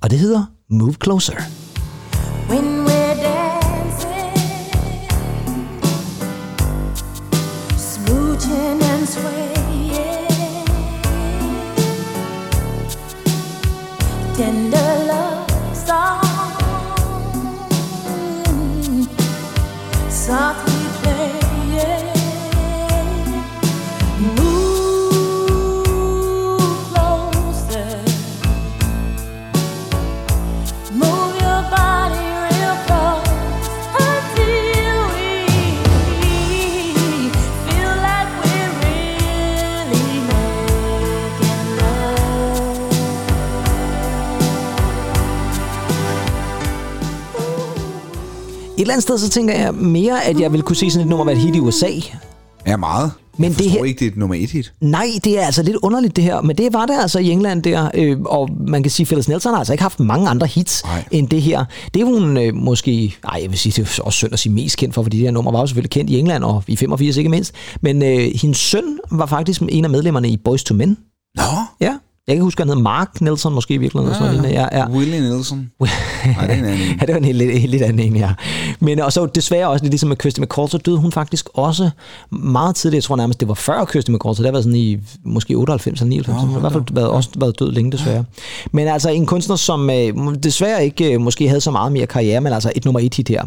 [0.00, 1.34] og det hedder Move Closer.
[2.50, 3.01] When we're
[14.42, 16.24] tender love song,
[20.10, 20.71] softly
[48.82, 51.24] eller andet sted, så tænker jeg mere, at jeg vil kunne se sådan et nummer
[51.24, 51.88] være et hit i USA.
[52.66, 53.12] Ja, meget.
[53.36, 54.72] Men jeg det her- ikke, det er et nummer et hit.
[54.80, 57.62] Nej, det er altså lidt underligt det her, men det var det altså i England
[57.62, 60.46] der, øh, og man kan sige, at Phyllis Nelson har altså ikke haft mange andre
[60.46, 61.04] hits Nej.
[61.10, 61.64] end det her.
[61.94, 64.52] Det er hun øh, måske, nej jeg vil sige, det er også synd at sige
[64.52, 66.76] mest kendt for, fordi det her nummer var jo selvfølgelig kendt i England, og i
[66.76, 70.74] 85 ikke mindst, men øh, hendes søn var faktisk en af medlemmerne i Boys to
[70.74, 70.96] Men.
[71.36, 71.42] Nå,
[71.80, 71.94] Ja,
[72.28, 74.22] jeg kan huske, at han hed Mark Nelson måske i virkeligheden.
[74.22, 74.90] Ja, sådan, ja, ja.
[74.90, 75.58] Willie Nelson.
[75.80, 76.98] Nej, det er en anden en.
[77.00, 78.34] ja, det var en helt, helt, helt anden en, ja.
[78.80, 81.90] Men og så desværre også, lidt ligesom med Kirsty McCall, så døde hun faktisk også
[82.30, 82.96] meget tidligt.
[82.96, 86.00] Jeg tror nærmest, det var før Kirsty McCall, så det været sådan i måske 98
[86.00, 86.40] eller 99.
[86.40, 88.24] Hun har i hvert fald været, også været død længe, desværre.
[88.72, 92.40] Men altså en kunstner, som øh, desværre ikke øh, måske havde så meget mere karriere,
[92.40, 93.44] men altså et nummer et hit her.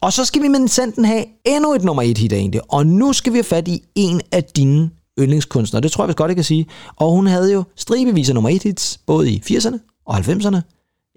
[0.00, 2.60] Og så skal vi med sanden have endnu et nummer et hit egentlig.
[2.72, 5.80] Og nu skal vi have fat i en af dine yndlingskunstnere.
[5.80, 6.66] Det tror jeg vist godt, jeg kan sige.
[6.96, 10.56] Og hun havde jo stribevis af nummer et hits, både i 80'erne og 90'erne.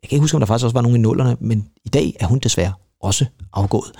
[0.01, 2.15] Jeg kan ikke huske, om der faktisk også var nogen i nullerne, men i dag
[2.19, 3.91] er hun desværre også afgået.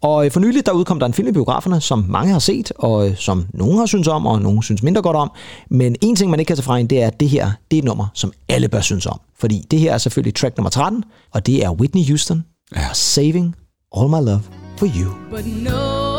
[0.00, 2.72] Og øh, for nylig der udkom der en film i biograferne, som mange har set,
[2.78, 5.30] og øh, som nogen har synes om, og nogen synes mindre godt om.
[5.70, 7.76] Men en ting, man ikke kan tage fra hende, det er, at det her det
[7.76, 9.20] er et nummer, som alle bør synes om.
[9.38, 11.04] Fordi det her er selvfølgelig track nummer 13,
[11.34, 12.44] og det er Whitney Houston,
[12.76, 12.92] ja.
[12.92, 13.56] Saving
[13.96, 14.42] All My Love
[14.76, 15.12] For You.
[15.30, 16.09] But no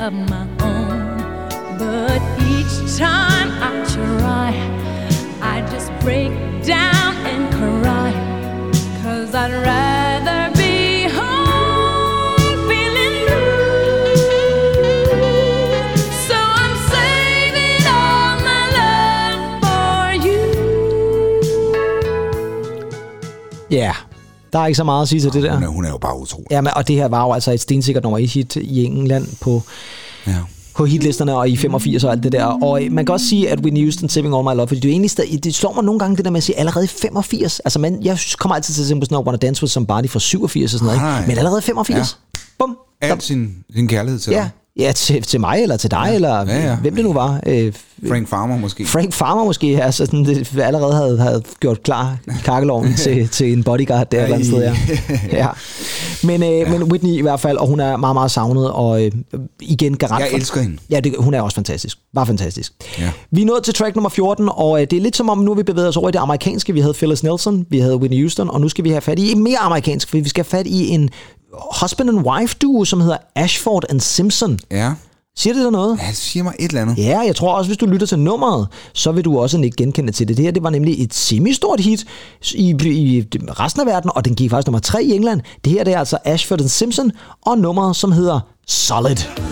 [0.00, 1.18] of my own,
[1.78, 4.50] but each time I try,
[5.42, 6.32] I just break
[6.64, 8.12] down and cry.
[9.02, 12.36] Cause I'd rather be home
[12.66, 14.16] feeling blue.
[16.26, 20.42] So I'm saving all my love for you.
[23.68, 23.96] Yeah.
[24.52, 25.54] Der er ikke så meget at sige til det der.
[25.54, 26.46] Hun er, hun er jo bare utrolig.
[26.50, 29.26] Ja, men, og det her var jo altså et stensikkert nummer 1 hit i England
[29.40, 29.62] på,
[30.26, 30.34] Ja.
[30.76, 32.44] på hitlisterne og i 85 og alt det der.
[32.44, 34.88] Og øh, man kan også sige, at Whitney Houston, Saving All My Love, fordi det,
[34.88, 36.88] er egentlig, stadig- det slår mig nogle gange det der med at sige, allerede i
[36.88, 37.60] 85.
[37.60, 40.08] Altså, man, jeg kommer altid til at tænke på sådan noget, Wanna Dance With Somebody
[40.08, 41.18] fra 87 og sådan noget.
[41.20, 41.28] Ikke?
[41.28, 42.18] Men allerede 85.
[42.34, 42.40] Ja.
[42.58, 42.76] Bum.
[43.02, 44.50] Al sin, sin kærlighed til Ja, dig.
[44.80, 46.14] Ja til, til mig eller til dig, ja.
[46.14, 46.76] eller Ja, ja.
[46.76, 47.40] hvem det nu var.
[47.46, 47.72] Øh,
[48.08, 48.86] Frank Farmer måske.
[48.86, 53.52] Frank Farmer måske, altså sådan, det allerede havde, havde gjort klar i kakkeloven til, til
[53.52, 54.76] en bodyguard der et eller andet sted, ja.
[55.32, 55.46] ja.
[56.24, 56.68] Men, øh, ja.
[56.78, 59.12] men Whitney i hvert fald, og hun er meget, meget savnet, og øh,
[59.60, 60.76] igen garant Jeg for- elsker hende.
[60.90, 61.98] Ja, det, hun er også fantastisk.
[62.14, 62.72] Bare fantastisk.
[62.98, 63.10] Ja.
[63.30, 65.54] Vi er nået til track nummer 14, og øh, det er lidt som om, nu
[65.54, 66.72] vi bevæget os over i det amerikanske.
[66.72, 69.34] Vi havde Phyllis Nelson, vi havde Whitney Houston, og nu skal vi have fat i
[69.34, 71.10] mere amerikansk, for vi skal have fat i en
[71.82, 74.58] husband and wife duo, som hedder Ashford and Simpson.
[74.70, 74.92] Ja.
[75.36, 75.98] Siger det der noget?
[76.02, 76.98] Ja, det siger mig et eller andet.
[76.98, 80.12] Ja, jeg tror også, hvis du lytter til nummeret, så vil du også ikke genkende
[80.12, 80.36] til det.
[80.36, 82.06] Det her det var nemlig et semistort hit
[82.54, 85.40] i, i resten af verden, og den gik faktisk nummer 3 i England.
[85.64, 87.12] Det her det er altså Ashford and Simpson,
[87.46, 89.10] og nummeret, som hedder Solid.
[89.10, 89.49] And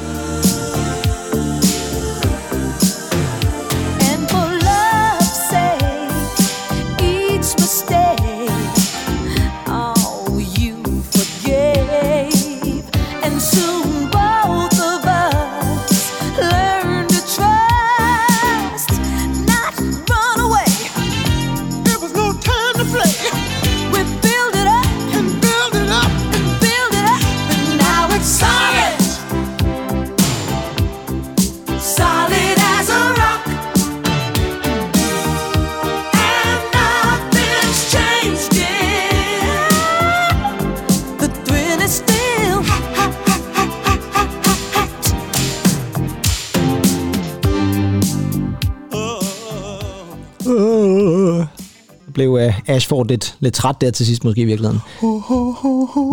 [52.69, 54.81] Ashford lidt, lidt træt der til sidst måske i virkeligheden.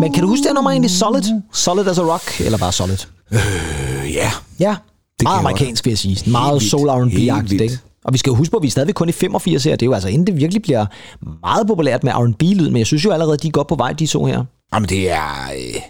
[0.00, 0.90] Men kan du huske det nummer egentlig?
[0.90, 1.22] Solid?
[1.52, 2.40] Solid as a rock?
[2.40, 2.96] Eller bare Solid?
[3.32, 3.40] Øh,
[4.12, 4.30] ja.
[4.60, 6.30] Ja, kan meget amerikansk vil jeg sige.
[6.30, 6.70] Meget vildt.
[6.70, 7.78] soul Helt R&B-agtigt, ikke?
[8.04, 9.72] Og vi skal jo huske på, at vi er stadigvæk kun i 85 her.
[9.72, 10.86] Det er jo altså inden det virkelig bliver
[11.40, 14.06] meget populært med R&B-lyd, men jeg synes jo allerede, de er godt på vej, de
[14.06, 14.44] to her.
[14.74, 15.50] Jamen det er...
[15.56, 15.80] Øh,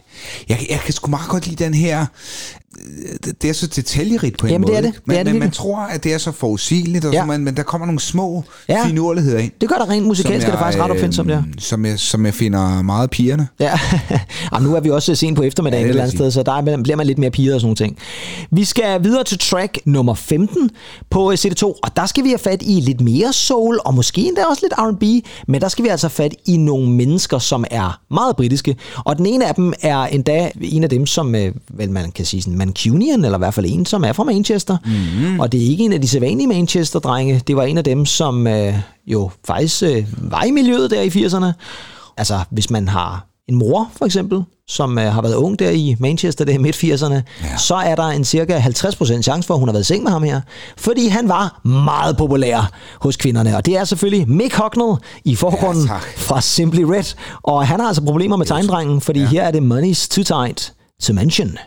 [0.48, 2.00] jeg, jeg kan sgu meget godt lide den her...
[2.00, 4.72] øh, Det, det er så detaljerigt på en Jamen, måde.
[4.72, 4.88] det er det.
[4.88, 4.98] ikke?
[4.98, 7.20] Det Men, er det men man tror, at det er så forudsigeligt, og Ja.
[7.20, 8.86] så, men, men der kommer nogle små Ja.
[8.86, 9.52] finurligheder ind.
[9.60, 11.36] Det gør der rent musikalsk, er det faktisk ret opfindsomt, ja.
[11.36, 13.48] øh, Som jeg, som jeg finder meget pigerne.
[13.60, 13.78] Ja,
[14.52, 16.52] Jamen, nu er vi også sent på eftermiddagen Ja, et eller andet sted, så der
[16.52, 17.98] er- bliver man lidt mere piret og sådan nogle ting.
[18.50, 20.70] Vi skal videre til track nummer 15
[21.10, 24.20] på øh, CD2, og der skal vi have fat i lidt mere soul, og måske
[24.20, 27.64] endda også lidt R&B, men der skal vi altså have fat i nogle mennesker, som
[27.70, 31.54] er meget britiske, og den ene af dem er endda en af dem, som øh,
[31.68, 34.76] vel man kan sige sådan Mancunian, eller i hvert fald en, som er fra Manchester,
[34.84, 35.40] mm.
[35.40, 38.46] og det er ikke en af de sædvanlige Manchester-drenge, det var en af dem, som
[38.46, 38.74] øh,
[39.06, 41.52] jo faktisk øh, var i miljøet der i 80'erne,
[42.16, 45.96] Altså, hvis man har en mor, for eksempel, som øh, har været ung der i
[46.00, 47.56] Manchester der i midt-80'erne, ja.
[47.58, 50.12] så er der en cirka 50% chance for, at hun har været i seng med
[50.12, 50.40] ham her.
[50.76, 52.70] Fordi han var meget populær
[53.00, 53.56] hos kvinderne.
[53.56, 56.02] Og det er selvfølgelig Mick Hucknall i forgrunden Ja, tak.
[56.16, 57.14] fra Simply Red.
[57.42, 59.26] Og han har altså problemer med tegndrengen, fordi ja.
[59.26, 61.58] her er det Money's Too Tight to Mention.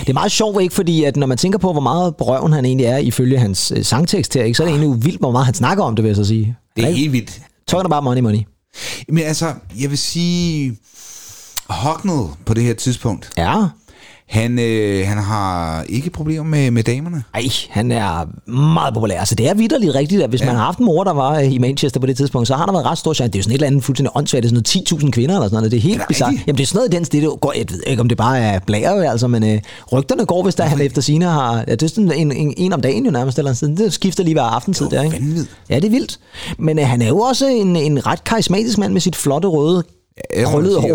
[0.00, 0.74] Det er meget sjovt, ikke?
[0.74, 3.72] Fordi at når man tænker på, hvor meget på røven han egentlig er ifølge hans
[3.76, 4.56] øh, sangtekst her, ikke?
[4.56, 6.56] så er det egentlig vildt, hvor meget han snakker om det, vil jeg så sige.
[6.76, 7.00] Det er Ikke?
[7.00, 7.40] helt vildt.
[7.68, 8.38] Talking about money, money.
[9.08, 10.76] Men altså, jeg vil sige,
[11.68, 13.64] Hognell på det her tidspunkt, Ja.
[14.30, 17.22] Han, øh, han har ikke problemer med, med damerne.
[17.34, 19.18] Ej, han er meget populær.
[19.18, 20.46] Altså, det er vidderligt rigtigt, at hvis ja.
[20.46, 22.66] man har haft en mor, der var øh, i Manchester på det tidspunkt, så har
[22.66, 23.32] der været ret stor chance.
[23.32, 24.42] Det er jo sådan et eller andet fuldstændig åndssvagt.
[24.42, 25.70] Det er sådan noget 10.000 kvinder eller sådan noget.
[25.70, 26.34] Det er helt bizarrt.
[26.46, 27.22] Jamen, det er sådan noget i den stil.
[27.22, 29.60] Det går, jeg ved ikke, om det bare er blære, altså, men øh,
[29.92, 31.64] rygterne går, hvis der han efter sine har...
[31.68, 33.76] Ja, det er sådan en, en, en om dagen jo nærmest, eller sådan.
[33.76, 35.16] Det skifter lige hver aftentid er der, ikke?
[35.16, 35.48] vanvittigt.
[35.70, 36.18] Ja, det er vildt.
[36.58, 39.84] Men øh, han er jo også en, en ret karismatisk mand med sit flotte røde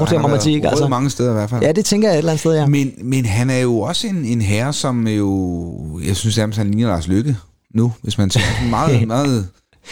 [0.01, 0.55] Og der han må man sige.
[0.55, 0.69] ikke?
[0.69, 1.63] rød mange steder i hvert fald.
[1.63, 2.65] Ja, det tænker jeg et eller andet sted, ja.
[2.65, 6.71] Men, men han er jo også en, en herre, som jo, jeg synes nærmest, han
[6.71, 7.37] ligner Lars Lykke
[7.73, 8.69] nu, hvis man siger sådan
[9.07, 9.47] meget,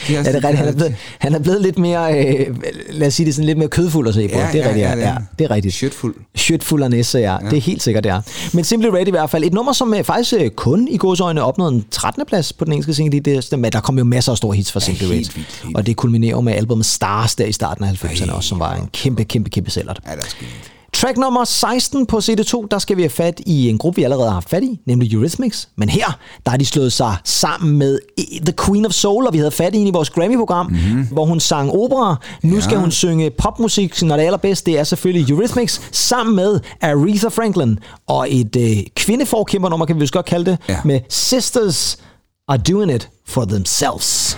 [0.09, 0.25] meget...
[0.25, 0.57] Ja, det er rigtigt.
[0.57, 2.55] Han er blevet, han er blevet lidt mere, øh,
[2.89, 4.39] lad os sige det sådan, lidt mere kødfuld at se på.
[4.39, 5.73] Ja, det er ja, rigtigt, ja, ja, det er ja, det er rigtigt.
[5.73, 6.15] Shitfuld.
[6.35, 7.33] Shitfuld af næse, ja.
[7.33, 7.49] ja.
[7.49, 8.21] Det er helt sikkert, det er.
[8.53, 9.43] Men Simply Red i hvert fald.
[9.43, 12.23] Et nummer, som øh, faktisk øh, kun i godsøjne opnåede en 13.
[12.27, 13.19] plads på den engelske single.
[13.19, 15.13] Det, det, men der kom jo masser af store hits fra Simply Red.
[15.13, 18.49] helt vildt, helt Og det kulminerer med albumet Stars der i starten af 90'erne også,
[18.49, 19.93] som var en kæmpe, kæmpe, kæmpe sælger.
[20.07, 20.72] Ja, det er skægt.
[21.03, 24.27] Track nummer 16 på CD2, der skal vi have fat i en gruppe, vi allerede
[24.27, 25.69] har haft fat i, nemlig Eurythmics.
[25.75, 27.99] Men her, der har de slået sig sammen med
[28.45, 31.07] The Queen of Soul, og vi havde fat i hende i vores Grammy-program, mm-hmm.
[31.11, 32.15] hvor hun sang opera.
[32.43, 32.61] Nu ja.
[32.61, 37.79] skal hun synge popmusik, når det allerbedste det er selvfølgelig Eurythmics, sammen med Aretha Franklin.
[38.07, 40.77] Og et øh, kvindeforkæmpernummer, kan vi vist godt kalde det, Ja.
[40.85, 41.97] med Sisters
[42.47, 44.37] Are Doing It For Themselves.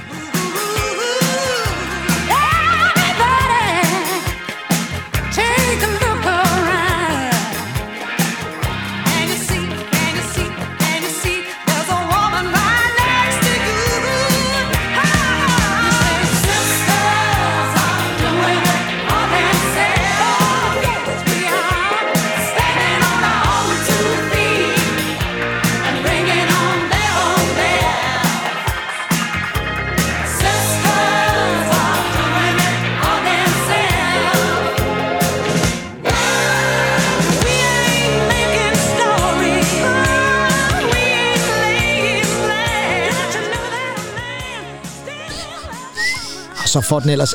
[46.76, 47.34] Så får den ellers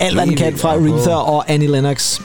[0.00, 2.20] alt, hvad den kan fra Aretha og Annie Lennox.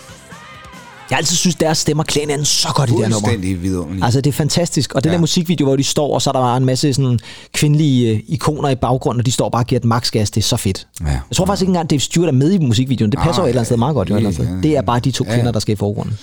[1.10, 3.38] Jeg altid synes, deres stemmer klæder hinanden så godt i det her nummer.
[3.58, 4.06] Vidunderligt.
[4.06, 4.94] Altså, det er fantastisk.
[4.96, 5.14] Og den Ja.
[5.14, 7.20] der musikvideo, hvor de står, og så er der bare en masse sådan,
[7.54, 10.32] kvindelige øh, ikoner i baggrunden, og de står bare og giver den max gas.
[10.32, 10.88] Det er så fedt.
[11.02, 11.06] Ja.
[11.08, 13.12] Jeg tror faktisk ikke engang, Dave Stewart er med i musikvideoen.
[13.12, 14.10] Det passer Ah, jo et eller andet sted meget godt.
[14.10, 14.46] Jo, et ja, sted.
[14.46, 15.34] ja, Det er bare de to ja.
[15.36, 16.18] kvinder, der skal i forgrunden.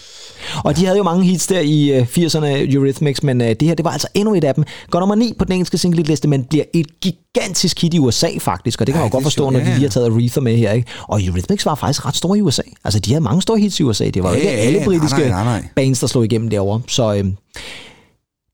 [0.65, 3.75] Og de havde jo mange hits der i øh, 80'erne, Eurythmics, men øh, det her,
[3.75, 4.65] det var altså endnu et af dem.
[4.91, 8.81] Går nummer 9 på den engelske single-liste, men bliver et gigantisk hit i USA faktisk,
[8.81, 10.57] og det kan man jo godt forstå, når ja, de lige har taget Aretha med
[10.57, 10.73] her.
[10.73, 10.89] Ikke?
[11.03, 12.63] Og Eurythmics var faktisk ret store i USA.
[12.85, 14.11] Altså, de havde mange store hits i USA.
[14.11, 15.65] Det var jo Ja, ikke alle britiske nej, nej, nej.
[15.77, 16.81] bands, der slog igennem derovre.
[16.89, 17.25] Så øh,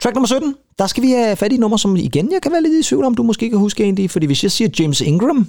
[0.03, 2.53] track nummer 17, der skal vi have fat i et nummer, som igen, jeg kan
[2.53, 5.01] være lidt i tvivl om, du måske kan huske egentlig, fordi hvis jeg siger James
[5.01, 5.47] Ingram,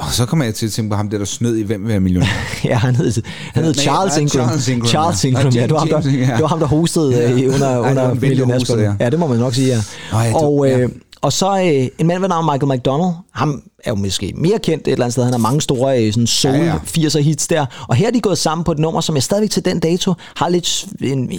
[0.00, 1.88] Og så kommer jeg til at tænke på ham der, der snød i Hvem vil
[1.88, 2.26] være millionær.
[2.64, 3.22] Ja, han hed,
[3.54, 4.28] han hed Charles Ingram.
[4.46, 5.24] Charles Ingram, Charles.
[5.24, 5.62] Ingram, ja.
[5.62, 7.30] Det var, ham, der, det var ham, der hostede Ja.
[7.36, 7.46] ja.
[7.54, 8.84] under, under millionærspillet.
[8.84, 8.92] ja.
[9.00, 9.82] Ja, det må man nok sige, ja.
[10.12, 10.78] Nå, ja, og, ja.
[10.78, 10.88] øh,
[11.22, 13.12] og så øh, en mand ved navn Michael McDonald.
[13.32, 15.24] Ham er jo måske mere kendt et eller andet sted.
[15.24, 16.74] Han har mange store øh, sådan soul Ja, ja.
[16.76, 17.66] 80'er hits der.
[17.88, 20.14] Og her er de gået sammen på et nummer, som jeg stadigvæk til den dato
[20.36, 21.30] har lidt en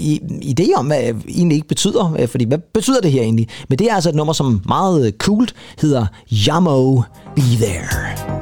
[0.43, 2.15] idé om, hvad det egentlig ikke betyder.
[2.19, 3.47] Øh, Fordi hvad betyder det her egentlig?
[3.69, 6.05] Men det er altså et nummer, som meget øh, coolt hedder
[6.47, 7.01] Yamo
[7.35, 8.40] Be There.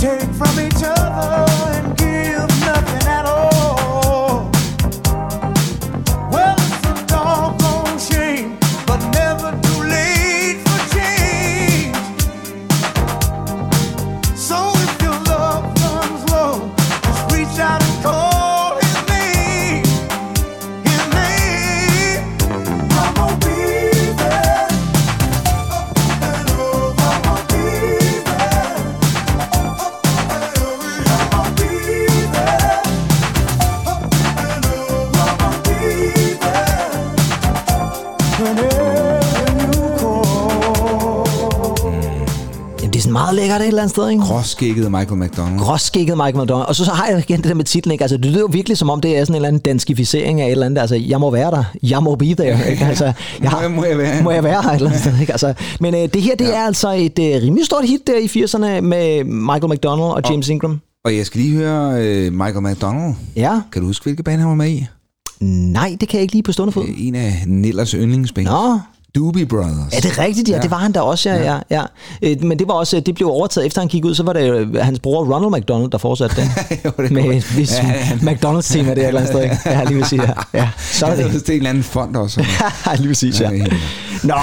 [0.00, 1.69] Take from each other
[43.32, 44.22] meget lækkert et eller andet sted, ikke?
[44.22, 45.58] Gråskægget Michael McDonald.
[45.58, 46.68] Gråskægget Michael McDonald.
[46.68, 48.04] Og så, så har jeg igen det der med titlen, ikke?
[48.04, 50.46] Altså, det lyder jo virkelig som om, det er sådan en eller anden danskificering af
[50.46, 50.80] et eller andet.
[50.80, 51.64] Altså, jeg må være der.
[51.82, 52.70] Jeg må be there.
[52.70, 52.84] Ikke?
[52.84, 54.22] Altså, jeg Må jeg- må jeg være?
[54.22, 55.32] Må jeg være her et eller andet sted, ikke?
[55.32, 58.26] Altså, men øh, det her, det er altså et øh, rimelig stort hit der i
[58.44, 60.80] 80'erne med Michael McDonald og James Ingram.
[61.04, 63.14] Og jeg skal lige høre øh, Michael McDonald.
[63.36, 63.60] Ja.
[63.72, 64.86] Kan du huske, hvilke band han var med i?
[65.40, 66.84] Nej, det kan jeg ikke lige på stående fod.
[66.84, 68.46] Øh, En af Nillers yndlingsband.
[68.46, 68.78] Nå,
[69.14, 69.92] Doobie Brothers.
[69.92, 70.54] Ja, det er rigtigt, ja.
[70.56, 70.62] ja.
[70.62, 71.52] Det var han da også, ja.
[71.52, 71.58] ja.
[71.70, 71.82] ja.
[72.22, 74.54] Øh, Men det var også, det blev overtaget, efter han gik ud, så var det
[74.54, 77.10] øh, hans bror Ronald McDonald, der fortsatte det.
[77.12, 77.92] Med et vis Ja,
[78.22, 79.42] McDonald's-tema der et eller andet sted.
[79.42, 79.56] ikke?
[79.66, 80.32] Ja, lige vil sige, ja.
[80.54, 80.68] ja.
[80.92, 81.48] Så er det det.
[81.48, 82.44] er en eller anden fond også.
[82.98, 83.50] lige præcis, ja.
[84.24, 84.34] Nå,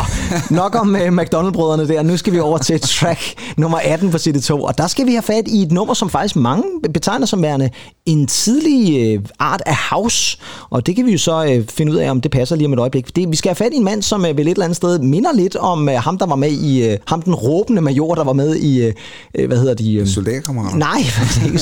[0.50, 2.04] nok om uh, McDonald-brødrene der.
[2.04, 3.20] Nu skal vi over til track
[3.58, 4.64] nummer 18 på side 2.
[4.64, 6.64] Og der skal vi have fat i et nummer, som faktisk mange
[6.94, 7.70] betegner som værende
[8.06, 10.38] en tidlig uh, art af house.
[10.70, 12.74] Og det kan vi jo så uh, finde ud af, om det passer lige om
[12.74, 13.16] et øjeblik.
[13.16, 15.34] Det, vi skal have fat i en mand, som uh, et eller andet sted minder
[15.34, 16.92] lidt om uh, ham, der var med i...
[16.92, 18.88] Uh, ham den råbende major, der var med i...
[18.88, 20.02] Uh, hvad hedder de?
[20.02, 20.78] Uh, Soldaterkammerater.
[20.78, 21.02] Nej,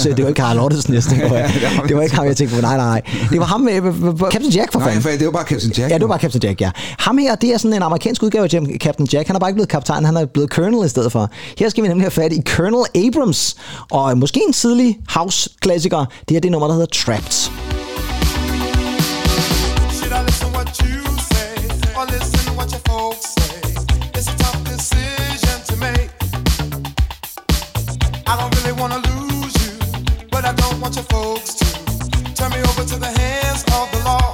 [0.15, 1.35] Det var ikke Karl Ottesen, jeg tænkte på.
[1.87, 2.61] Det var ikke ham, jeg tænkte på.
[2.61, 3.01] Nej, nej, nej.
[3.31, 3.73] Det var ham med
[4.31, 5.03] Captain Jack, for Nej, fanden.
[5.03, 5.91] for det var bare Captain Jack.
[5.91, 6.71] Ja, det var bare Captain Jack, ja.
[6.99, 9.27] Ham her, det er sådan en amerikansk udgave af Captain Jack.
[9.27, 11.29] Han er bare ikke blevet kaptajn, han er blevet colonel i stedet for.
[11.57, 13.55] Her skal vi nemlig have fat i Colonel Abrams,
[13.91, 15.97] og måske en tidlig house-klassiker.
[15.97, 17.84] Det her det er nummer, der hedder Trapped.
[32.87, 34.24] To the hands of the law.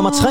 [0.00, 0.30] Nummer 3.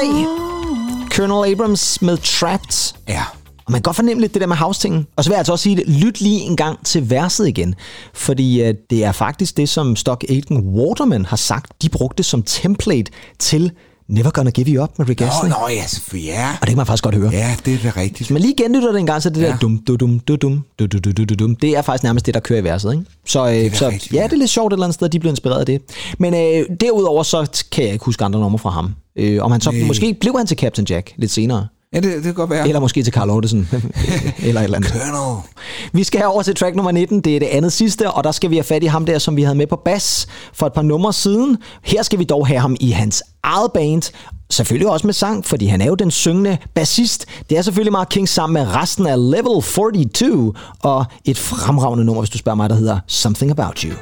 [1.11, 2.93] Colonel Abrams med Trapped.
[3.07, 3.23] Ja.
[3.65, 5.07] Og man kan godt fornemme lidt det der med house-tingen.
[5.15, 7.75] Og så vil jeg altså også sige lyt lige en gang til verset igen.
[8.13, 11.71] Fordi uh, det er faktisk det, som Stock Aitken Waterman har sagt.
[11.81, 13.71] De brugte som template til
[14.10, 15.49] Never Gonna Give You Up med Rick Nå, Astley.
[15.49, 16.49] nå, ja, selvfølgelig, ja.
[16.52, 17.30] Og det kan man faktisk godt høre.
[17.31, 18.31] Ja, det er da rigtigt.
[18.31, 19.57] Men lige genlytter det en gang, så det der Ja.
[19.61, 22.26] dum, du, dum, du, dum, du, du, du, du, du, dum, det er faktisk nærmest
[22.26, 22.91] det, der kører i verset.
[22.94, 23.06] Ikke?
[23.26, 25.14] Så, øh, da så rigtigt, ja, det er lidt sjovt et eller andet sted, at
[25.14, 25.81] de blev inspireret af det.
[26.18, 28.95] Men øh, derudover, så kan jeg ikke huske andre numre fra ham.
[29.15, 29.88] Øh, om han så, Nej.
[29.88, 31.68] måske blev han til Captain Jack lidt senere.
[31.94, 32.68] Ja, det, det kan godt være.
[32.68, 33.70] Eller måske til Carl Ottesen.
[34.48, 34.91] eller et eller andet.
[34.91, 35.44] Colonel.
[35.94, 37.22] Vi skal over til track nummer 19.
[37.22, 39.36] Det er det andet sidste, og der skal vi have fat i ham der, som
[39.36, 41.57] vi havde med på bas for et par numre siden.
[41.84, 44.11] Her skal vi dog have ham i hans eget band.
[44.49, 47.26] Selvfølgelig også med sang, fordi han er jo den syngende bassist.
[47.49, 52.22] Det er selvfølgelig Mark King sammen med resten af Level 42 og et fremragende nummer,
[52.22, 53.94] hvis du spørger mig, der hedder Something About You.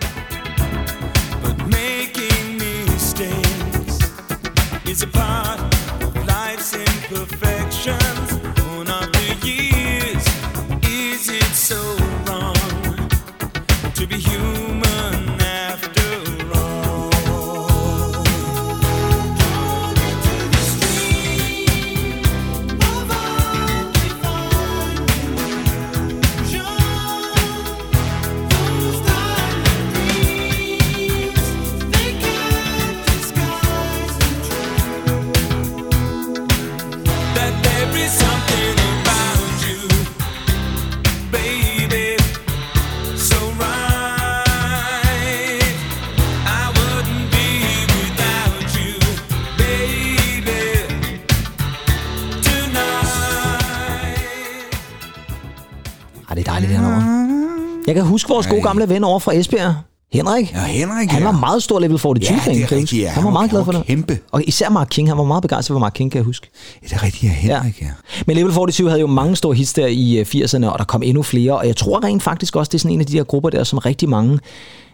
[57.88, 59.76] Jeg kan huske vores gode gamle ven over fra Esbjerg.
[60.14, 60.54] Henrik.
[60.54, 61.26] Ja, Henrik, Han ja.
[61.26, 63.10] var meget stor level 42 Ja, fan, det er rigtigt, ja.
[63.10, 63.78] Han var Han meget var- glad for det.
[63.80, 64.20] var kæmpe.
[64.32, 66.48] Og især Mark King, han var meget begejstret for Mark King, kan jeg huske.
[66.84, 67.88] Det er rigtigt, ja, Henrik, ja.
[68.28, 71.04] Men Level 42 havde jo mange store hits der i øh, 80'erne, og der kom
[71.04, 71.58] endnu flere.
[71.58, 73.64] Og jeg tror rent faktisk også, det er sådan en af de der grupper der,
[73.64, 74.40] som rigtig mange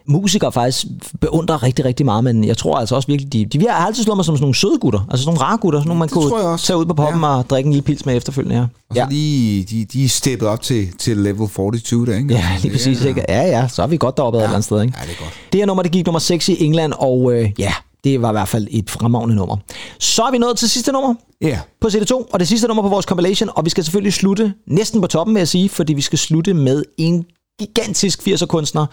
[0.05, 0.85] musikere faktisk
[1.21, 4.17] beundrer rigtig, rigtig meget, men jeg tror altså også virkelig, de, de har altid slået
[4.17, 6.21] mig som sådan nogle søde gutter, altså sådan nogle rare gutter, sådan nogle man tror
[6.21, 6.65] jeg kunne også.
[6.65, 7.27] tage ud på poppen ja.
[7.37, 8.61] og drikke en lille pils med efterfølgende, ja.
[8.61, 12.33] Og så Ja, lige, de, de er steppet op til, til level 42 der, ikke?
[12.33, 13.03] ja lige præcis.
[13.03, 13.25] Ja, Ikke?
[13.29, 14.43] Ja, ja, så er vi godt deroppe ja.
[14.43, 14.93] et eller andet sted, ikke?
[14.99, 15.33] Ja, det er godt.
[15.53, 17.73] Det her nummer, det gik nummer 6 i England, og øh, ja,
[18.03, 19.57] det var i hvert fald et fremragende nummer.
[19.99, 21.59] Så er vi nået til sidste nummer Ja.
[21.81, 25.01] på CD2, og det sidste nummer på vores compilation, og vi skal selvfølgelig slutte næsten
[25.01, 27.25] på toppen, vil jeg sige, fordi vi skal slutte med en
[27.59, 28.85] gigantisk 80'er-kunstner,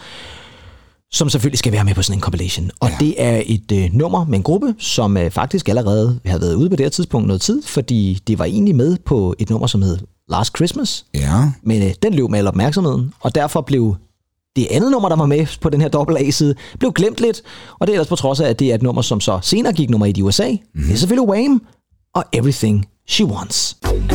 [1.13, 2.71] som selvfølgelig skal være med på sådan en compilation.
[2.79, 2.95] Og ja.
[2.99, 6.69] det er et øh, nummer med en gruppe, som øh, faktisk allerede havde været ude
[6.69, 9.81] på det her tidspunkt noget tid, fordi det var egentlig med på et nummer, som
[9.81, 9.97] hed
[10.29, 11.51] Last Christmas, Ja.
[11.63, 13.95] men øh, den løb med al opmærksomheden, og derfor blev
[14.55, 17.41] det andet nummer, der var med på den her dobbelt A-side, blev glemt lidt,
[17.79, 19.73] og det er ellers på trods af, at det er et nummer, som så senere
[19.73, 20.49] gik nummer 1 i USA.
[20.51, 20.83] Mm-hmm.
[20.83, 21.61] Det er selvfølgelig Wham!
[22.15, 23.77] og Everything She Wants.
[23.83, 24.10] Now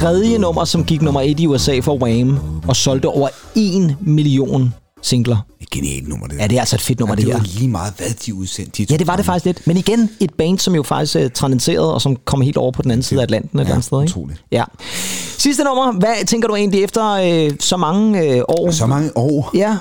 [0.00, 4.74] tredje nummer, som gik nummer et i USA for Wham, og solgte over 1 million
[5.02, 5.36] singler.
[5.60, 7.40] Et genialt nummer, det Ja, det er altså et fedt nummer, ja, det det her.
[7.40, 8.84] var lige meget, hvad de udsendte.
[8.84, 9.66] De Ja, det var det faktisk lidt.
[9.66, 12.82] Men igen, et band, som jo faktisk er transcenderede, og som kommer helt over på
[12.82, 14.02] den anden side af Atlanten et eller andet sted.
[14.02, 14.10] Ikke?
[14.10, 14.42] utroligt.
[14.52, 14.64] Ja.
[15.38, 15.92] Sidste nummer.
[15.92, 18.70] Hvad tænker du egentlig efter øh, så mange øh, år?
[18.70, 19.50] Så mange år.
[19.54, 19.76] Ja,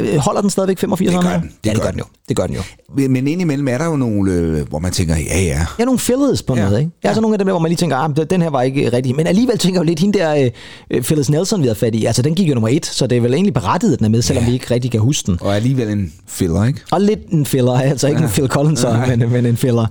[0.00, 1.40] øh, holder den stadigvæk 85 Det gør år?
[1.40, 1.52] den.
[1.64, 2.04] Ja, det gør den jo.
[2.28, 2.62] Det gør den jo.
[3.08, 5.66] Men indimellem er der jo nogle, øh, hvor man tænker, ja, ja.
[5.78, 6.64] Ja, nogle fillers på ja.
[6.64, 6.90] noget, ikke?
[7.04, 7.08] Ja.
[7.08, 9.16] Altså nogle af dem der, hvor man lige tænker, ah, den her var ikke rigtig.
[9.16, 10.50] Men alligevel tænker jeg jo lidt, hende der
[10.90, 13.16] øh, Phyllis Nelson, vi havde fat i, altså den gik jo nummer et, så det
[13.18, 14.48] er vel egentlig berettiget, at den er med, selvom ja.
[14.48, 15.38] vi ikke rigtig kan huske den.
[15.40, 16.80] Og alligevel en filler, ikke?
[16.90, 19.86] Og lidt en filler, altså ikke en Phil Collins, men, men en filler.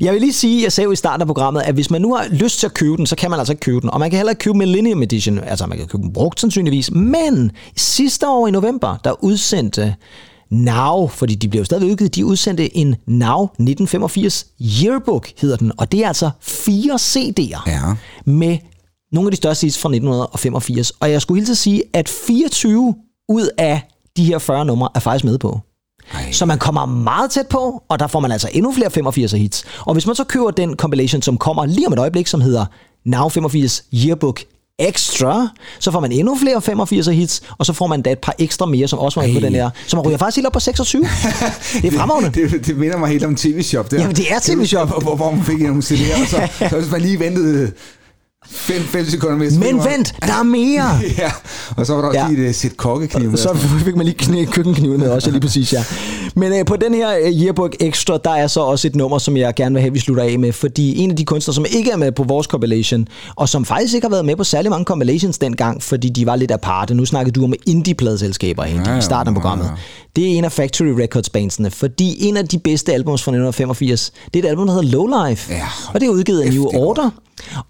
[0.00, 2.14] Jeg vil lige sige, jeg sagde jo i starten af programmet, at hvis man nu
[2.14, 3.90] har lyst til at købe den, så kan man altså ikke købe den.
[3.90, 6.90] Og man kan heller ikke købe Millennium Edition, altså man kan købe den brugt sandsynligvis.
[6.90, 9.94] Men sidste år i november, der udsendte
[10.50, 14.46] Now, fordi de blev jo stadig udgivet, de udsendte en Now 1985
[14.84, 15.72] Yearbook, hedder den.
[15.78, 17.80] Og det er altså fire CD'er Ja.
[18.24, 18.58] med
[19.12, 20.90] nogle af de største hits fra 1985.
[20.90, 22.94] Og jeg skulle hilse sige, at 24
[23.28, 23.80] ud af
[24.16, 25.60] de her 40 numre er faktisk med på.
[26.14, 26.32] Ej.
[26.32, 29.64] Så man kommer meget tæt på, og der får man altså endnu flere 85 hits.
[29.80, 32.66] Og hvis man så køber den compilation, som kommer lige om et øjeblik, som hedder
[33.04, 34.40] Now 85 Yearbook
[34.78, 35.48] Extra,
[35.78, 38.66] så får man endnu flere 85 hits, og så får man da et par ekstra
[38.66, 39.70] mere, som også var på den her.
[39.86, 41.02] Så man ryger faktisk helt op på 26.
[41.82, 42.42] Det er fremragende.
[42.42, 44.00] Det, det, det minder mig helt om TV-shop der.
[44.00, 44.88] Jamen, det er TV-shop.
[44.88, 47.72] Hvor, hvor, hvor man fik nogle CD'er, og så, så hvis man lige ventede
[48.46, 49.50] 5 sekunder med.
[49.58, 50.98] Men vent, der er mere!
[51.18, 51.30] ja,
[51.76, 52.26] og så var der også Ja.
[52.26, 52.32] ja.
[52.32, 53.36] lige et sæt kokkekniv.
[53.36, 53.54] Så
[53.84, 55.84] fik man lige knæ, køkkenkniven med også, lige præcis, ja.
[56.34, 59.36] Men øh, på den her øh, Yearbook Extra, der er så også et nummer, som
[59.36, 61.90] jeg gerne vil have, vi slutter af med, fordi en af de kunstnere, som ikke
[61.90, 63.06] er med på vores compilation,
[63.36, 66.36] og som faktisk ikke har været med på særlig mange compilations dengang, fordi de var
[66.36, 66.94] lidt aparte.
[66.94, 69.64] Nu snakkede du om indie-pladeselskaber Andy, Ja, i starten af ja, programmet.
[69.66, 69.70] ja.
[70.16, 74.12] Det er en af Factory Records bandsene, fordi en af de bedste albums fra 1985,
[74.34, 75.52] det er et album, der hedder Lowlife.
[75.52, 77.12] Ja, og det er udgivet af New det er godt.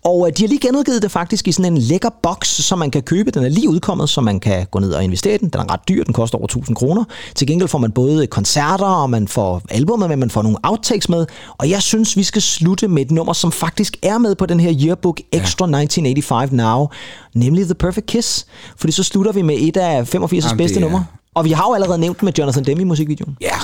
[0.04, 2.90] Og øh, de har lige genudgivet det faktisk i sådan en lækker boks, som man
[2.90, 3.30] kan købe.
[3.30, 5.48] Den er lige udkommet, så man kan gå ned og investere i den.
[5.48, 7.04] Den er ret dyr, den koster over 1000 kroner.
[7.34, 11.08] Til gengæld får man både koncerter, og man får albumet med, man får nogle outtakes
[11.08, 11.26] med.
[11.58, 14.60] Og jeg synes, vi skal slutte med et nummer, som faktisk er med på den
[14.60, 16.88] her Yearbook Extra 1985 Now,
[17.34, 18.46] nemlig The Perfect Kiss.
[18.76, 21.04] Fordi så slutter vi med et af 85's Jamen, bedste er- numre.
[21.34, 23.36] Og vi har jo allerede nævnt med Jonathan Demme i musikvideoen.
[23.40, 23.56] Ja,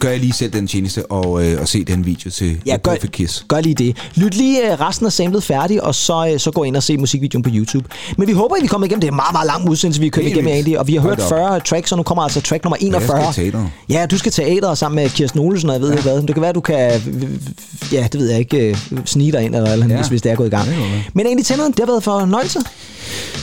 [0.00, 2.90] gør jeg lige selv den tjeneste og, øh, og se den video til Ja, gør,
[2.92, 3.44] Perfect Kiss.
[3.48, 3.96] gør lige det.
[4.14, 6.96] Lyt lige øh, resten af samlet færdig, og så, øh, så gå ind og se
[6.98, 7.88] musikvideoen på YouTube.
[8.18, 9.00] Men vi håber, at vi kommer igennem.
[9.00, 10.52] Det er en meget, meget lang udsendelse, vi er kommet igennem.
[10.52, 10.76] Andy.
[10.76, 11.28] Og vi har hørt da op.
[11.28, 13.32] 40 tracks, og nu kommer altså track nummer jeg 41.
[13.32, 13.70] skal i teateret.
[13.88, 16.22] Ja, du skal teater sammen med Kirsten Olsen, og jeg ved ikke hvad.
[16.22, 17.00] Det kan være, du kan...
[17.92, 18.58] Ja, det ved jeg ikke.
[18.70, 19.96] øh, Snige dig ind, eller, eller Ja.
[19.96, 20.68] hvis, hvis det er gået i gang.
[20.68, 20.78] Være.
[21.14, 22.58] Men egentlig tænder, det har været for fornøjelse.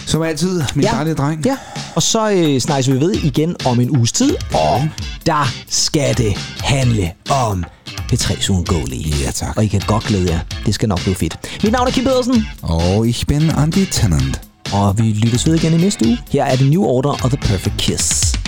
[0.06, 0.92] Som altid, min ja.
[0.92, 1.46] dejlige dreng.
[1.46, 1.58] Ja,
[1.96, 4.90] og så øh, snakkes vi ved igen om en uges tid, og
[5.26, 7.64] der skal det handle om
[8.14, 9.16] P3's uundgåelige.
[9.26, 9.58] Ja, tak.
[9.58, 10.40] Og I kan godt glæde jer.
[10.66, 11.38] Det skal nok blive fedt.
[11.64, 14.42] Mit navn er Kim Pedersen, Og ich bin Andy Tennant.
[14.72, 16.18] og vi lyttes ved igen i næste uge.
[16.32, 18.41] Her er The New Order og The Perfect Kiss.